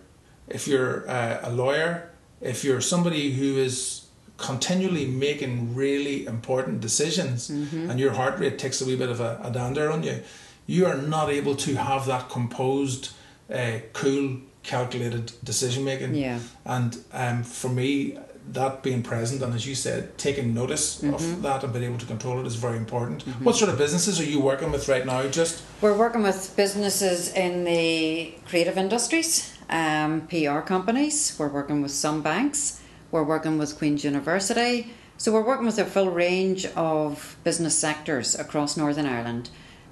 if 0.47 0.67
you're 0.67 1.09
uh, 1.09 1.39
a 1.43 1.51
lawyer, 1.51 2.11
if 2.41 2.63
you're 2.63 2.79
somebody 2.79 3.33
who 3.33 3.57
is 3.57 4.05
continually 4.37 5.05
making 5.07 5.75
really 5.75 6.25
important 6.25 6.79
decisions 6.79 7.49
Mm-hmm. 7.49 7.89
and 7.89 7.99
your 7.99 8.13
heart 8.13 8.39
rate 8.39 8.57
takes 8.57 8.81
a 8.81 8.85
wee 8.85 8.95
bit 8.95 9.09
of 9.09 9.19
a, 9.19 9.39
a 9.43 9.51
dander 9.51 9.91
on 9.91 10.03
you, 10.03 10.21
you 10.69 10.85
are 10.85 10.97
not 10.97 11.29
able 11.29 11.55
to 11.55 11.73
have 11.75 12.05
that 12.05 12.29
composed, 12.29 13.11
uh, 13.51 13.79
cool, 13.93 14.37
calculated 14.61 15.31
decision 15.43 15.83
making. 15.83 16.13
Yeah. 16.13 16.39
And 16.63 16.95
um, 17.11 17.41
for 17.43 17.69
me, 17.69 18.19
that 18.51 18.83
being 18.83 19.01
present 19.01 19.41
and 19.41 19.51
as 19.55 19.65
you 19.65 19.73
said, 19.73 20.15
taking 20.19 20.53
notice 20.53 21.01
Mm-hmm. 21.01 21.15
of 21.15 21.41
that 21.41 21.63
and 21.63 21.73
being 21.73 21.85
able 21.85 21.97
to 21.97 22.05
control 22.05 22.39
it 22.39 22.45
is 22.45 22.55
very 22.55 22.77
important. 22.77 23.23
What 23.43 23.55
sort 23.55 23.71
of 23.71 23.77
businesses 23.79 24.19
are 24.21 24.29
you 24.33 24.39
working 24.39 24.71
with 24.71 24.87
right 24.87 25.05
now? 25.05 25.27
Just 25.27 25.63
We're 25.81 25.97
working 25.97 26.21
with 26.21 26.55
businesses 26.55 27.33
in 27.33 27.63
the 27.63 28.35
creative 28.47 28.77
industries, 28.77 29.51
um, 29.71 30.27
PR 30.27 30.59
companies. 30.59 31.35
We're 31.39 31.49
working 31.59 31.81
with 31.81 31.91
some 31.91 32.21
banks. 32.21 32.79
We're 33.11 33.23
working 33.23 33.57
with 33.57 33.75
Queen's 33.79 34.03
University. 34.03 34.93
So 35.17 35.31
we're 35.33 35.45
working 35.51 35.65
with 35.65 35.79
a 35.79 35.85
full 35.85 36.11
range 36.11 36.67
of 36.75 37.35
business 37.43 37.75
sectors 37.75 38.37
across 38.37 38.77
Northern 38.77 39.07
Ireland. 39.07 39.49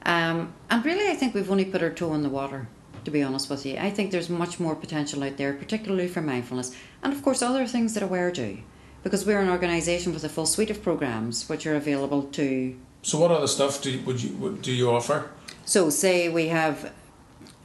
Um, 0.07 0.53
and 0.69 0.83
really, 0.83 1.11
I 1.11 1.15
think 1.15 1.35
we've 1.35 1.51
only 1.51 1.65
put 1.65 1.83
our 1.83 1.91
toe 1.91 2.13
in 2.15 2.23
the 2.23 2.29
water, 2.29 2.67
to 3.03 3.11
be 3.11 3.21
honest 3.21 3.49
with 3.49 3.65
you. 3.65 3.77
I 3.77 3.91
think 3.91 4.09
there's 4.09 4.29
much 4.29 4.59
more 4.59 4.75
potential 4.75 5.23
out 5.23 5.37
there, 5.37 5.53
particularly 5.53 6.07
for 6.07 6.21
mindfulness. 6.21 6.75
And 7.03 7.13
of 7.13 7.21
course, 7.21 7.41
other 7.43 7.67
things 7.67 7.93
that 7.93 8.01
are 8.01 8.07
Aware 8.07 8.31
do. 8.31 8.57
Because 9.03 9.25
we're 9.25 9.39
an 9.39 9.49
organisation 9.49 10.13
with 10.13 10.23
a 10.23 10.29
full 10.29 10.47
suite 10.47 10.71
of 10.71 10.81
programmes 10.81 11.47
which 11.47 11.67
are 11.67 11.75
available 11.75 12.23
to 12.23 12.75
so, 13.07 13.17
what 13.19 13.31
other 13.31 13.47
stuff 13.47 13.81
do 13.81 13.91
you, 13.91 14.01
would 14.01 14.21
you 14.21 14.35
would, 14.35 14.61
do 14.61 14.71
you 14.73 14.89
offer? 14.89 15.29
so, 15.63 15.89
say 15.89 16.27
we 16.27 16.47
have 16.47 16.91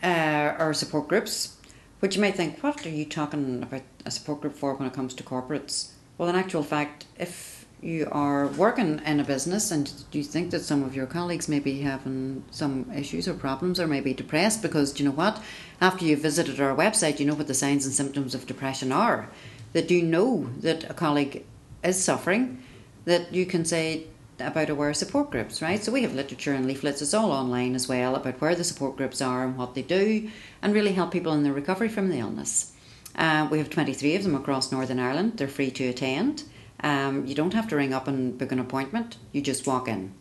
uh, 0.01 0.55
our 0.57 0.73
support 0.73 1.09
groups, 1.09 1.57
which 1.99 2.15
you 2.15 2.23
might 2.23 2.37
think, 2.37 2.63
what 2.63 2.87
are 2.87 2.91
you 2.91 3.05
talking 3.05 3.61
about 3.61 3.83
a 4.07 4.13
support 4.13 4.41
group 4.43 4.55
for 4.55 4.75
when 4.75 4.87
it 4.87 4.95
comes 4.95 5.15
to 5.15 5.25
corporates? 5.25 5.93
Well, 6.17 6.29
in 6.29 6.37
actual 6.37 6.63
fact, 6.63 7.07
if 7.19 7.52
you 7.83 8.09
are 8.13 8.47
working 8.47 9.01
in 9.05 9.19
a 9.19 9.25
business 9.25 9.73
and 9.73 9.93
do 10.13 10.19
you 10.19 10.25
think 10.25 10.53
that 10.53 10.61
some 10.61 10.85
of 10.85 10.95
your 10.95 11.07
colleagues 11.07 11.49
may 11.49 11.59
be 11.59 11.81
having 11.81 12.45
some 12.53 12.89
issues 12.95 13.27
or 13.27 13.35
problems 13.35 13.81
or 13.81 13.89
maybe 13.89 14.15
depressed, 14.15 14.63
because 14.63 14.93
do 14.93 15.03
you 15.03 15.09
know 15.09 15.15
what? 15.17 15.43
After 15.81 16.05
you've 16.05 16.21
visited 16.21 16.61
our 16.61 16.77
website, 16.77 17.19
you 17.19 17.27
know 17.27 17.35
what 17.35 17.49
the 17.49 17.55
signs 17.55 17.85
and 17.85 17.93
symptoms 17.93 18.37
of 18.37 18.47
depression 18.47 18.93
are. 18.93 19.29
That 19.73 19.91
you 19.91 20.03
know 20.03 20.49
that 20.61 20.89
a 20.89 20.95
colleague 20.95 21.45
is 21.83 22.03
suffering, 22.03 22.63
that 23.05 23.35
you 23.35 23.47
can 23.47 23.65
say, 23.65 24.07
about 24.39 24.71
aware 24.71 24.95
support 24.95 25.31
groups, 25.31 25.61
right? 25.61 25.83
So 25.83 25.93
we 25.93 26.03
have 26.03 26.15
literature 26.15 26.53
and 26.53 26.67
leaflets, 26.67 27.03
it's 27.03 27.15
all 27.15 27.33
online 27.33 27.75
as 27.75 27.89
well, 27.89 28.15
about 28.15 28.41
where 28.41 28.55
the 28.55 28.65
support 28.65 28.97
groups 28.97 29.21
are 29.21 29.45
and 29.45 29.57
what 29.57 29.75
they 29.75 29.83
do, 29.83 30.31
and 30.63 30.73
really 30.73 30.93
help 30.93 31.11
people 31.11 31.33
in 31.33 31.43
their 31.43 31.53
recovery 31.53 31.89
from 31.89 32.11
the 32.11 32.19
illness. 32.19 32.73
Uh, 33.15 33.47
we 33.51 33.59
have 33.59 33.71
23 33.71 34.17
of 34.17 34.23
them 34.23 34.35
across 34.35 34.73
Northern 34.73 34.99
Ireland, 34.99 35.37
they're 35.37 35.49
free 35.49 35.71
to 35.73 35.89
attend. 35.89 36.45
Um, 36.83 37.27
you 37.27 37.35
don't 37.35 37.55
have 37.55 37.69
to 37.69 37.77
ring 37.77 37.95
up 37.95 38.09
and 38.09 38.37
book 38.37 38.53
an 38.53 38.59
appointment, 38.59 39.17
you 39.33 39.41
just 39.41 39.67
walk 39.67 39.89
in. 39.89 40.15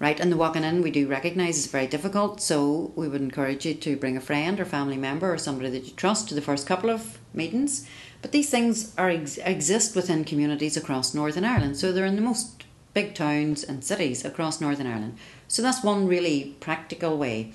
Right, 0.00 0.20
and 0.20 0.30
the 0.30 0.36
walking 0.36 0.62
in 0.62 0.80
we 0.80 0.92
do 0.92 1.08
recognise 1.08 1.58
is 1.58 1.66
very 1.66 1.88
difficult, 1.88 2.40
so 2.40 2.92
we 2.94 3.08
would 3.08 3.20
encourage 3.20 3.66
you 3.66 3.74
to 3.74 3.96
bring 3.96 4.16
a 4.16 4.20
friend 4.20 4.60
or 4.60 4.64
family 4.64 4.96
member 4.96 5.32
or 5.32 5.38
somebody 5.38 5.70
that 5.70 5.86
you 5.86 5.92
trust 5.92 6.28
to 6.28 6.36
the 6.36 6.40
first 6.40 6.68
couple 6.68 6.88
of 6.88 7.18
meetings. 7.34 7.88
But 8.22 8.30
these 8.30 8.48
things 8.48 8.94
are 8.96 9.10
ex- 9.10 9.38
exist 9.38 9.96
within 9.96 10.24
communities 10.24 10.76
across 10.76 11.14
Northern 11.14 11.44
Ireland, 11.44 11.76
so 11.76 11.90
they're 11.90 12.06
in 12.06 12.14
the 12.14 12.22
most 12.22 12.64
big 12.94 13.14
towns 13.14 13.64
and 13.64 13.82
cities 13.82 14.24
across 14.24 14.60
Northern 14.60 14.86
Ireland. 14.86 15.18
So 15.48 15.62
that's 15.62 15.82
one 15.82 16.06
really 16.06 16.56
practical 16.60 17.18
way 17.18 17.52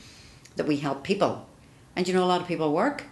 that 0.57 0.67
we 0.67 0.77
help 0.77 1.03
people. 1.03 1.47
And 1.95 2.07
you 2.07 2.13
know, 2.13 2.23
a 2.23 2.25
lot 2.25 2.41
of 2.41 2.47
people 2.47 2.73
work, 2.73 3.05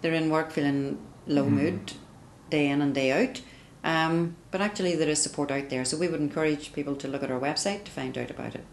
they're 0.00 0.12
in 0.12 0.30
work 0.30 0.52
feeling 0.52 0.98
low 1.26 1.44
mood 1.48 1.92
day 2.50 2.68
in 2.68 2.80
and 2.80 2.94
day 2.94 3.10
out. 3.12 3.40
Um, 3.88 4.36
but 4.50 4.60
actually, 4.60 4.96
there 4.96 5.08
is 5.08 5.22
support 5.22 5.50
out 5.50 5.70
there. 5.70 5.82
So 5.86 5.96
we 5.96 6.08
would 6.08 6.20
encourage 6.20 6.74
people 6.74 6.94
to 6.96 7.08
look 7.08 7.22
at 7.22 7.30
our 7.30 7.40
website 7.40 7.84
to 7.84 7.90
find 7.90 8.18
out 8.18 8.30
about 8.30 8.54
it. 8.54 8.64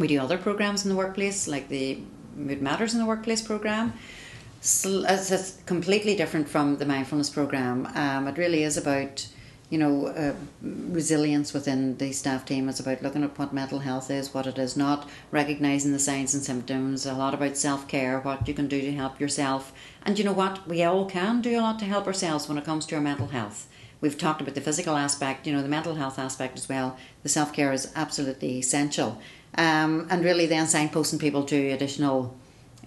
We 0.00 0.08
do 0.08 0.18
other 0.18 0.38
programs 0.38 0.84
in 0.84 0.88
the 0.88 0.96
workplace, 0.96 1.46
like 1.46 1.68
the 1.68 2.00
Mood 2.34 2.60
Matters 2.60 2.92
in 2.92 2.98
the 2.98 3.06
Workplace 3.06 3.42
program. 3.42 3.92
So 4.60 5.04
it's, 5.08 5.58
completely 5.66 6.16
different 6.16 6.48
from 6.48 6.78
the 6.78 6.84
mindfulness 6.84 7.30
program. 7.30 7.86
Um, 7.94 8.26
it 8.26 8.38
really 8.38 8.64
is 8.64 8.76
about 8.76 9.28
you 9.68 9.78
know, 9.78 10.08
uh, 10.08 10.34
resilience 10.62 11.52
within 11.52 11.96
the 11.98 12.10
staff 12.10 12.44
team. 12.44 12.68
It's 12.68 12.80
about 12.80 13.02
looking 13.02 13.22
at 13.22 13.38
what 13.38 13.54
mental 13.54 13.78
health 13.78 14.10
is, 14.10 14.34
what 14.34 14.48
it 14.48 14.58
is 14.58 14.76
not, 14.76 15.08
recognizing 15.30 15.92
the 15.92 16.00
signs 16.00 16.34
and 16.34 16.42
symptoms, 16.42 17.06
a 17.06 17.14
lot 17.14 17.34
about 17.34 17.56
self 17.56 17.86
care, 17.86 18.18
what 18.18 18.48
you 18.48 18.54
can 18.54 18.66
do 18.66 18.80
to 18.80 18.92
help 18.92 19.20
yourself. 19.20 19.72
And 20.02 20.18
you 20.18 20.24
know 20.24 20.32
what? 20.32 20.66
We 20.66 20.82
all 20.82 21.04
can 21.04 21.40
do 21.40 21.56
a 21.56 21.62
lot 21.62 21.78
to 21.78 21.84
help 21.84 22.08
ourselves 22.08 22.48
when 22.48 22.58
it 22.58 22.64
comes 22.64 22.84
to 22.86 22.96
our 22.96 23.00
mental 23.00 23.28
health. 23.28 23.68
We've 24.00 24.16
talked 24.16 24.40
about 24.40 24.54
the 24.54 24.60
physical 24.60 24.96
aspect, 24.96 25.46
you 25.46 25.52
know, 25.52 25.62
the 25.62 25.68
mental 25.68 25.94
health 25.94 26.18
aspect 26.18 26.58
as 26.58 26.68
well. 26.68 26.96
The 27.22 27.28
self 27.28 27.52
care 27.52 27.72
is 27.72 27.92
absolutely 27.94 28.58
essential. 28.58 29.20
Um, 29.56 30.06
and 30.10 30.24
really, 30.24 30.46
then 30.46 30.66
signposting 30.66 31.18
people 31.18 31.44
to 31.44 31.70
additional 31.70 32.36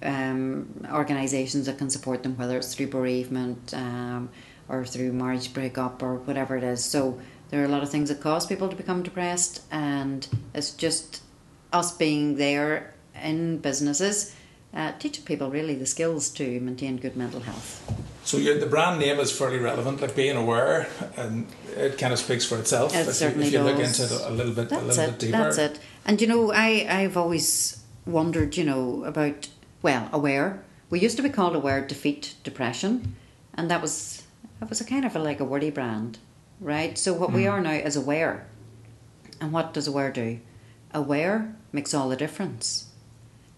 um, 0.01 0.85
organisations 0.91 1.65
that 1.65 1.77
can 1.77 1.89
support 1.89 2.23
them, 2.23 2.37
whether 2.37 2.57
it's 2.57 2.73
through 2.73 2.87
bereavement. 2.87 3.73
Um, 3.73 4.29
or 4.69 4.85
through 4.85 5.13
marriage 5.13 5.53
breakup 5.53 6.01
or 6.01 6.15
whatever 6.15 6.57
it 6.57 6.63
is. 6.63 6.83
So 6.83 7.19
there 7.49 7.61
are 7.61 7.65
a 7.65 7.69
lot 7.69 7.83
of 7.83 7.89
things 7.89 8.09
that 8.09 8.21
cause 8.21 8.45
people 8.45 8.69
to 8.69 8.75
become 8.75 9.03
depressed, 9.03 9.61
and 9.71 10.27
it's 10.53 10.71
just 10.71 11.21
us 11.71 11.95
being 11.95 12.37
there 12.37 12.93
in 13.21 13.57
businesses, 13.59 14.35
uh, 14.75 14.91
teaching 14.99 15.23
people 15.23 15.49
really 15.49 15.75
the 15.75 15.85
skills 15.85 16.29
to 16.31 16.59
maintain 16.59 16.97
good 16.97 17.15
mental 17.15 17.41
health. 17.41 17.81
So 18.23 18.37
the 18.37 18.65
brand 18.65 18.99
name 18.99 19.19
is 19.19 19.37
fairly 19.37 19.59
relevant, 19.59 20.01
like 20.01 20.15
being 20.15 20.37
aware, 20.37 20.87
and 21.17 21.45
it 21.75 21.97
kind 21.97 22.13
of 22.13 22.19
speaks 22.19 22.45
for 22.45 22.57
itself. 22.57 22.95
It 22.95 23.07
if 23.07 23.21
you, 23.21 23.41
if 23.41 23.51
you 23.51 23.61
look 23.61 23.79
into 23.79 24.03
it 24.03 24.11
a 24.11 24.29
little 24.29 24.53
bit, 24.53 24.69
That's 24.69 24.81
a 24.81 24.85
little 24.85 25.03
it. 25.03 25.07
bit 25.11 25.19
deeper. 25.19 25.37
That's 25.37 25.57
it. 25.57 25.79
And 26.05 26.21
you 26.21 26.27
know, 26.27 26.51
I 26.51 26.87
I've 26.89 27.17
always 27.17 27.83
wondered, 28.05 28.55
you 28.57 28.63
know, 28.63 29.03
about 29.03 29.49
well, 29.81 30.09
aware. 30.13 30.63
We 30.89 30.99
used 30.99 31.17
to 31.17 31.23
be 31.23 31.29
called 31.29 31.55
Aware 31.55 31.85
Defeat 31.87 32.35
Depression, 32.43 33.15
and 33.53 33.69
that 33.69 33.81
was 33.81 34.23
it 34.61 34.69
was 34.69 34.79
a 34.79 34.85
kind 34.85 35.05
of 35.05 35.15
a, 35.15 35.19
like 35.19 35.41
a 35.41 35.45
wordy 35.45 35.69
brand, 35.69 36.19
right? 36.61 36.97
So 36.97 37.13
what 37.13 37.33
we 37.33 37.45
are 37.45 37.59
now 37.61 37.71
is 37.71 37.95
aware. 37.95 38.47
And 39.41 39.51
what 39.51 39.73
does 39.73 39.87
aware 39.87 40.11
do? 40.11 40.39
Aware 40.93 41.55
makes 41.73 41.93
all 41.93 42.07
the 42.07 42.15
difference. 42.15 42.85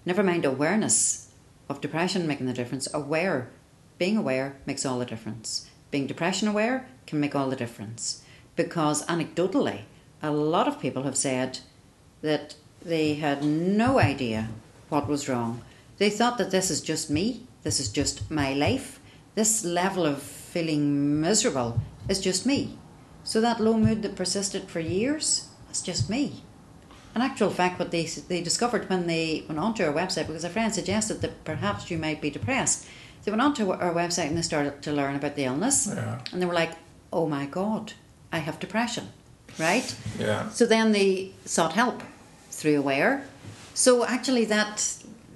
Never 0.06 0.24
mind 0.24 0.45
awareness 0.45 1.32
of 1.68 1.82
depression 1.82 2.28
making 2.28 2.45
the 2.45 2.53
difference. 2.53 2.88
Aware, 2.93 3.49
being 3.97 4.18
aware 4.18 4.58
makes 4.66 4.86
all 4.86 4.99
the 4.99 5.06
difference. 5.06 5.70
Being 5.89 6.08
depression 6.08 6.47
aware 6.47 6.88
can 7.08 7.20
make 7.20 7.36
all 7.36 7.49
the 7.49 7.56
difference. 7.56 8.24
Because 8.56 9.06
anecdotally, 9.08 9.82
a 10.22 10.32
lot 10.32 10.68
of 10.68 10.80
people 10.80 11.03
have 11.03 11.18
said 11.18 11.60
that 12.22 12.56
they 12.82 13.16
had 13.16 13.43
no 13.43 13.99
idea 13.99 14.49
what 14.89 15.08
was 15.08 15.28
wrong. 15.28 15.62
They 15.97 16.10
thought 16.10 16.38
that 16.38 16.51
this 16.51 16.70
is 16.70 16.82
just 16.82 17.10
me, 17.10 17.47
this 17.64 17.80
is 17.80 17.89
just 17.89 18.30
my 18.30 18.53
life, 18.53 18.99
this 19.34 19.66
level 19.66 20.06
of 20.06 20.22
feeling 20.22 21.20
miserable 21.20 21.82
is 22.08 22.22
just 22.22 22.45
me. 22.45 22.78
So 23.24 23.41
that 23.41 23.60
low 23.60 23.78
mood 23.78 24.03
that 24.03 24.16
persisted 24.16 24.70
for 24.70 24.80
years 24.80 25.49
that's 25.68 25.82
just 25.82 26.10
me. 26.10 26.45
In 27.16 27.22
actual 27.22 27.49
fact, 27.49 27.80
what 27.80 27.91
they 27.91 28.05
they 28.28 28.41
discovered 28.41 28.89
when 28.89 29.07
they 29.07 29.43
went 29.47 29.59
onto 29.59 29.84
our 29.84 29.93
website, 29.93 30.28
because 30.28 30.43
a 30.43 30.49
friend 30.49 30.74
suggested 30.74 31.22
that 31.22 31.43
perhaps 31.45 31.89
you 31.89 31.97
might 31.97 32.20
be 32.22 32.30
depressed. 32.30 32.86
They 33.24 33.32
went 33.32 33.41
onto 33.41 33.72
our 33.72 33.93
website 33.93 34.28
and 34.28 34.38
they 34.38 34.41
started 34.43 34.82
to 34.82 34.91
learn 34.91 35.16
about 35.16 35.36
the 35.36 35.45
illness, 35.45 35.88
Yeah. 35.88 36.20
and 36.32 36.41
they 36.41 36.45
were 36.45 36.53
like, 36.63 36.74
"Oh 37.11 37.28
my 37.28 37.45
god, 37.45 37.93
I 38.34 38.39
have 38.39 38.59
depression," 38.59 39.05
right? 39.57 39.95
Yeah. 40.20 40.49
So 40.49 40.66
then 40.66 40.91
they 40.91 41.32
sought 41.45 41.74
help 41.74 42.03
through 42.51 42.78
Aware. 42.80 43.24
So 43.74 44.05
actually, 44.05 44.45
that 44.45 44.84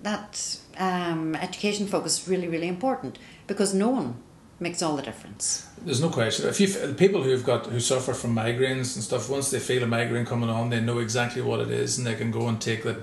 that 0.03 0.57
um, 0.77 1.35
education 1.35 1.87
focus 1.87 2.21
is 2.21 2.27
really 2.27 2.47
really 2.47 2.67
important 2.67 3.17
because 3.47 3.73
no 3.77 3.89
one 3.89 4.13
makes 4.59 4.81
all 4.81 4.95
the 4.95 5.01
difference. 5.01 5.65
There's 5.85 6.01
no 6.01 6.09
question. 6.09 6.47
If 6.49 6.59
you 6.59 6.67
people 6.93 7.23
who've 7.23 7.43
got 7.45 7.67
who 7.67 7.79
suffer 7.79 8.13
from 8.13 8.35
migraines 8.35 8.95
and 8.95 9.03
stuff, 9.03 9.29
once 9.29 9.49
they 9.51 9.59
feel 9.59 9.83
a 9.83 9.87
migraine 9.87 10.25
coming 10.25 10.49
on, 10.49 10.69
they 10.69 10.81
know 10.81 10.99
exactly 10.99 11.41
what 11.41 11.59
it 11.59 11.71
is, 11.71 11.97
and 11.97 12.05
they 12.05 12.15
can 12.15 12.31
go 12.31 12.47
and 12.47 12.59
take 12.59 12.83
the 12.83 12.97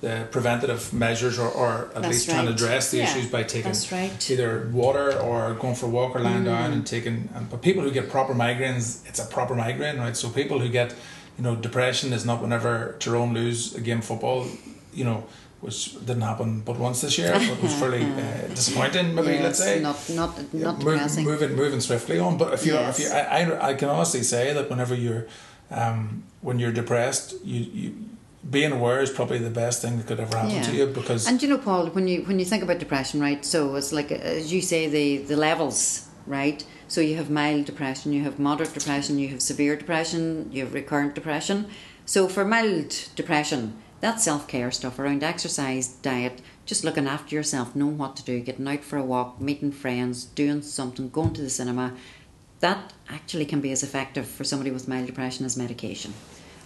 the 0.00 0.26
preventative 0.30 0.92
measures, 0.92 1.38
or, 1.38 1.48
or 1.48 1.86
at 1.94 2.02
That's 2.02 2.08
least 2.08 2.24
trying 2.28 2.44
to 2.44 2.50
right. 2.50 2.60
address 2.60 2.90
the 2.90 2.98
Yeah, 2.98 3.04
issues 3.10 3.30
by 3.30 3.42
taking 3.42 3.72
right. 3.90 4.30
either 4.30 4.68
water 4.70 5.18
or 5.18 5.54
going 5.54 5.74
for 5.74 5.86
a 5.86 5.88
walk 5.88 6.14
or 6.16 6.20
lying 6.20 6.42
Mm. 6.42 6.52
down 6.52 6.72
and 6.72 6.86
taking. 6.86 7.28
And, 7.34 7.48
but 7.48 7.62
people 7.62 7.82
who 7.82 7.90
get 7.90 8.10
proper 8.10 8.34
migraines, 8.34 9.06
it's 9.08 9.18
a 9.18 9.24
proper 9.24 9.54
migraine, 9.54 9.98
right? 9.98 10.14
So 10.16 10.28
people 10.28 10.58
who 10.58 10.68
get, 10.68 10.90
you 11.38 11.44
know, 11.44 11.56
depression 11.56 12.12
is 12.12 12.26
not 12.26 12.42
whenever 12.42 12.96
Tyrone 12.98 13.32
lose 13.32 13.74
a 13.76 13.80
game 13.80 13.98
of 14.00 14.04
football, 14.04 14.46
you 14.92 15.04
know. 15.04 15.24
Which 15.64 15.78
didn't 16.08 16.26
happen 16.30 16.50
but 16.68 16.76
once 16.78 16.98
this 17.04 17.14
year. 17.20 17.32
It 17.34 17.62
was 17.62 17.74
fairly 17.82 18.04
uh, 18.22 18.54
disappointing, 18.58 19.06
maybe 19.14 19.32
Yes, 19.34 19.42
let's 19.46 19.58
say 19.66 19.74
not 19.88 19.98
not 20.20 20.32
yeah, 20.52 20.64
not 20.68 20.74
move- 20.78 20.94
depressing. 20.94 21.24
moving 21.30 21.52
moving 21.62 21.80
swiftly 21.88 22.18
on. 22.26 22.32
But 22.42 22.48
if 22.56 22.60
you 22.66 22.74
Yes. 22.74 22.98
if 22.98 22.98
you, 23.04 23.08
I, 23.18 23.22
I 23.38 23.70
I 23.70 23.74
can 23.80 23.88
honestly 23.94 24.22
say 24.34 24.44
that 24.56 24.64
whenever 24.72 24.94
you're 25.04 25.24
um, 25.80 25.98
when 26.46 26.56
you're 26.60 26.76
depressed, 26.82 27.26
you 27.52 27.60
you 27.80 27.88
being 28.56 28.72
aware 28.78 29.00
is 29.06 29.10
probably 29.18 29.38
the 29.38 29.54
best 29.64 29.76
thing 29.82 29.96
that 29.98 30.06
could 30.08 30.20
ever 30.20 30.36
happen 30.42 30.62
to 30.70 30.72
you 30.78 30.86
because 31.00 31.26
And 31.30 31.36
you 31.42 31.48
know, 31.52 31.60
Paul, 31.68 31.84
when 31.96 32.06
you 32.12 32.18
when 32.28 32.38
you 32.40 32.44
think 32.52 32.62
about 32.62 32.78
depression, 32.86 33.20
right? 33.28 33.42
So 33.52 33.58
it's 33.78 33.92
like 33.98 34.10
as 34.36 34.52
you 34.54 34.60
say, 34.72 34.80
the 34.96 35.06
the 35.30 35.36
levels, 35.48 35.78
right? 36.38 36.60
So 36.94 37.00
you 37.00 37.16
have 37.20 37.30
mild 37.30 37.64
depression, 37.72 38.12
you 38.16 38.22
have 38.28 38.36
moderate 38.38 38.74
depression, 38.74 39.18
you 39.22 39.28
have 39.32 39.40
severe 39.40 39.74
depression, 39.82 40.22
you 40.54 40.60
have 40.64 40.74
recurrent 40.74 41.14
depression. 41.14 41.58
So 42.06 42.28
for 42.28 42.44
mild 42.44 42.90
depression, 43.16 43.60
that's 44.04 44.22
self 44.22 44.46
care 44.46 44.70
stuff 44.70 44.98
around 44.98 45.22
exercise, 45.22 45.88
diet, 45.88 46.42
just 46.66 46.84
looking 46.84 47.06
after 47.06 47.34
yourself, 47.34 47.74
knowing 47.74 47.96
what 47.96 48.16
to 48.16 48.22
do, 48.22 48.38
getting 48.38 48.68
out 48.68 48.84
for 48.84 48.98
a 48.98 49.02
walk, 49.02 49.40
meeting 49.40 49.72
friends, 49.72 50.26
doing 50.26 50.60
something, 50.60 51.08
going 51.08 51.32
to 51.32 51.40
the 51.40 51.48
cinema. 51.48 51.94
That 52.60 52.92
actually 53.08 53.46
can 53.46 53.62
be 53.62 53.72
as 53.72 53.82
effective 53.82 54.28
for 54.28 54.44
somebody 54.44 54.70
with 54.70 54.88
mild 54.88 55.06
depression 55.06 55.46
as 55.46 55.56
medication. 55.56 56.12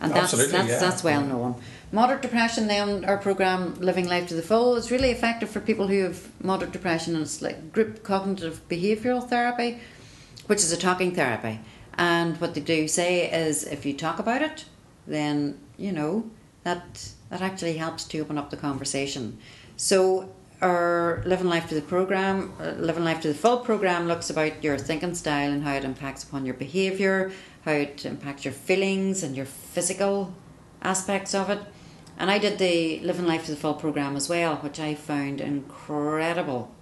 And 0.01 0.11
that's 0.11 0.33
Absolutely, 0.33 0.53
that's 0.53 0.69
yeah. 0.69 0.79
that's 0.81 1.05
well 1.05 1.23
known. 1.23 1.55
Moderate 1.93 2.23
depression, 2.23 2.67
then 2.67 3.05
our 3.05 3.19
program 3.19 3.77
Living 3.77 4.09
Life 4.09 4.27
to 4.29 4.35
the 4.35 4.43
Full 4.43 4.75
is 4.75 4.91
really 4.91 5.13
effective 5.13 5.49
for 5.49 5.61
people 5.61 5.87
who 5.87 6.03
have 6.03 6.29
moderate 6.43 6.73
depression, 6.73 7.15
and 7.15 7.23
it's 7.23 7.41
like 7.41 7.73
group 7.73 8.03
cognitive 8.03 8.69
behavioural 8.69 9.29
therapy, 9.29 9.79
which 10.47 10.59
is 10.59 10.73
a 10.73 10.77
talking 10.77 11.15
therapy. 11.15 11.61
And 11.95 12.41
what 12.41 12.55
they 12.55 12.61
do 12.61 12.89
say 12.89 13.31
is, 13.31 13.63
if 13.63 13.87
you 13.87 13.95
talk 13.95 14.19
about 14.19 14.43
it, 14.43 14.65
then 15.07 15.61
you 15.77 15.93
know 15.93 16.29
that 16.65 17.11
that 17.31 17.41
actually 17.43 17.77
helps 17.77 18.05
to 18.05 18.21
open 18.21 18.39
up 18.39 18.51
the 18.51 18.57
conversation. 18.57 19.39
So 19.77 20.31
our 20.61 21.23
Living 21.25 21.49
Life 21.49 21.69
to 21.69 21.75
the 21.75 21.83
program, 21.83 22.53
uh, 22.61 22.71
Living 22.79 23.05
Life 23.05 23.21
to 23.23 23.29
the 23.29 23.35
Full 23.35 23.59
program 23.59 24.09
looks 24.09 24.31
about 24.31 24.65
your 24.65 24.77
thinking 24.77 25.15
style 25.15 25.53
and 25.53 25.63
how 25.63 25.75
it 25.75 25.85
impacts 25.85 26.25
upon 26.25 26.45
your 26.45 26.55
behaviour, 26.55 27.31
how 27.65 27.73
it 27.73 28.05
impacts 28.05 28.45
your 28.45 28.55
feelings 28.55 29.23
and 29.23 29.37
your 29.37 29.47
physical 29.47 30.35
aspects 30.83 31.35
of 31.35 31.51
it. 31.51 31.61
And 32.19 32.31
I 32.31 32.39
did 32.39 32.59
the 32.59 32.99
Living 33.01 33.27
Life 33.27 33.45
to 33.45 33.53
the 33.53 33.57
Full 33.57 33.75
program 33.75 34.17
as 34.17 34.29
well, 34.29 34.57
which 34.57 34.81
I 34.81 34.95
found 34.95 35.41
incredible, 35.41 36.73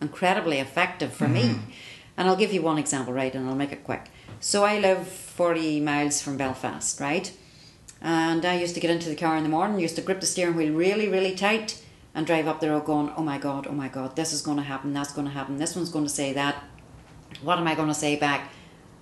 incredibly 0.00 0.58
effective 0.58 1.12
for 1.12 1.28
me. 1.28 1.60
And 2.16 2.28
I'll 2.28 2.36
give 2.36 2.52
you 2.52 2.60
one 2.60 2.76
example, 2.76 3.14
right, 3.14 3.32
and 3.34 3.48
I'll 3.48 3.54
make 3.54 3.72
it 3.72 3.84
quick. 3.84 4.10
So 4.40 4.64
I 4.64 4.78
live 4.80 5.06
40 5.06 5.80
miles 5.80 6.20
from 6.20 6.36
Belfast, 6.36 7.00
right? 7.00 7.32
And 8.00 8.44
I 8.44 8.58
used 8.58 8.74
to 8.74 8.80
get 8.80 8.90
into 8.90 9.08
the 9.08 9.16
car 9.16 9.36
in 9.36 9.42
the 9.42 9.48
morning, 9.48 9.78
used 9.78 9.96
to 9.96 10.02
grip 10.02 10.20
the 10.20 10.26
steering 10.26 10.56
wheel 10.56 10.72
really, 10.72 11.08
really 11.08 11.34
tight 11.34 11.82
and 12.14 12.26
drive 12.26 12.48
up 12.48 12.60
the 12.60 12.70
road 12.70 12.84
going, 12.84 13.12
oh 13.16 13.22
my 13.22 13.38
God, 13.38 13.66
oh 13.68 13.72
my 13.72 13.88
God, 13.88 14.16
this 14.16 14.32
is 14.32 14.42
going 14.42 14.56
to 14.56 14.62
happen, 14.62 14.92
that's 14.92 15.12
going 15.12 15.26
to 15.26 15.32
happen, 15.32 15.58
this 15.58 15.76
one's 15.76 15.90
going 15.90 16.04
to 16.04 16.10
say 16.10 16.32
that. 16.32 16.64
What 17.42 17.58
am 17.58 17.68
I 17.68 17.74
going 17.74 17.88
to 17.88 17.94
say 17.94 18.16
back? 18.16 18.50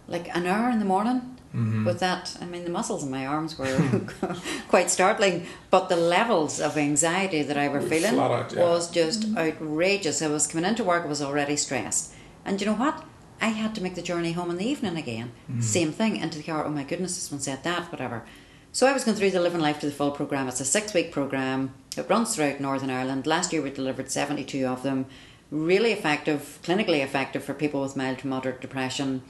Like 0.07 0.35
an 0.37 0.47
hour 0.47 0.71
in 0.71 0.79
the 0.79 0.85
morning 0.85 1.39
mm-hmm. 1.55 1.85
with 1.85 2.01
that. 2.01 2.37
I 2.41 2.47
mean, 2.47 2.65
the 2.65 2.71
muscles 2.71 3.05
in 3.05 3.11
my 3.11 3.27
arms 3.27 3.59
were 3.59 4.01
quite 4.69 4.91
startling, 4.91 5.47
but 5.71 5.89
the 5.89 5.97
levels 5.97 6.61
of 6.61 6.77
anxiety 6.77 7.43
that 7.43 7.57
I 7.57 7.69
were 7.69 7.81
feeling 7.81 8.19
out, 8.19 8.53
yeah. 8.53 8.63
was 8.63 8.91
just 8.91 9.23
mm-hmm. 9.23 9.39
outrageous. 9.39 10.23
I 10.23 10.29
was 10.29 10.47
coming 10.47 10.69
into 10.69 10.85
work, 10.85 11.05
I 11.05 11.09
was 11.09 11.23
already 11.23 11.57
stressed. 11.57 12.15
And 12.45 12.61
you 12.61 12.67
know 12.67 12.75
what? 12.75 13.05
I 13.41 13.49
had 13.49 13.75
to 13.77 13.83
make 13.83 13.95
the 13.95 14.03
journey 14.03 14.33
home 14.33 14.51
in 14.51 14.57
the 14.57 14.67
evening 14.67 14.97
again. 14.97 15.33
Mm-hmm. 15.51 15.61
Same 15.61 15.93
thing, 15.93 16.17
into 16.17 16.39
the 16.39 16.45
car. 16.45 16.65
Oh 16.65 16.71
my 16.71 16.85
goodness, 16.85 17.15
this 17.15 17.31
one 17.31 17.41
said 17.41 17.63
that, 17.65 17.91
whatever. 17.93 18.25
So 18.71 18.87
I 18.87 18.93
was 18.93 19.05
going 19.05 19.17
through 19.17 19.31
the 19.31 19.41
Living 19.41 19.61
Life 19.61 19.81
to 19.81 19.87
the 19.87 19.93
Full 19.93 20.11
program. 20.11 20.47
It's 20.47 20.61
a 20.61 20.65
six 20.65 20.93
week 20.95 21.11
program. 21.11 21.75
It 21.97 22.09
runs 22.09 22.35
throughout 22.35 22.61
Northern 22.61 22.91
Ireland. 22.91 23.27
Last 23.27 23.53
year 23.53 23.63
we 23.63 23.71
delivered 23.71 24.11
72 24.11 24.67
of 24.67 24.83
them. 24.83 25.07
Really 25.51 25.93
effective, 25.93 26.59
clinically 26.63 27.03
effective 27.03 27.43
for 27.43 27.55
people 27.55 27.81
with 27.81 27.97
mild 27.97 28.19
to 28.19 28.27
moderate 28.27 28.61
depression. 28.61 29.23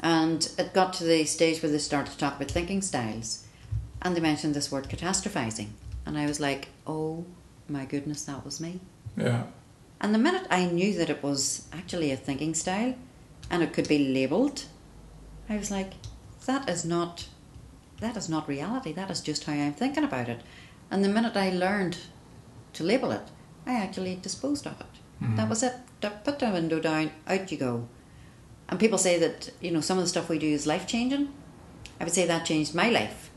And 0.00 0.50
it 0.58 0.74
got 0.74 0.92
to 0.94 1.04
the 1.04 1.24
stage 1.24 1.62
where 1.62 1.70
they 1.70 1.78
started 1.78 2.10
to 2.10 2.18
talk 2.18 2.36
about 2.36 2.50
thinking 2.50 2.82
styles. 2.82 3.46
And 4.02 4.16
they 4.16 4.20
mentioned 4.20 4.54
this 4.54 4.72
word 4.72 4.88
catastrophizing. 4.88 5.68
And 6.04 6.18
I 6.18 6.26
was 6.26 6.40
like, 6.40 6.68
oh 6.86 7.24
my 7.68 7.84
goodness, 7.84 8.24
that 8.24 8.44
was 8.44 8.60
me. 8.60 8.80
yeah 9.16 9.44
And 10.00 10.12
the 10.12 10.18
minute 10.18 10.46
I 10.50 10.66
knew 10.66 10.94
that 10.98 11.08
it 11.08 11.22
was 11.22 11.68
actually 11.72 12.10
a 12.10 12.16
thinking 12.16 12.54
style 12.54 12.96
and 13.48 13.62
it 13.62 13.72
could 13.72 13.86
be 13.86 14.12
labelled, 14.12 14.64
I 15.48 15.56
was 15.56 15.70
like, 15.70 15.92
that 16.46 16.68
is 16.68 16.84
not 16.84 17.28
that 18.02 18.16
is 18.16 18.28
not 18.28 18.48
reality. 18.48 18.92
That 18.92 19.10
is 19.10 19.20
just 19.20 19.44
how 19.44 19.52
I'm 19.52 19.72
thinking 19.72 20.04
about 20.04 20.28
it. 20.28 20.40
And 20.90 21.02
the 21.02 21.08
minute 21.08 21.36
I 21.36 21.50
learned 21.50 21.98
to 22.74 22.84
label 22.84 23.10
it, 23.12 23.22
I 23.66 23.74
actually 23.74 24.16
disposed 24.16 24.66
of 24.66 24.80
it. 24.80 24.86
Mm-hmm. 25.22 25.36
That 25.36 25.48
was 25.48 25.62
it. 25.62 25.74
Put 26.00 26.38
the 26.38 26.50
window 26.50 26.80
down, 26.80 27.12
out 27.26 27.50
you 27.50 27.58
go. 27.58 27.88
And 28.68 28.80
people 28.80 28.98
say 28.98 29.18
that, 29.18 29.50
you 29.60 29.70
know, 29.70 29.80
some 29.80 29.98
of 29.98 30.04
the 30.04 30.08
stuff 30.08 30.28
we 30.28 30.38
do 30.38 30.48
is 30.48 30.66
life 30.66 30.86
changing. 30.86 31.32
I 32.00 32.04
would 32.04 32.12
say 32.12 32.26
that 32.26 32.44
changed 32.46 32.74
my 32.74 32.90
life. 32.90 33.30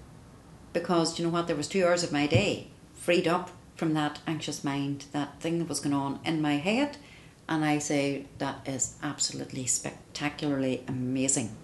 Because, 0.73 1.17
you 1.17 1.25
know 1.25 1.31
what, 1.31 1.47
there 1.47 1.55
was 1.55 1.67
two 1.67 1.85
hours 1.85 2.03
of 2.03 2.11
my 2.11 2.27
day 2.27 2.67
freed 2.93 3.27
up 3.27 3.51
from 3.75 3.93
that 3.93 4.19
anxious 4.25 4.63
mind, 4.63 5.05
that 5.11 5.39
thing 5.39 5.59
that 5.59 5.69
was 5.69 5.79
going 5.79 5.93
on 5.93 6.19
in 6.25 6.41
my 6.41 6.55
head. 6.55 6.97
And 7.47 7.63
I 7.63 7.77
say 7.79 8.25
that 8.39 8.67
is 8.67 8.95
absolutely 9.03 9.67
spectacularly 9.67 10.83
amazing. 10.87 11.55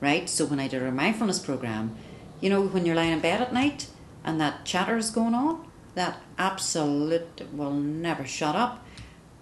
Right? 0.00 0.28
So 0.28 0.44
when 0.44 0.60
I 0.60 0.68
did 0.68 0.82
a 0.82 0.92
mindfulness 0.92 1.38
program, 1.38 1.96
you 2.40 2.50
know, 2.50 2.62
when 2.62 2.84
you're 2.86 2.94
lying 2.96 3.12
in 3.12 3.20
bed 3.20 3.40
at 3.40 3.52
night 3.52 3.88
and 4.24 4.40
that 4.40 4.64
chatter 4.64 4.96
is 4.96 5.10
going 5.10 5.34
on, 5.34 5.66
that 5.94 6.20
absolute 6.38 7.40
will 7.52 7.72
never 7.72 8.24
shut 8.26 8.54
up. 8.54 8.84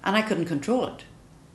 And 0.04 0.16
I 0.16 0.22
couldn't 0.22 0.44
control 0.46 0.86
it. 0.86 1.04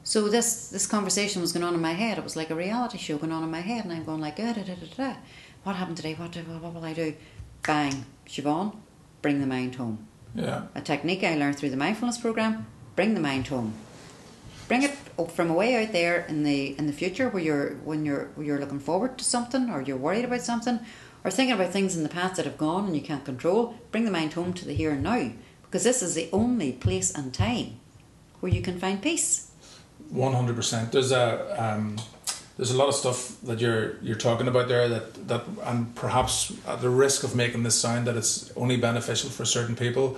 So 0.04 0.28
this 0.28 0.70
this 0.70 0.88
conversation 0.88 1.42
was 1.42 1.52
going 1.52 1.64
on 1.64 1.76
in 1.76 1.82
my 1.82 1.94
head. 1.94 2.18
It 2.18 2.24
was 2.24 2.36
like 2.36 2.50
a 2.50 2.56
reality 2.56 2.98
show 2.98 3.18
going 3.18 3.32
on 3.32 3.44
in 3.44 3.52
my 3.52 3.60
head, 3.62 3.84
and 3.86 3.94
I'm 3.94 4.04
going 4.06 4.22
like, 4.22 4.38
ah, 4.40 4.54
da, 4.54 4.64
da, 4.64 4.74
da, 4.74 4.86
da, 4.98 5.12
da. 5.14 5.16
what 5.64 5.76
happened 5.76 5.98
today? 5.98 6.16
What, 6.16 6.32
do- 6.32 6.40
what 6.42 6.74
will 6.74 6.84
I 6.86 6.94
do? 6.94 7.14
Bang, 7.62 8.06
Siobhan, 8.28 8.76
bring 9.22 9.40
the 9.40 9.46
mind 9.46 9.76
home. 9.76 10.08
yeah 10.34 10.64
A 10.74 10.82
technique 10.82 11.24
I 11.24 11.36
learned 11.36 11.58
through 11.58 11.70
the 11.70 11.78
mindfulness 11.78 12.18
program: 12.18 12.66
bring 12.96 13.14
the 13.14 13.20
mind 13.20 13.48
home. 13.48 13.74
Bring 14.68 14.84
it 14.84 14.96
from 15.32 15.50
away 15.52 15.76
out 15.84 15.92
there 15.92 16.26
in 16.28 16.44
the 16.44 16.76
in 16.80 16.88
the 16.88 16.94
future, 16.94 17.30
where 17.30 17.44
you're 17.44 17.76
when 17.86 18.04
you're 18.06 18.30
when 18.36 18.48
you're 18.48 18.60
looking 18.60 18.80
forward 18.80 19.18
to 19.20 19.24
something, 19.24 19.70
or 19.70 19.82
you're 19.82 19.98
worried 19.98 20.26
about 20.26 20.42
something, 20.42 20.80
or 21.24 21.32
thinking 21.32 21.55
about 21.55 21.72
things 21.72 21.95
in 21.97 22.03
the 22.03 22.09
past 22.09 22.36
that 22.36 22.45
have 22.45 22.57
gone 22.57 22.86
and 22.86 22.95
you 22.95 23.01
can't 23.01 23.26
control. 23.26 23.76
Bring 23.91 24.05
the 24.05 24.11
mind 24.11 24.34
home 24.34 24.53
to 24.53 24.65
the 24.65 24.74
here 24.74 24.91
and 24.91 25.03
now, 25.03 25.32
because 25.63 25.84
this 25.84 26.01
is 26.01 26.15
the 26.15 26.30
only 26.32 26.72
place 26.72 27.13
and 27.13 27.34
time 27.34 27.80
where 28.39 28.51
you 28.51 28.61
can 28.61 28.80
find 28.80 29.01
peace. 29.01 29.51
One 30.09 30.34
hundred 30.34 30.55
percent. 30.55 30.91
There's 30.91 31.11
a 31.11 31.55
um, 31.61 31.97
there's 32.57 32.72
a 32.72 32.78
lot 32.78 32.88
of 32.88 32.95
stuff 32.95 33.39
that 33.41 33.59
you're 33.59 33.97
you're 34.01 34.15
talking 34.15 34.47
about 34.47 34.67
there 34.67 34.88
that 34.88 35.28
that 35.28 35.43
and 35.63 35.93
perhaps 35.95 36.53
at 36.67 36.82
the 36.82 36.89
risk 36.89 37.24
of 37.24 37.36
making 37.36 37.63
this 37.63 37.76
sound 37.76 38.07
that 38.07 38.15
it's 38.15 38.51
only 38.55 38.78
beneficial 38.78 39.30
for 39.30 39.45
certain 39.45 39.76
people. 39.76 40.17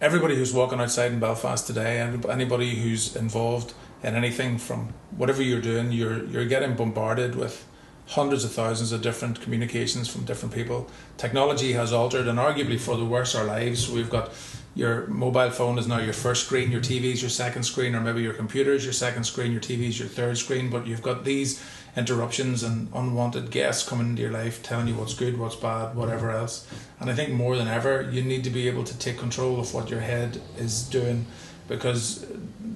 Everybody 0.00 0.36
who's 0.36 0.54
walking 0.54 0.80
outside 0.80 1.12
in 1.12 1.18
Belfast 1.18 1.66
today, 1.66 2.00
and 2.00 2.24
anybody 2.26 2.76
who's 2.76 3.16
involved 3.16 3.74
in 4.02 4.14
anything 4.14 4.56
from 4.58 4.94
whatever 5.16 5.42
you're 5.42 5.60
doing, 5.60 5.92
you're 5.92 6.24
you're 6.24 6.46
getting 6.46 6.74
bombarded 6.74 7.34
with 7.34 7.64
hundreds 8.08 8.42
of 8.42 8.52
thousands 8.52 8.90
of 8.90 9.02
different 9.02 9.40
communications 9.40 10.08
from 10.08 10.24
different 10.24 10.54
people. 10.54 10.88
Technology 11.18 11.72
has 11.74 11.92
altered 11.92 12.26
and 12.26 12.38
arguably 12.38 12.80
for 12.80 12.96
the 12.96 13.04
worse 13.04 13.34
our 13.34 13.44
lives. 13.44 13.90
We've 13.90 14.08
got 14.08 14.32
your 14.74 15.06
mobile 15.08 15.50
phone 15.50 15.78
is 15.78 15.86
now 15.86 15.98
your 15.98 16.12
first 16.12 16.46
screen, 16.46 16.70
your 16.70 16.80
TV 16.80 17.12
is 17.12 17.20
your 17.20 17.30
second 17.30 17.64
screen, 17.64 17.94
or 17.94 18.00
maybe 18.00 18.22
your 18.22 18.32
computer 18.32 18.72
is 18.72 18.84
your 18.84 18.92
second 18.92 19.24
screen, 19.24 19.52
your 19.52 19.60
TV 19.60 19.88
is 19.88 19.98
your 19.98 20.08
third 20.08 20.38
screen, 20.38 20.70
but 20.70 20.86
you've 20.86 21.02
got 21.02 21.24
these 21.24 21.62
interruptions 21.96 22.62
and 22.62 22.88
unwanted 22.94 23.50
guests 23.50 23.86
coming 23.86 24.10
into 24.10 24.22
your 24.22 24.30
life 24.30 24.62
telling 24.62 24.86
you 24.86 24.94
what's 24.94 25.14
good, 25.14 25.38
what's 25.38 25.56
bad, 25.56 25.94
whatever 25.96 26.30
else. 26.30 26.66
And 27.00 27.10
I 27.10 27.14
think 27.14 27.32
more 27.32 27.56
than 27.56 27.68
ever, 27.68 28.08
you 28.10 28.22
need 28.22 28.44
to 28.44 28.50
be 28.50 28.68
able 28.68 28.84
to 28.84 28.96
take 28.98 29.18
control 29.18 29.58
of 29.58 29.74
what 29.74 29.90
your 29.90 30.00
head 30.00 30.40
is 30.56 30.82
doing 30.84 31.26
because 31.66 32.24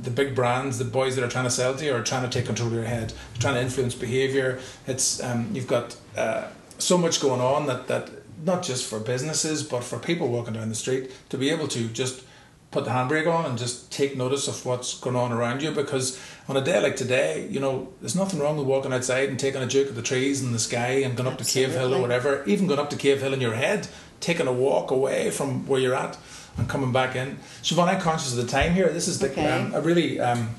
the 0.03 0.11
big 0.11 0.35
brands, 0.35 0.79
the 0.79 0.85
boys 0.85 1.17
that 1.17 1.25
are 1.25 1.29
trying 1.29 1.45
to 1.45 1.51
sell 1.51 1.75
to 1.75 1.85
you, 1.85 1.95
are 1.95 2.03
trying 2.03 2.23
to 2.23 2.29
take 2.29 2.47
control 2.47 2.69
of 2.69 2.75
your 2.75 2.85
head, 2.85 3.11
They're 3.11 3.41
trying 3.41 3.55
to 3.55 3.63
influence 3.63 3.95
behavior. 3.95 4.61
It's 4.87 5.23
um, 5.23 5.51
you've 5.53 5.69
got 5.69 5.97
uh, 6.17 6.49
so 6.79 6.99
much 6.99 7.21
going 7.21 7.41
on 7.41 7.67
that 7.67 7.89
that 7.89 8.11
not 8.45 8.63
just 8.63 8.89
for 8.89 8.99
businesses 8.99 9.63
but 9.63 9.85
for 9.85 9.99
people 9.99 10.29
walking 10.29 10.55
down 10.55 10.69
the 10.69 10.75
street 10.75 11.13
to 11.29 11.39
be 11.39 11.49
able 11.51 11.69
to 11.69 11.87
just 11.89 12.25
put 12.73 12.85
the 12.85 12.91
handbrake 12.91 13.33
on 13.33 13.45
and 13.45 13.59
just 13.59 13.93
take 13.93 14.17
notice 14.17 14.49
of 14.49 14.65
what's 14.65 14.99
going 14.99 15.15
on 15.15 15.31
around 15.31 15.63
you 15.63 15.71
because 15.71 16.19
on 16.49 16.57
a 16.57 16.61
day 16.61 16.83
like 16.83 16.97
today, 16.97 17.47
you 17.51 17.61
know, 17.61 17.93
there's 18.01 18.17
nothing 18.17 18.41
wrong 18.41 18.57
with 18.57 18.67
walking 18.67 18.93
outside 18.93 19.29
and 19.29 19.39
taking 19.39 19.63
a 19.63 19.67
joke 19.67 19.89
at 19.89 19.95
the 19.95 20.03
trees 20.03 20.43
and 20.43 20.55
the 20.55 20.59
sky 20.59 21.03
and 21.05 21.15
going 21.15 21.27
up 21.27 21.39
Absolutely. 21.39 21.45
to 21.45 21.69
Cave 21.69 21.81
Hill 21.81 21.95
or 21.95 22.01
whatever, 22.01 22.43
even 22.47 22.67
going 22.67 22.81
up 22.81 22.89
to 22.91 22.97
Cave 22.97 23.21
Hill 23.21 23.35
in 23.35 23.43
your 23.43 23.55
head, 23.55 23.89
taking 24.21 24.47
a 24.47 24.53
walk 24.53 24.91
away 24.91 25.31
from 25.31 25.67
where 25.67 25.81
you're 25.81 25.95
at 25.95 26.17
and 26.57 26.69
coming 26.69 26.93
back 26.93 27.17
in. 27.17 27.39
Siobhan, 27.63 27.89
I'm 27.89 28.01
conscious 28.01 28.37
of 28.37 28.45
the 28.45 28.51
time 28.51 28.75
here. 28.75 28.89
This 28.89 29.09
is 29.09 29.19
the, 29.19 29.31
okay. 29.31 29.51
um, 29.51 29.75
a 29.75 29.81
really, 29.81 30.21
um, 30.21 30.51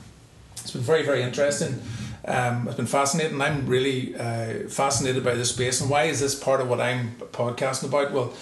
it's 0.53 0.71
been 0.71 0.81
very, 0.81 1.03
very 1.03 1.21
interesting. 1.21 1.81
Um, 2.25 2.67
it's 2.67 2.77
been 2.77 2.85
fascinating. 2.85 3.41
I'm 3.41 3.67
really 3.67 4.15
uh, 4.15 4.69
fascinated 4.69 5.23
by 5.23 5.35
this 5.35 5.49
space. 5.49 5.81
And 5.81 5.89
why 5.89 6.03
is 6.03 6.19
this 6.19 6.35
part 6.35 6.61
of 6.61 6.69
what 6.69 6.79
I'm 6.79 7.15
podcasting 7.31 7.85
about? 7.85 8.11
Well, 8.11 8.33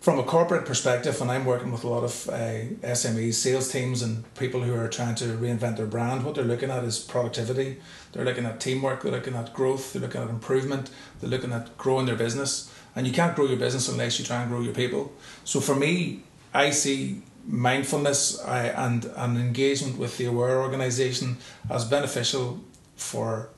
from 0.00 0.18
a 0.18 0.22
corporate 0.22 0.64
perspective, 0.64 1.20
and 1.20 1.30
I'm 1.30 1.44
working 1.44 1.70
with 1.70 1.84
a 1.84 1.88
lot 1.88 2.04
of 2.04 2.28
uh, 2.30 2.64
SMEs, 2.82 3.34
sales 3.34 3.70
teams, 3.70 4.00
and 4.00 4.24
people 4.34 4.62
who 4.62 4.74
are 4.74 4.88
trying 4.88 5.14
to 5.16 5.24
reinvent 5.24 5.76
their 5.76 5.86
brand, 5.86 6.24
what 6.24 6.34
they're 6.34 6.44
looking 6.44 6.70
at 6.70 6.84
is 6.84 6.98
productivity. 6.98 7.76
They're 8.12 8.24
looking 8.24 8.46
at 8.46 8.60
teamwork, 8.60 9.02
they're 9.02 9.12
looking 9.12 9.34
at 9.34 9.52
growth, 9.52 9.92
they're 9.92 10.00
looking 10.00 10.22
at 10.22 10.30
improvement, 10.30 10.90
they're 11.20 11.28
looking 11.28 11.52
at 11.52 11.76
growing 11.76 12.06
their 12.06 12.16
business. 12.16 12.72
And 12.96 13.06
you 13.06 13.12
can't 13.12 13.36
grow 13.36 13.46
your 13.46 13.58
business 13.58 13.88
unless 13.88 14.18
you 14.18 14.24
try 14.24 14.40
and 14.40 14.50
grow 14.50 14.62
your 14.62 14.74
people. 14.74 15.12
So 15.44 15.60
for 15.60 15.74
me, 15.74 16.22
I 16.52 16.70
see 16.70 17.22
mindfulness 17.46 18.40
and, 18.44 19.04
and 19.04 19.38
engagement 19.38 19.98
with 19.98 20.18
the 20.18 20.26
Aware 20.26 20.60
organization 20.60 21.38
as 21.68 21.84
beneficial 21.84 22.60
for 22.96 23.50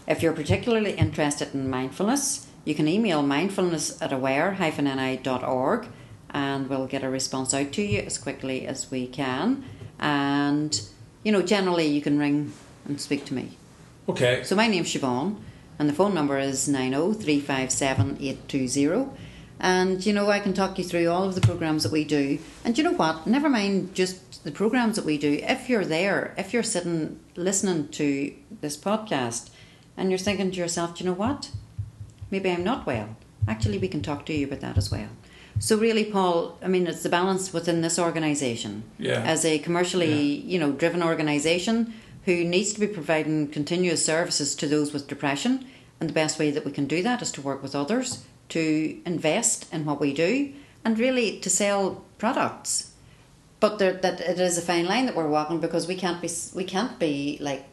If 0.08 0.22
you're 0.22 0.32
particularly 0.32 0.94
interested 0.94 1.54
in 1.54 1.70
mindfulness, 1.70 2.48
you 2.64 2.74
can 2.74 2.88
email 2.88 3.22
mindfulness 3.22 4.02
at 4.02 4.12
aware-ni.org 4.12 5.86
and 6.32 6.68
we'll 6.68 6.86
get 6.86 7.02
a 7.02 7.10
response 7.10 7.54
out 7.54 7.72
to 7.72 7.82
you 7.82 8.00
as 8.00 8.18
quickly 8.18 8.66
as 8.66 8.90
we 8.90 9.06
can. 9.06 9.64
And, 9.98 10.80
you 11.22 11.32
know, 11.32 11.42
generally 11.42 11.86
you 11.86 12.00
can 12.00 12.18
ring 12.18 12.52
and 12.84 13.00
speak 13.00 13.24
to 13.26 13.34
me. 13.34 13.56
Okay. 14.08 14.42
So 14.42 14.56
my 14.56 14.66
name's 14.66 14.92
Siobhan 14.92 15.36
and 15.78 15.88
the 15.88 15.92
phone 15.92 16.14
number 16.14 16.38
is 16.38 16.68
90357 16.68 19.16
And, 19.60 20.06
you 20.06 20.12
know, 20.12 20.30
I 20.30 20.40
can 20.40 20.52
talk 20.52 20.78
you 20.78 20.84
through 20.84 21.08
all 21.08 21.24
of 21.24 21.34
the 21.34 21.40
programs 21.40 21.82
that 21.84 21.92
we 21.92 22.04
do. 22.04 22.38
And 22.64 22.76
you 22.76 22.84
know 22.84 22.92
what? 22.92 23.26
Never 23.26 23.48
mind 23.48 23.94
just 23.94 24.44
the 24.44 24.50
programs 24.50 24.96
that 24.96 25.04
we 25.04 25.18
do. 25.18 25.40
If 25.42 25.68
you're 25.68 25.84
there, 25.84 26.34
if 26.38 26.52
you're 26.52 26.62
sitting 26.62 27.20
listening 27.36 27.88
to 27.88 28.34
this 28.60 28.76
podcast 28.76 29.50
and 29.96 30.10
you're 30.10 30.18
thinking 30.18 30.50
to 30.50 30.56
yourself, 30.56 30.96
do 30.96 31.04
you 31.04 31.10
know 31.10 31.16
what? 31.16 31.50
Maybe 32.30 32.50
I'm 32.50 32.64
not 32.64 32.86
well. 32.86 33.16
Actually, 33.48 33.78
we 33.78 33.88
can 33.88 34.02
talk 34.02 34.24
to 34.26 34.32
you 34.32 34.46
about 34.46 34.60
that 34.60 34.78
as 34.78 34.90
well. 34.90 35.08
So 35.60 35.76
really, 35.76 36.04
Paul, 36.04 36.58
I 36.62 36.68
mean, 36.68 36.86
it's 36.86 37.02
the 37.02 37.10
balance 37.10 37.52
within 37.52 37.82
this 37.82 37.98
organisation. 37.98 38.82
Yeah. 38.98 39.22
As 39.22 39.44
a 39.44 39.58
commercially, 39.58 40.36
yeah. 40.36 40.52
you 40.52 40.58
know, 40.58 40.72
driven 40.72 41.02
organisation 41.02 41.92
who 42.24 42.44
needs 42.44 42.72
to 42.72 42.80
be 42.80 42.86
providing 42.86 43.46
continuous 43.48 44.04
services 44.04 44.54
to 44.56 44.66
those 44.66 44.92
with 44.92 45.06
depression, 45.06 45.66
and 46.00 46.08
the 46.08 46.14
best 46.14 46.38
way 46.38 46.50
that 46.50 46.64
we 46.64 46.72
can 46.72 46.86
do 46.86 47.02
that 47.02 47.20
is 47.20 47.30
to 47.32 47.42
work 47.42 47.62
with 47.62 47.74
others, 47.74 48.24
to 48.48 49.00
invest 49.04 49.72
in 49.72 49.84
what 49.84 50.00
we 50.00 50.14
do, 50.14 50.52
and 50.82 50.98
really 50.98 51.38
to 51.40 51.50
sell 51.50 52.04
products. 52.16 52.92
But 53.60 53.78
there, 53.78 53.92
that 53.92 54.20
it 54.20 54.40
is 54.40 54.56
a 54.56 54.62
fine 54.62 54.86
line 54.86 55.04
that 55.06 55.14
we're 55.14 55.28
walking 55.28 55.60
because 55.60 55.86
we 55.86 55.94
can't 55.94 56.22
be 56.22 56.30
we 56.54 56.64
can't 56.64 56.98
be 56.98 57.36
like 57.42 57.66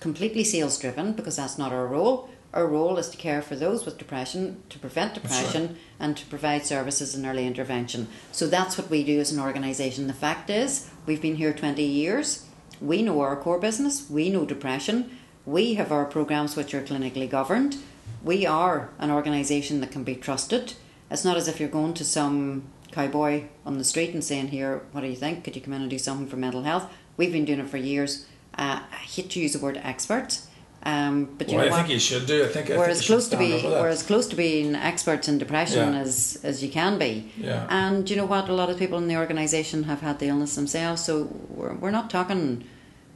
completely 0.00 0.42
sales 0.42 0.76
driven 0.76 1.12
because 1.12 1.36
that's 1.36 1.56
not 1.56 1.72
our 1.72 1.86
role 1.86 2.28
our 2.58 2.66
role 2.66 2.98
is 2.98 3.08
to 3.08 3.16
care 3.16 3.40
for 3.40 3.54
those 3.54 3.84
with 3.84 3.98
depression, 3.98 4.60
to 4.68 4.80
prevent 4.80 5.14
depression, 5.14 5.66
right. 5.68 5.76
and 6.00 6.16
to 6.16 6.26
provide 6.26 6.66
services 6.66 7.14
in 7.14 7.24
early 7.24 7.46
intervention. 7.46 8.08
So 8.32 8.48
that's 8.48 8.76
what 8.76 8.90
we 8.90 9.04
do 9.04 9.20
as 9.20 9.30
an 9.30 9.38
organisation. 9.38 10.08
The 10.08 10.12
fact 10.12 10.50
is, 10.50 10.90
we've 11.06 11.22
been 11.22 11.36
here 11.36 11.52
20 11.52 11.80
years. 11.84 12.46
We 12.80 13.02
know 13.02 13.20
our 13.20 13.36
core 13.36 13.60
business, 13.60 14.10
we 14.10 14.28
know 14.30 14.44
depression, 14.44 15.16
we 15.46 15.74
have 15.74 15.92
our 15.92 16.04
programs 16.04 16.56
which 16.56 16.74
are 16.74 16.82
clinically 16.82 17.30
governed. 17.30 17.76
We 18.24 18.44
are 18.44 18.90
an 18.98 19.12
organisation 19.12 19.80
that 19.80 19.92
can 19.92 20.02
be 20.02 20.16
trusted. 20.16 20.74
It's 21.12 21.24
not 21.24 21.36
as 21.36 21.46
if 21.46 21.60
you're 21.60 21.68
going 21.68 21.94
to 21.94 22.04
some 22.04 22.64
cowboy 22.90 23.44
on 23.64 23.78
the 23.78 23.84
street 23.84 24.14
and 24.14 24.24
saying, 24.24 24.48
Here, 24.48 24.82
what 24.90 25.02
do 25.02 25.06
you 25.06 25.16
think? 25.16 25.44
Could 25.44 25.54
you 25.54 25.62
come 25.62 25.74
in 25.74 25.82
and 25.82 25.90
do 25.90 25.98
something 25.98 26.26
for 26.26 26.36
mental 26.36 26.64
health? 26.64 26.92
We've 27.16 27.32
been 27.32 27.44
doing 27.44 27.60
it 27.60 27.70
for 27.70 27.76
years. 27.76 28.26
Uh, 28.56 28.80
I 28.90 28.96
hate 28.96 29.30
to 29.30 29.40
use 29.40 29.52
the 29.52 29.60
word 29.60 29.80
expert 29.82 30.40
um, 30.84 31.34
but 31.36 31.48
you 31.48 31.56
well, 31.56 31.66
know 31.66 31.72
I 31.72 31.76
what? 31.76 31.86
think 31.86 31.92
you 31.92 31.98
should 31.98 32.26
do. 32.26 32.44
I 32.44 32.48
think 32.48 32.68
we're 32.68 32.86
I 32.86 32.90
as 32.90 33.04
close 33.04 33.28
to 33.28 33.36
be 33.36 33.62
we're 33.64 33.88
as 33.88 34.02
close 34.04 34.28
to 34.28 34.36
being 34.36 34.76
experts 34.76 35.28
in 35.28 35.38
depression 35.38 35.92
yeah. 35.92 36.00
as 36.00 36.38
as 36.44 36.62
you 36.62 36.70
can 36.70 36.98
be. 36.98 37.32
Yeah. 37.36 37.66
And 37.68 38.08
you 38.08 38.16
know 38.16 38.24
what? 38.24 38.48
A 38.48 38.52
lot 38.52 38.70
of 38.70 38.78
people 38.78 38.96
in 38.98 39.08
the 39.08 39.16
organisation 39.16 39.84
have 39.84 40.00
had 40.02 40.20
the 40.20 40.28
illness 40.28 40.54
themselves, 40.54 41.04
so 41.04 41.24
we're 41.48 41.74
we're 41.74 41.90
not 41.90 42.10
talking 42.10 42.64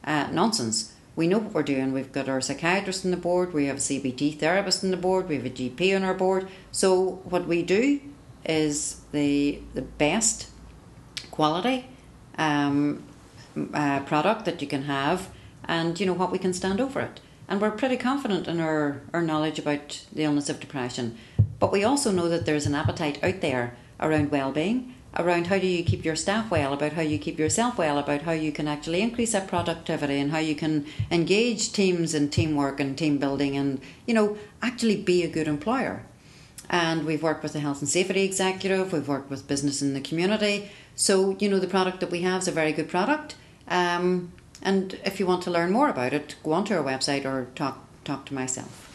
uh, 0.05 0.29
nonsense. 0.33 0.93
We 1.15 1.29
know 1.29 1.39
what 1.39 1.53
we're 1.53 1.63
doing. 1.63 1.93
We've 1.93 2.11
got 2.11 2.29
our 2.29 2.41
psychiatrist 2.41 3.05
on 3.05 3.11
the 3.11 3.17
board. 3.17 3.53
We 3.53 3.67
have 3.67 3.77
a 3.77 3.81
CBT 3.81 4.41
therapist 4.41 4.83
on 4.83 4.91
the 4.91 4.97
board. 4.97 5.29
We 5.29 5.37
have 5.37 5.47
a 5.47 5.51
GP 5.51 5.95
on 5.95 6.03
our 6.03 6.15
board. 6.15 6.49
So 6.73 7.21
what 7.25 7.47
we 7.47 7.63
do 7.63 8.01
is 8.45 9.03
the 9.13 9.61
the 9.75 9.83
best 9.83 10.51
quality 11.31 11.87
um, 12.39 13.05
uh, 13.73 14.01
product 14.01 14.47
that 14.47 14.61
you 14.61 14.67
can 14.67 14.83
have, 14.83 15.29
and 15.65 16.01
you 16.01 16.07
know 16.07 16.15
what 16.15 16.33
we 16.33 16.39
can 16.39 16.53
stand 16.53 16.81
over 16.81 17.01
it 17.01 17.21
and 17.53 17.61
we're 17.61 17.71
pretty 17.71 17.99
confident 17.99 18.49
in 18.49 18.61
our, 18.61 19.03
our 19.13 19.21
knowledge 19.21 19.59
about 19.59 20.07
the 20.11 20.25
illness 20.25 20.49
of 20.49 20.59
depression. 20.59 21.19
But 21.59 21.71
we 21.71 21.85
also 21.85 22.11
know 22.11 22.27
that 22.31 22.47
there's 22.47 22.65
an 22.65 22.75
appetite 22.75 23.23
out 23.23 23.43
there 23.43 23.77
around 24.01 24.31
well-being, 24.31 24.95
around 25.19 25.49
how 25.49 25.59
do 25.59 25.67
you 25.67 25.85
keep 25.85 26.03
your 26.03 26.17
staff 26.17 26.51
well, 26.51 26.73
about 26.73 26.95
how 26.95 27.03
you 27.03 27.19
keep 27.19 27.39
yourself 27.39 27.77
well, 27.77 27.99
about 27.99 28.23
how 28.23 28.33
you 28.33 28.53
can 28.53 28.67
actually 28.67 29.03
increase 29.03 29.33
that 29.33 29.49
productivity 29.49 30.19
and 30.19 30.31
how 30.31 30.39
you 30.39 30.55
can 30.55 30.87
engage 31.11 31.75
teams 31.75 32.15
in 32.15 32.31
teamwork 32.31 32.81
and 32.81 32.97
team 32.97 33.19
building 33.19 33.55
and, 33.55 33.83
you 34.07 34.15
know, 34.15 34.39
actually 34.63 34.97
be 34.97 35.23
a 35.23 35.29
good 35.29 35.47
employer. 35.47 36.07
And 36.71 37.05
we've 37.05 37.23
worked 37.23 37.43
with 37.43 37.53
the 37.53 37.61
health 37.61 37.81
and 37.81 37.89
safety 37.89 38.23
executive, 38.23 38.95
we've 38.95 39.07
worked 39.07 39.29
with 39.29 39.47
business 39.47 39.83
in 39.83 39.93
the 39.93 40.01
community. 40.01 40.71
So, 40.97 41.37
you 41.39 41.51
know, 41.51 41.59
the 41.59 41.67
product 41.67 42.01
that 42.01 42.11
we 42.11 42.23
have 42.23 42.41
is 42.41 42.49
a 42.49 42.53
very 42.53 42.73
good 42.73 42.89
product. 42.89 43.35
Um, 43.69 44.33
and 44.63 44.99
if 45.05 45.19
you 45.21 45.27
want 45.27 45.43
to 45.45 45.51
learn 45.51 45.73
more 45.73 45.89
about 45.89 46.13
it, 46.13 46.37
go 46.43 46.53
onto 46.53 46.75
our 46.75 46.83
website 46.83 47.25
or 47.25 47.49
talk 47.55 47.87
talk 48.05 48.27
to 48.27 48.35
myself. 48.35 48.89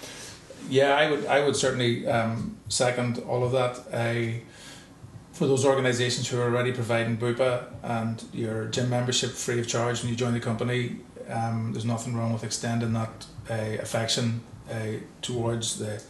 Yeah, 0.70 0.96
I 0.96 1.10
would 1.10 1.26
I 1.26 1.46
would 1.46 1.56
certainly 1.56 2.08
um, 2.08 2.58
second 2.68 3.20
all 3.20 3.44
of 3.44 3.52
that. 3.52 3.80
I, 3.94 4.42
for 5.32 5.46
those 5.46 5.66
organisations 5.66 6.28
who 6.28 6.40
are 6.40 6.46
already 6.46 6.72
providing 6.72 7.18
Bupa 7.18 7.66
and 7.84 8.24
your 8.34 8.66
gym 8.66 8.90
membership 8.90 9.32
free 9.32 9.60
of 9.60 9.68
charge 9.68 10.02
when 10.02 10.10
you 10.10 10.16
join 10.16 10.34
the 10.34 10.40
company, 10.40 10.98
um, 11.30 11.74
there's 11.74 11.86
nothing 11.86 12.16
wrong 12.16 12.34
with 12.34 12.44
extending 12.44 12.94
that 12.94 13.28
uh, 13.50 13.78
affection 13.80 14.42
uh, 14.70 14.98
towards 15.22 15.78
the 15.78 16.02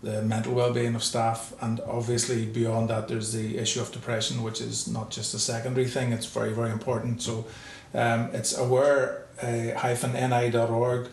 the 0.00 0.22
mental 0.22 0.54
well-being 0.54 0.94
of 0.94 1.02
staff, 1.02 1.52
and 1.60 1.80
obviously 1.80 2.46
beyond 2.46 2.88
that, 2.88 3.08
there's 3.08 3.32
the 3.32 3.58
issue 3.58 3.80
of 3.80 3.90
depression, 3.90 4.44
which 4.44 4.60
is 4.60 4.86
not 4.86 5.10
just 5.10 5.34
a 5.34 5.38
secondary 5.38 5.88
thing; 5.88 6.12
it's 6.12 6.26
very, 6.26 6.52
very 6.52 6.70
important. 6.70 7.20
So, 7.20 7.46
um, 7.94 8.30
it's 8.32 8.56
aware 8.56 9.26
uh, 9.42 9.46
ni.org 9.46 11.08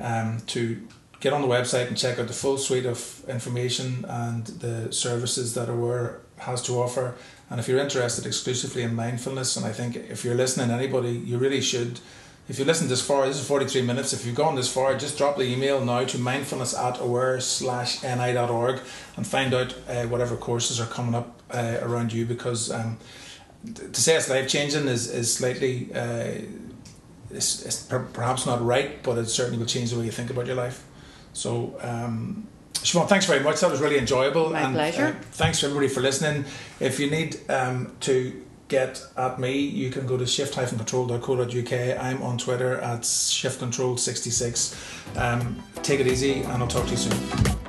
um, 0.00 0.40
to 0.46 0.86
get 1.20 1.32
on 1.32 1.42
the 1.42 1.48
website 1.48 1.88
and 1.88 1.96
check 1.96 2.18
out 2.18 2.28
the 2.28 2.32
full 2.32 2.58
suite 2.58 2.86
of 2.86 3.24
information 3.28 4.04
and 4.08 4.46
the 4.46 4.92
services 4.92 5.54
that 5.54 5.68
Aware 5.68 6.20
has 6.38 6.62
to 6.62 6.74
offer. 6.74 7.16
And 7.50 7.58
if 7.58 7.66
you're 7.66 7.80
interested 7.80 8.26
exclusively 8.26 8.82
in 8.82 8.94
mindfulness, 8.94 9.56
and 9.56 9.66
I 9.66 9.72
think 9.72 9.96
if 9.96 10.24
you're 10.24 10.36
listening, 10.36 10.70
anybody, 10.70 11.10
you 11.10 11.38
really 11.38 11.60
should 11.60 11.98
if 12.48 12.58
you 12.58 12.64
listen 12.64 12.88
this 12.88 13.02
far, 13.06 13.26
this 13.26 13.38
is 13.38 13.46
43 13.46 13.82
minutes. 13.82 14.14
If 14.14 14.24
you've 14.24 14.34
gone 14.34 14.54
this 14.54 14.72
far, 14.72 14.96
just 14.96 15.18
drop 15.18 15.36
the 15.36 15.42
email 15.42 15.84
now 15.84 16.04
to 16.04 16.16
mindfulness 16.16 16.74
at 16.74 16.98
aware 16.98 17.38
slash 17.40 18.02
ni.org 18.02 18.80
and 19.18 19.26
find 19.26 19.52
out 19.52 19.74
uh, 19.86 20.04
whatever 20.04 20.34
courses 20.34 20.80
are 20.80 20.86
coming 20.86 21.14
up 21.14 21.42
uh, 21.50 21.76
around 21.82 22.10
you 22.10 22.24
because 22.24 22.70
um, 22.70 22.96
to 23.74 24.00
say 24.00 24.16
it's 24.16 24.28
life 24.28 24.48
changing 24.48 24.88
is, 24.88 25.10
is 25.10 25.34
slightly, 25.34 25.92
uh, 25.94 26.32
it's, 27.30 27.64
it's 27.64 27.82
per- 27.82 28.06
perhaps 28.12 28.46
not 28.46 28.64
right, 28.64 29.02
but 29.02 29.18
it 29.18 29.26
certainly 29.26 29.58
will 29.58 29.66
change 29.66 29.90
the 29.90 29.98
way 29.98 30.04
you 30.04 30.12
think 30.12 30.30
about 30.30 30.46
your 30.46 30.56
life. 30.56 30.84
So, 31.32 31.76
um, 31.80 32.46
Siobhan, 32.74 33.08
thanks 33.08 33.26
very 33.26 33.40
much. 33.40 33.60
That 33.60 33.70
was 33.70 33.80
really 33.80 33.98
enjoyable. 33.98 34.50
My 34.50 34.60
and, 34.60 34.74
pleasure. 34.74 35.06
Uh, 35.06 35.14
thanks 35.32 35.62
everybody 35.64 35.88
for 35.88 36.00
listening. 36.00 36.44
If 36.80 37.00
you 37.00 37.10
need 37.10 37.38
um, 37.50 37.92
to 38.00 38.44
get 38.68 39.02
at 39.16 39.40
me, 39.40 39.58
you 39.58 39.90
can 39.90 40.06
go 40.06 40.16
to 40.16 40.26
shift-control.co.uk. 40.26 42.00
I'm 42.00 42.22
on 42.22 42.38
Twitter 42.38 42.78
at 42.78 43.00
shiftcontrol66. 43.00 45.16
Um, 45.16 45.62
take 45.82 46.00
it 46.00 46.06
easy, 46.06 46.42
and 46.42 46.62
I'll 46.62 46.68
talk 46.68 46.84
to 46.84 46.92
you 46.92 46.96
soon. 46.96 47.67